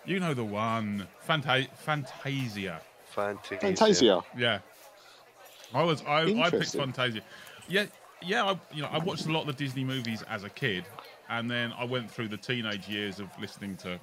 You 0.06 0.20
know 0.20 0.34
the 0.34 0.44
one. 0.44 1.06
Fanta- 1.26 1.68
Fantasia. 1.76 2.80
Fantasia. 3.06 3.60
Fantasia. 3.60 4.22
Yeah. 4.36 4.58
I 5.72 5.82
was 5.82 6.02
I, 6.06 6.22
I 6.40 6.50
picked 6.50 6.74
Fantasia. 6.74 7.20
Yeah, 7.68 7.86
yeah. 8.22 8.44
I, 8.44 8.58
you 8.72 8.82
know, 8.82 8.88
I 8.90 8.98
watched 8.98 9.26
a 9.26 9.32
lot 9.32 9.40
of 9.40 9.46
the 9.46 9.64
Disney 9.64 9.84
movies 9.84 10.22
as 10.28 10.44
a 10.44 10.50
kid, 10.50 10.84
and 11.28 11.50
then 11.50 11.72
I 11.76 11.84
went 11.84 12.10
through 12.10 12.28
the 12.28 12.36
teenage 12.36 12.88
years 12.88 13.18
of 13.18 13.28
listening 13.40 13.76
to. 13.78 13.98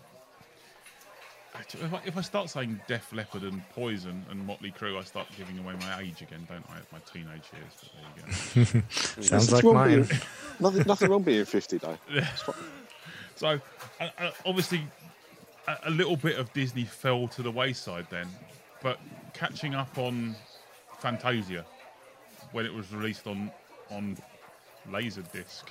If 1.59 1.93
I, 1.93 2.01
if 2.05 2.17
I 2.17 2.21
start 2.21 2.49
saying 2.49 2.79
Def 2.87 3.11
Leppard 3.13 3.43
and 3.43 3.61
Poison 3.71 4.25
and 4.29 4.45
Motley 4.47 4.71
Crue, 4.71 4.97
I 4.97 5.03
start 5.03 5.27
giving 5.37 5.59
away 5.59 5.73
my 5.79 5.99
age 6.01 6.21
again, 6.21 6.47
don't 6.49 6.65
I? 6.69 6.77
My 6.91 6.99
teenage 7.11 7.43
years. 7.53 7.73
But 7.81 8.65
there 8.65 8.65
you 8.65 8.81
go. 8.81 8.81
Sounds 9.21 9.51
Nothing 9.51 9.55
like 9.55 9.63
wrong 9.63 9.73
mine. 9.75 10.03
being- 10.03 10.21
nothing, 10.59 10.83
nothing 10.87 11.09
wrong 11.09 11.23
being 11.23 11.45
50, 11.45 11.77
though. 11.77 11.97
So, 13.35 13.59
uh, 13.99 14.09
uh, 14.19 14.31
obviously, 14.45 14.83
a, 15.67 15.75
a 15.85 15.89
little 15.89 16.15
bit 16.15 16.37
of 16.37 16.53
Disney 16.53 16.83
fell 16.85 17.27
to 17.29 17.41
the 17.41 17.49
wayside 17.49 18.05
then, 18.11 18.27
but 18.83 18.99
catching 19.33 19.73
up 19.73 19.97
on 19.97 20.35
Fantasia 20.99 21.65
when 22.51 22.67
it 22.67 22.73
was 22.73 22.93
released 22.93 23.25
on 23.25 23.49
on 23.89 24.15
Laserdisc. 24.91 25.63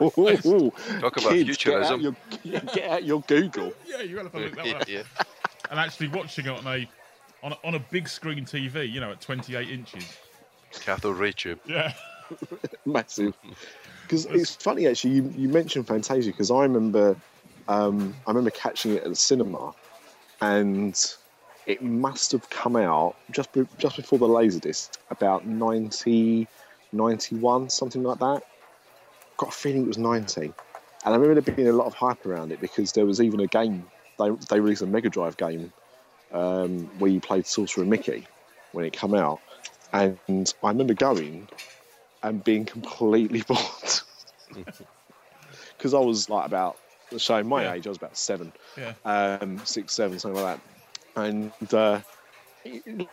Ooh, 0.00 0.72
Talk 1.00 1.16
about 1.16 1.32
kids, 1.32 1.56
get 1.56 1.74
out, 1.74 2.00
futurism. 2.00 2.00
your, 2.00 2.60
get 2.74 2.90
out 2.90 3.04
your 3.04 3.20
Google. 3.22 3.72
Yeah, 3.86 4.02
you 4.02 4.16
got 4.16 4.32
to 4.32 4.38
look 4.38 4.54
that 4.54 4.64
one 4.64 4.66
yeah, 4.66 4.76
up. 4.76 4.88
yeah. 4.88 5.02
And 5.70 5.78
actually 5.78 6.08
watching 6.08 6.46
it 6.46 6.50
on 6.50 6.66
a 6.66 6.88
on 7.42 7.52
a, 7.52 7.58
on 7.64 7.74
a 7.74 7.78
big 7.78 8.08
screen 8.08 8.44
TV, 8.44 8.90
you 8.90 9.00
know, 9.00 9.10
at 9.12 9.20
28 9.20 9.68
inches. 9.68 10.16
Cathode 10.72 11.16
ray 11.16 11.32
tube. 11.32 11.60
Yeah. 11.66 11.92
massive. 12.86 13.34
Because 14.02 14.26
it's 14.26 14.54
funny 14.54 14.86
actually. 14.86 15.14
You, 15.14 15.32
you 15.36 15.48
mentioned 15.48 15.86
Fantasia 15.86 16.30
because 16.30 16.50
I 16.50 16.62
remember, 16.62 17.16
um, 17.68 18.14
I 18.26 18.30
remember 18.30 18.50
catching 18.50 18.92
it 18.92 19.02
at 19.02 19.08
the 19.08 19.16
cinema, 19.16 19.74
and 20.40 20.98
it 21.66 21.82
must 21.82 22.32
have 22.32 22.48
come 22.50 22.76
out 22.76 23.16
just 23.30 23.52
be, 23.52 23.66
just 23.78 23.96
before 23.96 24.18
the 24.18 24.28
Laserdisc, 24.28 24.90
about 25.10 25.46
90, 25.46 26.46
91, 26.92 27.70
something 27.70 28.02
like 28.02 28.18
that. 28.18 28.42
Got 29.36 29.48
a 29.50 29.52
feeling 29.52 29.82
it 29.82 29.88
was 29.88 29.98
ninety, 29.98 30.52
and 31.04 31.14
I 31.14 31.16
remember 31.16 31.40
there 31.40 31.54
being 31.54 31.68
a 31.68 31.72
lot 31.72 31.86
of 31.86 31.94
hype 31.94 32.24
around 32.26 32.52
it 32.52 32.60
because 32.60 32.92
there 32.92 33.06
was 33.06 33.20
even 33.20 33.40
a 33.40 33.46
game 33.46 33.84
they 34.18 34.30
they 34.48 34.60
released 34.60 34.82
a 34.82 34.86
Mega 34.86 35.08
Drive 35.08 35.36
game 35.36 35.72
um, 36.32 36.88
where 36.98 37.10
you 37.10 37.20
played 37.20 37.46
Sorcerer 37.46 37.84
Mickey 37.84 38.26
when 38.72 38.84
it 38.84 38.92
came 38.92 39.14
out, 39.14 39.40
and 39.92 40.18
I 40.62 40.68
remember 40.68 40.94
going 40.94 41.48
and 42.22 42.42
being 42.44 42.64
completely 42.64 43.42
bored 43.48 43.56
because 45.76 45.94
I 45.94 45.98
was 45.98 46.28
like 46.28 46.46
about 46.46 46.78
showing 47.16 47.48
my 47.48 47.64
Yeah. 47.64 47.72
age. 47.74 47.86
I 47.86 47.90
was 47.90 47.98
about 47.98 48.16
seven, 48.16 48.52
Yeah. 48.76 48.94
um, 49.04 49.60
six, 49.64 49.94
seven, 49.94 50.18
something 50.18 50.40
like 50.40 50.58
that. 51.14 51.22
And 51.24 51.74
uh, 51.74 52.00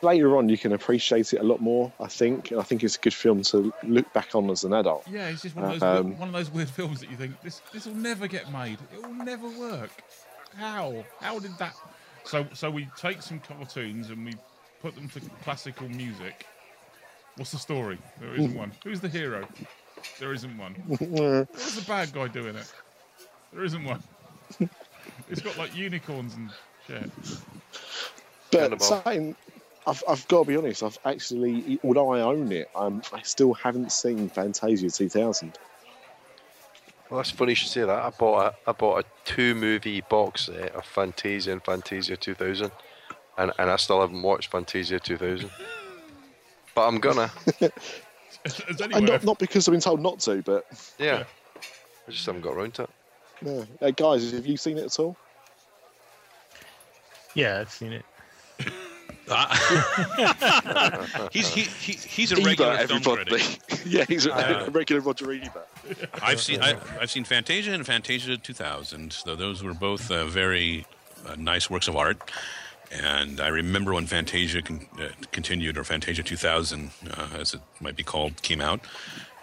later 0.02 0.38
on, 0.38 0.50
you 0.50 0.58
can 0.58 0.74
appreciate 0.74 1.34
it 1.34 1.40
a 1.40 1.44
lot 1.44 1.62
more. 1.62 1.92
I 2.00 2.08
think, 2.08 2.52
and 2.52 2.60
I 2.60 2.64
think 2.64 2.84
it's 2.84 2.96
a 2.96 3.00
good 3.00 3.14
film 3.14 3.42
to 3.44 3.74
look 3.84 4.12
back 4.14 4.36
on 4.36 4.50
as 4.50 4.64
an 4.64 4.74
adult. 4.74 5.08
Yeah, 5.08 5.30
it's 5.30 5.42
just 5.42 5.56
one 5.56 5.66
of 5.66 5.80
those 5.80 6.00
Um, 6.00 6.18
one 6.18 6.30
of 6.30 6.34
those 6.34 6.50
weird 6.50 6.70
films 6.70 7.00
that 7.02 7.10
you 7.10 7.18
think 7.18 7.40
this 7.42 7.62
this 7.74 7.86
will 7.86 7.96
never 7.96 8.28
get 8.28 8.52
made. 8.52 8.78
It 8.94 9.02
will 9.02 9.14
never 9.14 9.48
work. 9.50 9.92
How? 10.56 11.04
How 11.20 11.40
did 11.40 11.58
that? 11.58 11.76
So 12.24 12.46
so 12.54 12.70
we 12.70 12.88
take 12.98 13.22
some 13.22 13.40
cartoons 13.40 14.10
and 14.10 14.26
we 14.26 14.34
put 14.82 14.96
them 14.96 15.10
to 15.10 15.22
classical 15.44 15.90
music. 15.90 16.46
What's 17.36 17.52
the 17.52 17.58
story? 17.58 17.98
There 18.20 18.34
isn't 18.34 18.56
one. 18.56 18.72
Who's 18.84 19.00
the 19.00 19.10
hero? 19.10 19.48
There 20.20 20.34
isn't 20.34 20.58
one. 20.58 20.74
What's 20.74 21.76
the 21.76 21.86
bad 21.88 22.12
guy 22.12 22.28
doing 22.28 22.56
it? 22.56 22.72
There 23.54 23.64
isn't 23.64 23.84
one. 23.84 24.04
It's 25.30 25.42
got 25.42 25.58
like 25.58 25.76
unicorns 25.76 26.34
and 26.36 26.50
shit. 26.88 27.10
But 28.52 28.60
Cannibal. 28.60 29.04
saying, 29.04 29.36
I've, 29.86 30.04
I've 30.08 30.28
got 30.28 30.44
to 30.44 30.48
be 30.48 30.56
honest. 30.58 30.84
I've 30.84 30.98
actually, 31.06 31.80
although 31.84 32.14
I 32.14 32.22
own 32.22 32.52
it, 32.52 32.70
um, 32.76 33.02
I 33.14 33.22
still 33.22 33.54
haven't 33.54 33.92
seen 33.92 34.30
Fantasia 34.30 34.90
2000. 34.90 35.58
Well, 37.10 37.18
that's 37.18 37.32
funny 37.32 37.54
you 37.54 37.56
should 37.56 37.70
say 37.70 37.82
that. 37.82 37.90
I 37.90 38.12
bought 38.12 38.54
a 38.54 38.70
I 38.70 38.72
bought 38.72 39.04
a 39.04 39.06
two 39.26 39.56
movie 39.56 40.02
box 40.02 40.46
set 40.46 40.76
of 40.76 40.86
Fantasia 40.86 41.52
and 41.52 41.64
Fantasia 41.64 42.16
2000, 42.16 42.72
and 43.40 43.52
and 43.58 43.70
I 43.72 43.78
still 43.78 44.02
haven't 44.02 44.22
watched 44.22 44.52
Fantasia 44.52 45.00
2000. 45.00 45.50
But 46.76 46.88
I'm 46.88 47.00
gonna. 47.00 47.32
And 48.94 49.06
not, 49.06 49.24
not 49.24 49.40
because 49.40 49.68
I've 49.68 49.74
been 49.74 49.82
told 49.82 50.02
not 50.02 50.20
to, 50.22 50.42
but 50.42 50.66
Yeah. 50.98 51.24
I 52.08 52.12
just 52.12 52.26
haven't 52.26 52.42
got 52.42 52.54
around 52.54 52.74
to 52.76 52.84
it. 52.84 52.90
no. 53.42 53.68
Uh, 53.82 53.92
guys, 53.92 54.32
have 54.32 54.46
you 54.46 54.56
seen 54.56 54.78
it 54.78 54.86
at 54.86 55.00
all? 55.00 55.18
Yeah, 57.34 57.60
I've 57.60 57.72
seen 57.72 57.92
it. 57.92 58.06
He's 61.32 61.54
he, 61.54 61.62
he, 61.62 61.94
he's 61.94 62.32
a 62.32 62.42
regular 62.42 62.78
film 62.88 63.02
critic. 63.02 63.60
yeah, 63.86 64.06
he's 64.08 64.26
a, 64.26 64.34
Uh, 64.34 64.66
a 64.66 64.70
regular 64.72 65.02
Roger 65.02 65.32
Ebert. 65.32 65.68
I've 66.22 66.42
seen 66.42 66.62
I, 66.62 66.76
I've 67.00 67.12
seen 67.12 67.24
Fantasia 67.24 67.72
and 67.72 67.86
Fantasia 67.86 68.38
2000. 68.38 69.14
So 69.14 69.36
those 69.36 69.64
were 69.64 69.74
both 69.74 70.10
uh, 70.12 70.26
very 70.26 70.86
uh, 71.28 71.36
nice 71.38 71.70
works 71.70 71.88
of 71.88 71.96
art. 71.96 72.18
And 72.92 73.40
I 73.40 73.50
remember 73.50 73.94
when 73.94 74.08
Fantasia 74.08 74.64
con- 74.64 74.88
uh, 75.00 75.10
continued, 75.32 75.78
or 75.78 75.84
Fantasia 75.84 76.24
2000, 76.24 76.90
uh, 77.16 77.28
as 77.38 77.54
it 77.54 77.62
might 77.80 77.96
be 77.96 78.02
called, 78.04 78.42
came 78.42 78.62
out. 78.62 78.80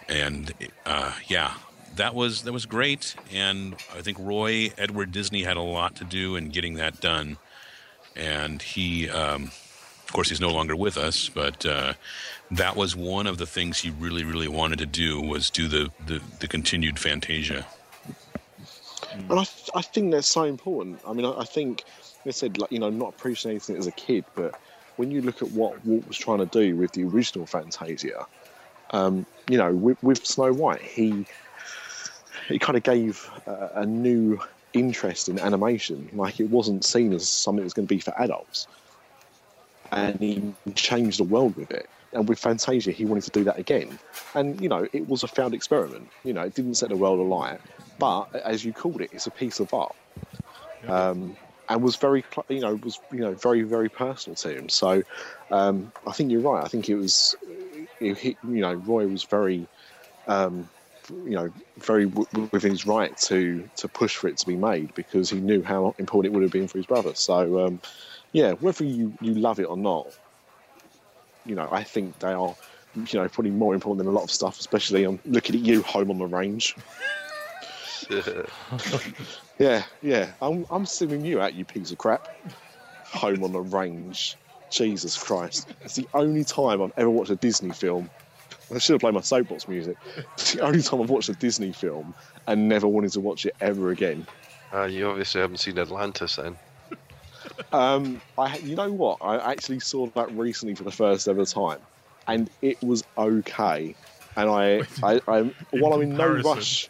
And 0.09 0.53
uh, 0.85 1.13
yeah, 1.27 1.53
that 1.95 2.13
was 2.13 2.43
that 2.43 2.51
was 2.51 2.65
great. 2.65 3.15
And 3.33 3.75
I 3.95 4.01
think 4.01 4.17
Roy 4.19 4.71
Edward 4.77 5.11
Disney 5.13 5.43
had 5.43 5.55
a 5.57 5.61
lot 5.61 5.95
to 5.97 6.03
do 6.03 6.35
in 6.35 6.49
getting 6.49 6.73
that 6.75 6.99
done. 6.99 7.37
And 8.15 8.61
he, 8.61 9.09
um, 9.09 9.51
of 10.07 10.13
course, 10.13 10.29
he's 10.29 10.39
no 10.39 10.53
longer 10.53 10.73
with 10.73 10.97
us, 10.97 11.27
but 11.27 11.65
uh, 11.65 11.93
that 12.49 12.77
was 12.77 12.95
one 12.95 13.27
of 13.27 13.37
the 13.37 13.45
things 13.45 13.79
he 13.79 13.89
really, 13.89 14.23
really 14.23 14.47
wanted 14.47 14.79
to 14.79 14.85
do 14.85 15.19
was 15.19 15.49
do 15.49 15.67
the 15.67 15.91
the, 16.05 16.21
the 16.39 16.47
continued 16.47 16.97
Fantasia. 16.97 17.65
And 19.29 19.33
I, 19.39 19.43
th- 19.43 19.69
I 19.75 19.81
think 19.81 20.11
that's 20.11 20.27
so 20.27 20.43
important. 20.43 21.01
I 21.05 21.11
mean, 21.11 21.25
I, 21.25 21.39
I 21.39 21.43
think, 21.43 21.83
I 22.25 22.31
said, 22.31 22.57
like, 22.57 22.71
you 22.71 22.79
know, 22.79 22.89
not 22.89 23.09
appreciating 23.09 23.75
it 23.75 23.79
as 23.79 23.87
a 23.87 23.91
kid, 23.91 24.23
but 24.33 24.57
when 24.95 25.11
you 25.11 25.21
look 25.21 25.41
at 25.41 25.51
what 25.51 25.83
Walt 25.85 26.07
was 26.07 26.17
trying 26.17 26.37
to 26.37 26.45
do 26.45 26.77
with 26.77 26.93
the 26.93 27.03
original 27.03 27.45
Fantasia, 27.45 28.25
um, 28.91 29.25
you 29.49 29.57
know, 29.57 29.73
with, 29.73 30.01
with 30.01 30.25
Snow 30.25 30.53
White, 30.53 30.81
he 30.81 31.25
he 32.47 32.59
kind 32.59 32.77
of 32.77 32.83
gave 32.83 33.29
a, 33.45 33.81
a 33.81 33.85
new 33.85 34.39
interest 34.71 35.27
in 35.27 35.37
animation. 35.37 36.09
Like 36.13 36.39
it 36.39 36.49
wasn't 36.49 36.85
seen 36.85 37.11
as 37.11 37.27
something 37.27 37.57
that 37.57 37.65
was 37.65 37.73
going 37.73 37.87
to 37.87 37.93
be 37.93 37.99
for 37.99 38.13
adults, 38.17 38.67
and 39.91 40.19
he 40.19 40.53
changed 40.75 41.19
the 41.19 41.23
world 41.23 41.55
with 41.55 41.71
it. 41.71 41.87
And 42.13 42.27
with 42.27 42.39
Fantasia, 42.39 42.91
he 42.91 43.05
wanted 43.05 43.25
to 43.25 43.31
do 43.31 43.43
that 43.45 43.59
again. 43.59 43.99
And 44.33 44.59
you 44.61 44.69
know, 44.69 44.87
it 44.93 45.07
was 45.07 45.23
a 45.23 45.27
failed 45.27 45.53
experiment. 45.53 46.09
You 46.23 46.33
know, 46.33 46.41
it 46.41 46.55
didn't 46.55 46.75
set 46.75 46.89
the 46.89 46.95
world 46.95 47.19
alight, 47.19 47.59
but 47.99 48.33
as 48.35 48.63
you 48.63 48.73
called 48.73 49.01
it, 49.01 49.09
it's 49.11 49.27
a 49.27 49.31
piece 49.31 49.59
of 49.59 49.73
art. 49.73 49.95
Um, 50.87 51.35
and 51.69 51.81
was 51.81 51.97
very, 51.97 52.23
you 52.49 52.61
know, 52.61 52.75
was 52.75 52.99
you 53.11 53.19
know 53.19 53.33
very 53.33 53.63
very 53.63 53.89
personal 53.89 54.35
to 54.37 54.57
him. 54.57 54.69
So 54.69 55.03
um, 55.51 55.91
I 56.05 56.13
think 56.13 56.31
you're 56.31 56.41
right. 56.41 56.63
I 56.63 56.67
think 56.67 56.89
it 56.89 56.95
was, 56.95 57.35
it, 57.99 58.23
you 58.23 58.61
know, 58.61 58.73
Roy 58.73 59.07
was 59.07 59.23
very, 59.25 59.67
um, 60.27 60.69
you 61.09 61.35
know, 61.35 61.51
very 61.79 62.05
w- 62.05 62.27
w- 62.31 62.49
within 62.53 62.71
his 62.71 62.85
right 62.85 63.15
to 63.17 63.69
to 63.77 63.87
push 63.89 64.15
for 64.15 64.29
it 64.29 64.37
to 64.37 64.45
be 64.45 64.55
made 64.55 64.93
because 64.95 65.29
he 65.29 65.39
knew 65.39 65.61
how 65.61 65.93
important 65.99 66.33
it 66.33 66.35
would 66.35 66.43
have 66.43 66.51
been 66.51 66.67
for 66.67 66.77
his 66.77 66.87
brother. 66.87 67.13
So 67.15 67.65
um, 67.65 67.81
yeah, 68.37 68.51
whether 68.51 68.83
you 68.83 69.11
you 69.19 69.33
love 69.33 69.59
it 69.59 69.63
or 69.63 69.75
not, 69.75 70.15
you 71.43 71.55
know, 71.55 71.67
I 71.71 71.81
think 71.81 72.19
they 72.19 72.33
are, 72.33 72.55
you 72.95 73.19
know, 73.19 73.27
probably 73.27 73.49
more 73.49 73.73
important 73.73 73.97
than 73.97 74.13
a 74.13 74.15
lot 74.15 74.23
of 74.25 74.29
stuff. 74.29 74.59
Especially 74.59 75.07
on 75.07 75.17
looking 75.25 75.55
at 75.55 75.61
you, 75.61 75.81
home 75.81 76.11
on 76.11 76.19
the 76.19 76.27
range. 76.27 76.75
Yeah, 79.59 79.83
yeah. 80.03 80.31
I'm 80.39 80.67
I'm 80.69 80.85
singing 80.85 81.25
you 81.25 81.41
out, 81.41 81.55
you 81.55 81.65
piece 81.65 81.91
of 81.91 81.97
crap. 81.97 82.27
Home 83.05 83.43
on 83.43 83.53
the 83.53 83.59
range. 83.59 84.37
Jesus 84.69 85.17
Christ. 85.17 85.67
It's 85.81 85.95
the 85.95 86.07
only 86.13 86.43
time 86.43 86.79
I've 86.81 86.93
ever 86.95 87.09
watched 87.09 87.31
a 87.31 87.35
Disney 87.35 87.71
film. 87.71 88.07
I 88.73 88.77
should 88.77 88.93
have 88.93 89.01
played 89.01 89.15
my 89.15 89.21
soapbox 89.21 89.67
music. 89.67 89.97
It's 90.35 90.53
the 90.53 90.61
only 90.61 90.83
time 90.83 91.01
I've 91.01 91.09
watched 91.09 91.29
a 91.29 91.33
Disney 91.33 91.73
film 91.73 92.13
and 92.45 92.69
never 92.69 92.87
wanted 92.87 93.13
to 93.13 93.19
watch 93.19 93.47
it 93.47 93.55
ever 93.59 93.89
again. 93.89 94.27
Uh, 94.71 94.83
you 94.83 95.09
obviously 95.09 95.41
haven't 95.41 95.57
seen 95.57 95.79
Atlantis 95.79 96.35
then. 96.35 96.55
Um, 97.71 98.21
I, 98.37 98.57
you 98.57 98.75
know 98.75 98.91
what? 98.91 99.17
I 99.21 99.51
actually 99.51 99.79
saw 99.79 100.07
that 100.07 100.31
recently 100.31 100.75
for 100.75 100.83
the 100.83 100.91
first 100.91 101.27
ever 101.27 101.45
time, 101.45 101.79
and 102.27 102.49
it 102.61 102.81
was 102.83 103.03
okay. 103.17 103.95
And 104.35 104.49
I, 104.49 104.81
I, 105.03 105.19
I 105.27 105.41
while 105.71 105.93
I'm 105.93 106.01
in 106.03 106.09
no 106.15 106.35
comparison. 106.35 106.43
rush, 106.51 106.89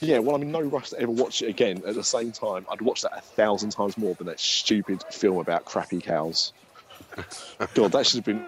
yeah, 0.00 0.18
while 0.18 0.36
I'm 0.36 0.42
in 0.42 0.52
no 0.52 0.60
rush 0.60 0.90
to 0.90 1.00
ever 1.00 1.10
watch 1.10 1.42
it 1.42 1.48
again, 1.48 1.82
at 1.86 1.94
the 1.94 2.04
same 2.04 2.30
time, 2.30 2.66
I'd 2.70 2.80
watch 2.80 3.02
that 3.02 3.16
a 3.16 3.20
thousand 3.20 3.70
times 3.70 3.98
more 3.98 4.14
than 4.14 4.26
that 4.28 4.38
stupid 4.38 5.02
film 5.10 5.38
about 5.38 5.64
crappy 5.64 6.00
cows. 6.00 6.52
God, 7.74 7.92
that 7.92 8.06
should 8.06 8.18
have 8.18 8.24
been. 8.24 8.44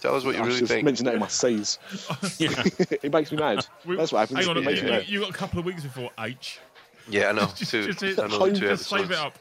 Tell 0.00 0.14
us 0.14 0.24
what 0.24 0.36
you 0.36 0.42
I 0.42 0.46
really 0.46 0.60
think. 0.64 0.84
mention 0.84 1.06
that 1.06 1.14
in 1.14 1.20
my 1.20 1.26
C's. 1.26 1.78
Yeah. 2.38 2.50
it 3.02 3.12
makes 3.12 3.32
me 3.32 3.38
mad. 3.38 3.66
We- 3.84 3.96
That's 3.96 4.12
what 4.12 4.20
happens. 4.20 4.38
Hang 4.38 4.48
on 4.48 4.56
It 4.56 4.64
makes 4.64 4.80
me 4.80 4.90
mad. 4.90 5.08
You 5.08 5.20
got 5.20 5.30
a 5.30 5.32
couple 5.32 5.58
of 5.58 5.64
weeks 5.64 5.82
before 5.82 6.10
H. 6.20 6.60
Yeah, 7.08 7.28
I 7.28 7.32
know. 7.32 7.46
Just, 7.56 7.70
two, 7.70 7.86
just, 7.86 8.00
just, 8.00 8.18
another 8.18 8.50
two 8.52 8.60
just 8.60 8.88
save 8.88 9.10
it 9.10 9.16
up. 9.16 9.34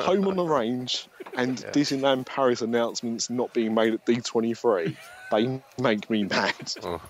Home 0.00 0.26
on 0.28 0.36
the 0.36 0.44
Range 0.44 1.08
and 1.36 1.60
Yeah. 1.60 1.70
Disneyland 1.70 2.26
Paris 2.26 2.60
announcements 2.62 3.30
not 3.30 3.52
being 3.54 3.74
made 3.74 3.94
at 3.94 4.04
D23. 4.06 4.96
They 5.30 5.60
make 5.82 6.10
me 6.10 6.24
mad. 6.24 6.54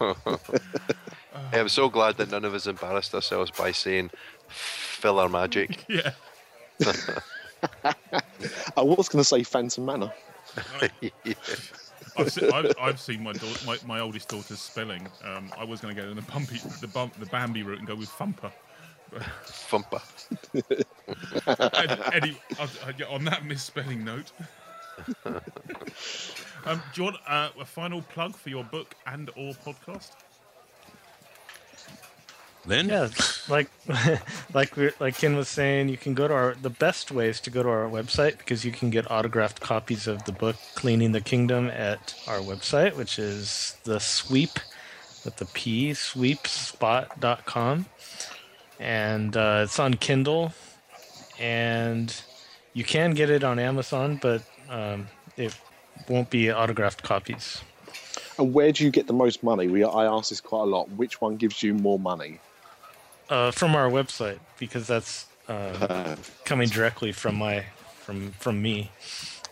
Yeah, 1.53 1.61
I'm 1.61 1.69
so 1.69 1.89
glad 1.89 2.17
that 2.19 2.31
none 2.31 2.45
of 2.45 2.55
us 2.55 2.67
embarrassed 2.67 3.15
ourselves 3.15 3.51
by 3.51 3.73
saying 3.73 4.11
PhilharMagic. 4.51 5.79
Yeah. 5.89 6.13
I 8.77 8.83
was 8.83 9.09
going 9.09 9.21
to 9.21 9.25
say 9.25 9.43
Phantom 9.43 9.85
Manor. 9.85 10.13
I've, 12.17 12.33
se- 12.33 12.51
I've, 12.51 12.73
I've 12.81 13.01
seen 13.01 13.23
my, 13.23 13.33
daugh- 13.33 13.67
my 13.67 13.79
my 13.87 14.01
oldest 14.01 14.29
daughter's 14.29 14.59
spelling. 14.61 15.07
Um, 15.25 15.51
I 15.59 15.65
was 15.65 15.81
going 15.81 15.95
to 15.95 16.03
go 16.03 16.09
in 16.09 16.17
the 16.17 16.23
bumpy, 16.23 16.59
the 16.81 16.89
bump, 16.89 17.15
the 17.19 17.27
Bambi 17.27 17.63
route 17.63 17.79
and 17.79 17.87
go 17.87 17.95
with 17.95 18.09
Thumper. 18.11 18.53
Thumper. 19.45 20.01
Ed- 21.47 22.01
Eddie, 22.13 22.37
I'll- 22.59 22.69
I'll 22.87 23.15
on 23.15 23.25
that 23.25 23.45
misspelling 23.45 24.05
note. 24.05 24.33
um, 25.25 26.83
do 26.93 27.01
you 27.01 27.05
want 27.05 27.17
uh, 27.27 27.49
a 27.61 27.65
final 27.65 28.03
plug 28.03 28.37
for 28.37 28.51
your 28.51 28.65
book 28.65 28.95
and 29.07 29.31
or 29.37 29.53
podcast? 29.55 30.11
Then 32.65 32.89
Yeah, 32.89 33.09
like 33.49 33.69
like 34.55 34.77
we 34.77 34.91
like 35.01 35.19
Ken 35.19 35.35
was 35.37 35.49
saying, 35.49 35.89
you 35.89 35.97
can 35.97 36.15
go 36.15 36.29
to 36.29 36.35
our 36.35 36.55
the 36.61 36.71
best 36.71 37.11
ways 37.11 37.41
to 37.41 37.51
go 37.51 37.63
to 37.65 37.69
our 37.69 37.89
website 37.89 38.39
because 38.39 38.65
you 38.65 38.71
can 38.71 38.89
get 38.91 39.11
autographed 39.11 39.61
copies 39.61 40.07
of 40.07 40.23
the 40.25 40.33
book 40.33 40.55
Cleaning 40.77 41.11
the 41.11 41.21
Kingdom 41.21 41.69
at 41.69 42.15
our 42.29 42.39
website, 42.39 42.95
which 42.97 43.19
is 43.19 43.77
the 43.83 43.99
sweep 43.99 44.61
with 45.25 45.37
the 45.37 45.47
P 45.47 45.91
sweepspot.com. 45.91 47.87
And 48.83 49.37
uh, 49.37 49.63
it's 49.65 49.79
on 49.79 49.95
Kindle 49.95 50.53
and 51.39 52.15
you 52.75 52.85
can 52.85 53.13
get 53.13 53.31
it 53.31 53.45
on 53.45 53.59
Amazon, 53.59 54.19
but 54.21 54.43
um, 54.69 55.09
it 55.37 55.57
won't 56.09 56.31
be 56.31 56.51
autographed 56.51 57.03
copies. 57.03 57.63
And 58.39 58.53
where 58.53 58.73
do 58.73 58.85
you 58.85 58.91
get 58.91 59.07
the 59.07 59.13
most 59.13 59.43
money? 59.43 59.69
We 59.69 59.85
I 59.85 60.07
ask 60.07 60.31
this 60.31 60.41
quite 60.41 60.63
a 60.63 60.65
lot. 60.65 60.89
Which 60.91 61.21
one 61.21 61.37
gives 61.37 61.63
you 61.63 61.75
more 61.75 61.99
money? 61.99 62.41
Uh, 63.29 63.51
from 63.51 63.75
our 63.75 63.89
website 63.89 64.39
because 64.59 64.87
that's 64.87 65.27
uh, 65.49 66.17
coming 66.45 66.69
directly 66.69 67.13
from 67.13 67.37
my 67.37 67.65
from 68.01 68.33
from 68.33 68.61
me 68.61 68.91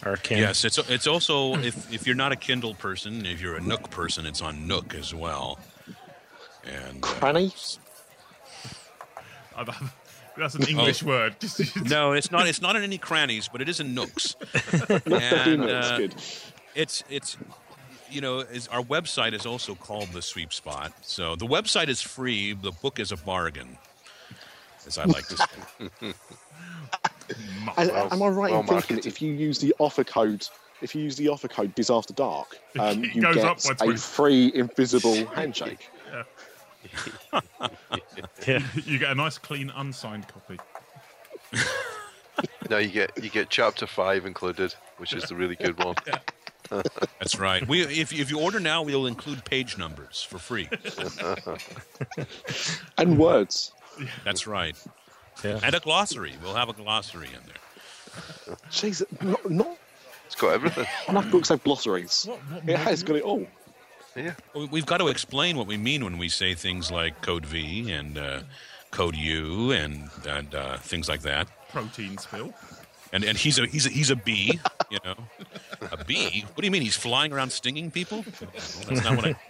or 0.04 0.16
Ken. 0.16 0.38
yes, 0.38 0.64
it's 0.64 0.78
it's 0.90 1.06
also 1.06 1.54
if 1.56 1.92
if 1.92 2.06
you're 2.06 2.16
not 2.16 2.32
a 2.32 2.36
Kindle 2.36 2.74
person, 2.74 3.26
if 3.26 3.40
you're 3.40 3.56
a 3.56 3.60
Nook 3.60 3.90
person, 3.90 4.26
it's 4.26 4.40
on 4.40 4.66
Nook 4.66 4.94
as 4.94 5.14
well. 5.14 5.58
And 6.64 7.02
uh, 7.02 7.06
Cranny? 7.06 7.52
That's 10.36 10.54
an 10.54 10.62
English 10.68 11.02
word. 11.02 11.34
No, 11.84 12.12
it's 12.12 12.30
not. 12.30 12.46
It's 12.46 12.62
not 12.62 12.76
in 12.76 12.82
any 12.82 12.98
crannies, 12.98 13.48
but 13.48 13.60
it 13.60 13.68
is 13.68 13.80
in 13.80 13.94
Nooks. 13.94 14.36
And 15.06 15.64
it's 15.64 15.90
uh, 15.90 16.08
it's 16.74 17.04
it's 17.10 17.36
you 18.10 18.20
know 18.20 18.38
is 18.40 18.68
our 18.68 18.82
website 18.82 19.32
is 19.34 19.44
also 19.44 19.74
called 19.74 20.08
the 20.12 20.22
Sweep 20.22 20.52
Spot. 20.52 20.92
So 21.02 21.36
the 21.36 21.46
website 21.46 21.88
is 21.88 22.00
free. 22.00 22.52
The 22.54 22.72
book 22.72 22.98
is 23.00 23.12
a 23.12 23.16
bargain, 23.16 23.76
as 24.86 24.98
I 24.98 25.04
like 25.04 25.26
to 25.28 25.36
say. 25.36 25.44
And, 26.00 26.14
Well- 27.90 28.08
am 28.12 28.22
I 28.22 28.28
right 28.28 28.50
well 28.50 28.60
in 28.60 28.66
thinking 28.66 28.74
marketed. 28.96 29.06
if 29.06 29.20
you 29.22 29.32
use 29.32 29.58
the 29.58 29.74
offer 29.78 30.04
code, 30.04 30.46
if 30.82 30.94
you 30.94 31.02
use 31.02 31.16
the 31.16 31.28
offer 31.28 31.48
code 31.48 31.74
Dis 31.74 31.90
After 31.90 32.12
Dark, 32.14 32.58
um, 32.78 33.04
you 33.04 33.20
goes 33.22 33.36
get 33.36 33.44
up 33.44 33.58
a 33.80 33.96
free 33.96 34.50
invisible 34.54 35.26
handshake? 35.26 35.88
Yeah. 38.46 38.62
you 38.84 38.98
get 38.98 39.10
a 39.10 39.14
nice, 39.14 39.38
clean, 39.38 39.70
unsigned 39.74 40.26
copy. 40.28 40.58
No, 42.68 42.78
you 42.78 42.88
get 42.88 43.22
you 43.22 43.30
get 43.30 43.50
chapter 43.50 43.86
five 43.86 44.24
included, 44.26 44.74
which 44.98 45.12
is 45.12 45.24
the 45.24 45.34
really 45.34 45.56
good 45.56 45.82
one. 45.82 45.96
That's 47.18 47.38
right. 47.38 47.66
We 47.66 47.82
if 47.82 48.12
if 48.12 48.30
you 48.30 48.40
order 48.40 48.60
now, 48.60 48.82
we'll 48.82 49.06
include 49.06 49.44
page 49.44 49.76
numbers 49.76 50.22
for 50.22 50.38
free. 50.38 50.68
And 52.98 53.18
words. 53.18 53.72
That's 54.24 54.46
right. 54.46 54.76
Yeah. 55.42 55.58
And 55.62 55.74
a 55.74 55.80
glossary. 55.80 56.34
We'll 56.42 56.54
have 56.54 56.68
a 56.68 56.72
glossary 56.72 57.28
in 57.28 57.40
there. 57.46 58.56
Jeez, 58.70 59.02
not, 59.22 59.50
not 59.50 59.78
It's 60.26 60.34
got 60.34 60.52
everything. 60.52 60.86
enough 61.08 61.30
books 61.30 61.48
have 61.48 61.62
glossaries. 61.64 62.24
What, 62.26 62.38
what 62.38 62.68
It 62.68 62.78
has 62.78 63.02
got 63.02 63.16
it 63.16 63.22
all. 63.22 63.46
Yeah. 64.16 64.34
We- 64.54 64.66
We've 64.66 64.86
got 64.86 64.98
to 64.98 65.08
explain 65.08 65.56
what 65.56 65.66
we 65.66 65.76
mean 65.76 66.04
when 66.04 66.18
we 66.18 66.28
say 66.28 66.54
things 66.54 66.90
like 66.90 67.20
code 67.22 67.46
V 67.46 67.90
and 67.92 68.18
uh, 68.18 68.40
code 68.90 69.16
U 69.16 69.70
and 69.72 70.10
and 70.28 70.54
uh, 70.54 70.76
things 70.78 71.08
like 71.08 71.22
that. 71.22 71.48
protein 71.70 72.18
spill? 72.18 72.52
And 73.12 73.24
and 73.24 73.36
he's 73.36 73.58
a 73.58 73.66
he's 73.66 73.86
a 73.86 73.90
he's 73.90 74.10
a 74.10 74.16
bee, 74.16 74.60
you 74.90 74.98
know, 75.04 75.16
a 75.90 76.04
bee. 76.04 76.42
What 76.54 76.58
do 76.58 76.64
you 76.64 76.70
mean? 76.70 76.82
He's 76.82 76.96
flying 76.96 77.32
around 77.32 77.50
stinging 77.50 77.90
people? 77.90 78.24
That's 78.40 79.04
not 79.04 79.16
what 79.16 79.26
I. 79.26 79.36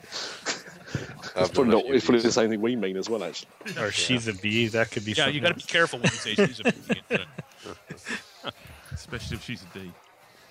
I've 1.36 1.52
Probably, 1.54 1.70
not, 1.72 1.82
idea 1.84 1.94
it's 1.94 2.04
probably 2.04 2.22
the 2.22 2.32
same 2.32 2.50
thing 2.50 2.60
we 2.60 2.74
mean 2.74 2.96
as 2.96 3.08
well, 3.08 3.22
actually. 3.22 3.48
Or 3.78 3.92
she's 3.92 4.26
a 4.28 4.32
bee. 4.34 4.66
That 4.68 4.90
could 4.90 5.04
be. 5.04 5.12
Yeah, 5.12 5.28
you 5.28 5.40
got 5.40 5.48
to 5.50 5.54
be 5.54 5.62
careful 5.62 6.00
when 6.00 6.10
you 6.10 6.18
say 6.18 6.34
she's 6.34 6.60
a 6.60 6.64
bee. 6.64 7.00
Especially 8.92 9.36
if 9.36 9.44
she's 9.44 9.62
a 9.62 9.78
D. 9.78 9.92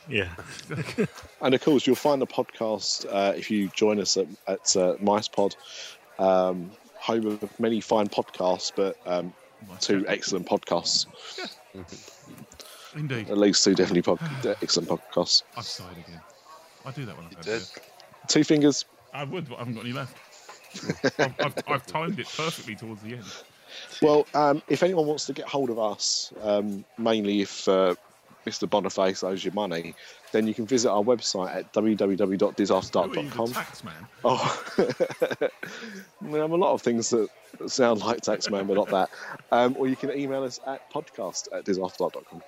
Yeah. 0.07 0.29
And 1.41 1.55
of 1.55 1.61
course, 1.61 1.87
you'll 1.87 1.95
find 1.95 2.21
the 2.21 2.27
podcast 2.27 3.05
uh, 3.09 3.33
if 3.35 3.49
you 3.49 3.69
join 3.69 3.99
us 3.99 4.17
at, 4.17 4.27
at 4.47 4.75
uh, 4.75 4.95
MicePod, 4.97 5.55
um, 6.19 6.69
home 6.95 7.27
of 7.27 7.59
many 7.59 7.79
fine 7.79 8.07
podcasts, 8.07 8.73
but 8.75 8.97
um, 9.05 9.33
two 9.79 10.05
excellent 10.07 10.45
podcasts. 10.45 11.05
Indeed. 12.95 13.29
At 13.29 13.37
least 13.37 13.63
two 13.63 13.73
definitely 13.75 14.01
pod- 14.01 14.19
excellent 14.61 14.89
podcasts. 14.89 15.43
I've 15.55 15.63
sighed 15.65 15.97
again. 15.97 16.19
I 16.85 16.91
do 16.91 17.05
that 17.05 17.15
when 17.15 17.25
I've 17.27 17.33
had 17.35 17.45
did. 17.45 17.59
beer. 17.59 17.83
Two 18.27 18.43
fingers. 18.43 18.85
I 19.13 19.23
would, 19.23 19.47
but 19.47 19.55
I 19.55 19.59
haven't 19.59 19.75
got 19.75 19.85
any 19.85 19.93
left. 19.93 20.17
I've, 21.19 21.33
I've, 21.39 21.53
I've 21.67 21.85
timed 21.87 22.19
it 22.19 22.27
perfectly 22.35 22.75
towards 22.75 23.01
the 23.01 23.13
end. 23.13 23.25
Well, 24.01 24.27
um, 24.33 24.61
if 24.67 24.83
anyone 24.83 25.05
wants 25.07 25.25
to 25.27 25.33
get 25.33 25.47
hold 25.47 25.69
of 25.69 25.79
us, 25.79 26.33
um, 26.41 26.83
mainly 26.97 27.41
if 27.41 27.67
uh, 27.67 27.95
Mr. 28.45 28.69
Boniface 28.69 29.23
owes 29.23 29.43
you 29.43 29.51
money, 29.51 29.93
then 30.31 30.47
you 30.47 30.53
can 30.53 30.65
visit 30.65 30.89
our 30.89 31.03
website 31.03 31.55
at 31.55 31.65
Who 31.73 31.85
are 31.85 31.89
you, 31.89 31.95
the 31.95 32.05
www.disafterdark.com. 32.05 33.51
tax 33.51 33.83
man? 33.83 34.07
Oh, 34.23 34.63
we 36.21 36.39
have 36.39 36.51
a 36.51 36.55
lot 36.57 36.73
of 36.73 36.81
things 36.81 37.09
that 37.09 37.29
sound 37.67 37.99
like 38.01 38.21
Taxman, 38.21 38.67
but 38.67 38.75
not 38.75 38.89
that. 38.89 39.09
Um, 39.51 39.75
or 39.77 39.87
you 39.87 39.95
can 39.95 40.11
email 40.17 40.43
us 40.43 40.59
at 40.65 40.91
podcast 40.91 41.49
at 41.53 41.65
disafterdark.com. 41.65 42.41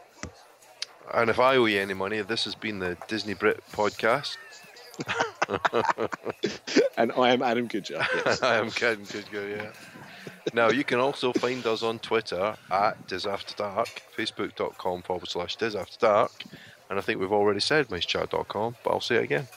And 1.13 1.29
if 1.29 1.39
I 1.39 1.57
owe 1.57 1.65
you 1.65 1.79
any 1.79 1.93
money, 1.93 2.21
this 2.21 2.45
has 2.45 2.55
been 2.55 2.79
the 2.79 2.97
Disney 3.07 3.33
Brit 3.33 3.61
podcast. 3.71 4.37
And 6.97 7.11
I 7.13 7.31
am 7.31 7.41
Adam 7.41 7.67
Goodger. 7.67 8.05
Yes. 8.25 8.43
I 8.43 8.57
am 8.57 8.69
kidding, 8.69 9.05
good 9.05 9.29
girl, 9.31 9.47
yeah. 9.47 9.71
Now, 10.53 10.69
you 10.69 10.83
can 10.83 10.99
also 10.99 11.31
find 11.33 11.65
us 11.65 11.83
on 11.83 11.99
Twitter 11.99 12.55
at 12.71 13.07
DisAfterDark, 13.07 13.87
Facebook.com 14.17 15.01
forward 15.03 15.27
slash 15.29 15.57
DisAfterDark, 15.57 16.45
and 16.89 16.99
I 16.99 17.01
think 17.01 17.19
we've 17.19 17.31
already 17.31 17.59
said 17.59 17.87
MiceChat.com, 17.89 18.75
but 18.83 18.89
I'll 18.91 18.99
say 19.01 19.15
it 19.17 19.23
again. 19.23 19.47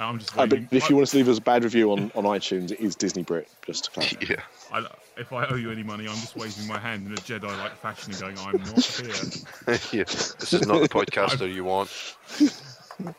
I'm 0.00 0.18
just 0.20 0.32
Uh, 0.32 0.46
but 0.46 0.52
waiting. 0.60 0.68
if 0.70 0.88
you 0.88 0.96
want 0.96 1.08
to 1.08 1.16
leave 1.16 1.28
us 1.28 1.38
a 1.38 1.42
bad 1.42 1.64
review 1.64 1.90
on, 1.90 2.12
on 2.14 2.22
iTunes, 2.24 2.70
it 2.70 2.78
is 2.80 2.94
Disney 2.94 3.24
Brit, 3.24 3.48
just 3.66 3.84
to 3.86 3.90
clarify. 3.90 4.26
Yeah. 4.28 4.40
I, 4.72 4.86
if 5.16 5.32
I 5.32 5.44
owe 5.46 5.56
you 5.56 5.72
any 5.72 5.82
money, 5.82 6.04
I'm 6.06 6.14
just 6.14 6.36
waving 6.36 6.68
my 6.68 6.78
hand 6.78 7.06
in 7.06 7.12
a 7.12 7.16
Jedi-like 7.16 7.76
fashion 7.78 8.12
and 8.12 8.20
going, 8.20 8.38
"I'm 8.38 8.62
not 8.62 8.84
here." 8.84 9.08
yeah. 9.92 10.04
This 10.04 10.52
is 10.52 10.66
not 10.68 10.80
the 10.82 10.88
podcaster 10.88 11.52
you 11.52 11.64
want. 11.64 11.90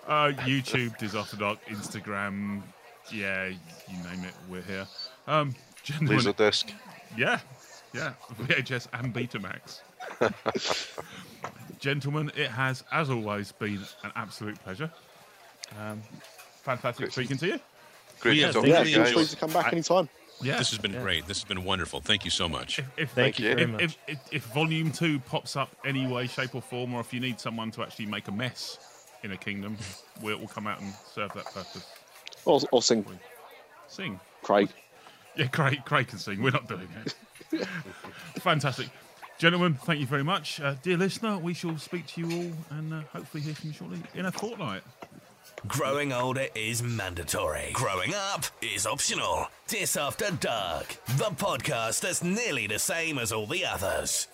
Uh, 0.10 0.34
YouTube, 0.43 0.97
Dis 0.97 1.16
After 1.16 1.38
Dark, 1.38 1.58
Instagram, 1.68 2.62
yeah, 3.14 3.45
you 3.47 3.97
name 4.04 4.26
it, 4.26 4.34
we're 4.50 4.62
here. 4.62 4.86
Um, 5.28 5.56
gentlemen, 5.84 6.18
Laserdisc. 6.20 6.72
yeah, 7.18 7.40
yeah, 7.94 8.14
VHS 8.42 8.88
and 8.94 9.14
Betamax. 9.14 9.82
Gentlemen, 11.80 12.32
it 12.36 12.50
has, 12.50 12.84
as 12.92 13.10
always, 13.10 13.52
been 13.54 13.80
an 14.04 14.12
absolute 14.16 14.60
pleasure. 14.64 14.92
Um, 15.80 16.02
fantastic 16.64 17.12
speaking 17.12 17.38
to 17.38 17.48
you. 17.48 17.60
Great 18.20 18.38
Yeah, 18.38 18.48
to 18.48 18.54
talk 18.54 18.66
Yeah, 18.66 18.82
you 18.82 18.96
feel 18.96 19.04
guys. 19.04 19.14
free 19.14 19.26
to 19.26 19.36
come 19.38 19.54
back 19.54 19.72
anytime. 19.72 20.10
Yeah. 20.42 20.58
This 20.58 20.70
has 20.72 20.80
been 20.80 20.94
great. 20.94 21.26
This 21.28 21.38
has 21.40 21.44
been 21.46 21.64
wonderful. 21.64 22.00
Thank 22.02 22.26
you 22.26 22.32
so 22.32 22.48
much. 22.50 22.80
If, 22.98 23.12
Thank 23.12 23.40
you 23.40 23.50
you. 23.50 23.56
very 23.56 23.64
if, 23.64 23.70
much. 23.70 23.82
if, 23.82 23.98
if, 24.08 24.20
if 24.32 24.44
volume 24.48 24.92
two 24.92 25.20
pops 25.20 25.56
up 25.56 25.70
any 25.86 26.08
way, 26.08 26.28
shape, 26.28 26.56
or 26.56 26.62
form, 26.62 26.94
or 26.94 27.02
if 27.02 27.14
you 27.14 27.20
need 27.20 27.40
someone 27.40 27.72
to 27.72 27.82
actually 27.84 28.06
make 28.08 28.28
a 28.30 28.32
mess 28.32 29.06
in 29.24 29.32
a 29.32 29.38
kingdom, 29.38 29.78
we'll, 30.22 30.38
we'll 30.38 30.48
come 30.48 30.68
out 30.68 30.80
and 30.82 30.94
serve 31.14 31.32
that 31.34 31.46
purpose. 31.46 31.86
Or, 32.46 32.60
or 32.72 32.82
sing 32.82 33.06
Sing. 33.88 34.20
Craig. 34.42 34.70
Yeah, 35.40 35.48
Craig, 35.48 35.86
Craig 35.86 36.10
can 36.10 36.20
sing. 36.20 36.42
We're 36.42 36.52
not 36.52 36.68
doing 36.68 36.90
it. 37.06 37.66
Fantastic. 38.42 38.90
Gentlemen, 39.38 39.76
thank 39.76 40.02
you 40.02 40.06
very 40.06 40.24
much. 40.24 40.60
Uh, 40.60 40.76
dear 40.84 40.98
listener, 40.98 41.38
we 41.38 41.54
shall 41.54 41.78
speak 41.78 42.06
to 42.08 42.20
you 42.20 42.38
all 42.38 42.78
and 42.78 42.94
uh, 42.94 43.02
hopefully 43.14 43.42
hear 43.42 43.56
from 43.56 43.70
you 43.70 43.74
shortly 43.74 44.00
in 44.16 44.26
a 44.26 44.34
fortnight. 44.34 44.82
Growing 45.66 46.12
older 46.12 46.48
is 46.56 46.84
mandatory. 46.84 47.70
Growing 47.72 48.14
up 48.14 48.44
is 48.62 48.86
optional. 48.86 49.48
Dis 49.68 49.96
After 49.96 50.30
Dark, 50.30 50.98
the 51.18 51.32
podcast 51.38 52.02
that's 52.02 52.22
nearly 52.22 52.68
the 52.68 52.80
same 52.80 53.18
as 53.18 53.32
all 53.32 53.46
the 53.46 53.64
others. 53.64 54.28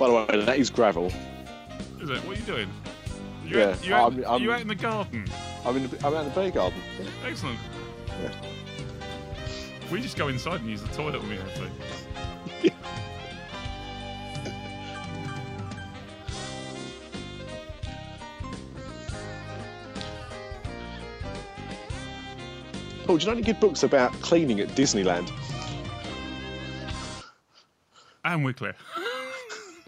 By 0.00 0.06
the 0.08 0.14
way, 0.14 0.44
that 0.46 0.58
is 0.58 0.70
gravel. 0.70 1.12
Is 2.00 2.08
it? 2.08 2.24
What 2.24 2.34
are 2.34 2.40
you 2.40 2.46
doing? 2.46 2.70
You 3.44 3.58
Yeah, 3.58 3.68
out, 3.68 3.84
you 3.84 3.94
out, 3.94 4.12
I'm- 4.14 4.24
I'm- 4.24 4.42
you 4.42 4.50
out 4.50 4.62
in 4.62 4.68
the 4.68 4.74
garden. 4.74 5.26
I'm 5.62 5.76
in 5.76 5.90
the, 5.90 5.96
I'm 6.06 6.14
out 6.14 6.24
in 6.24 6.32
the 6.32 6.40
beer 6.40 6.50
garden. 6.50 6.80
Excellent. 7.22 7.58
Yeah. 8.22 8.30
We 9.92 10.00
just 10.00 10.16
go 10.16 10.28
inside 10.28 10.60
and 10.62 10.70
use 10.70 10.80
the 10.80 10.88
toilet 10.94 11.20
when 11.20 11.28
we 11.28 11.36
have 11.36 11.54
to. 11.56 11.70
Paul, 23.06 23.08
oh, 23.08 23.18
do 23.18 23.22
you 23.22 23.26
know 23.26 23.32
any 23.32 23.42
good 23.42 23.60
books 23.60 23.82
about 23.82 24.12
cleaning 24.22 24.60
at 24.60 24.68
Disneyland? 24.68 25.30
And 28.24 28.44
we're 28.46 28.54
clear. 28.54 28.74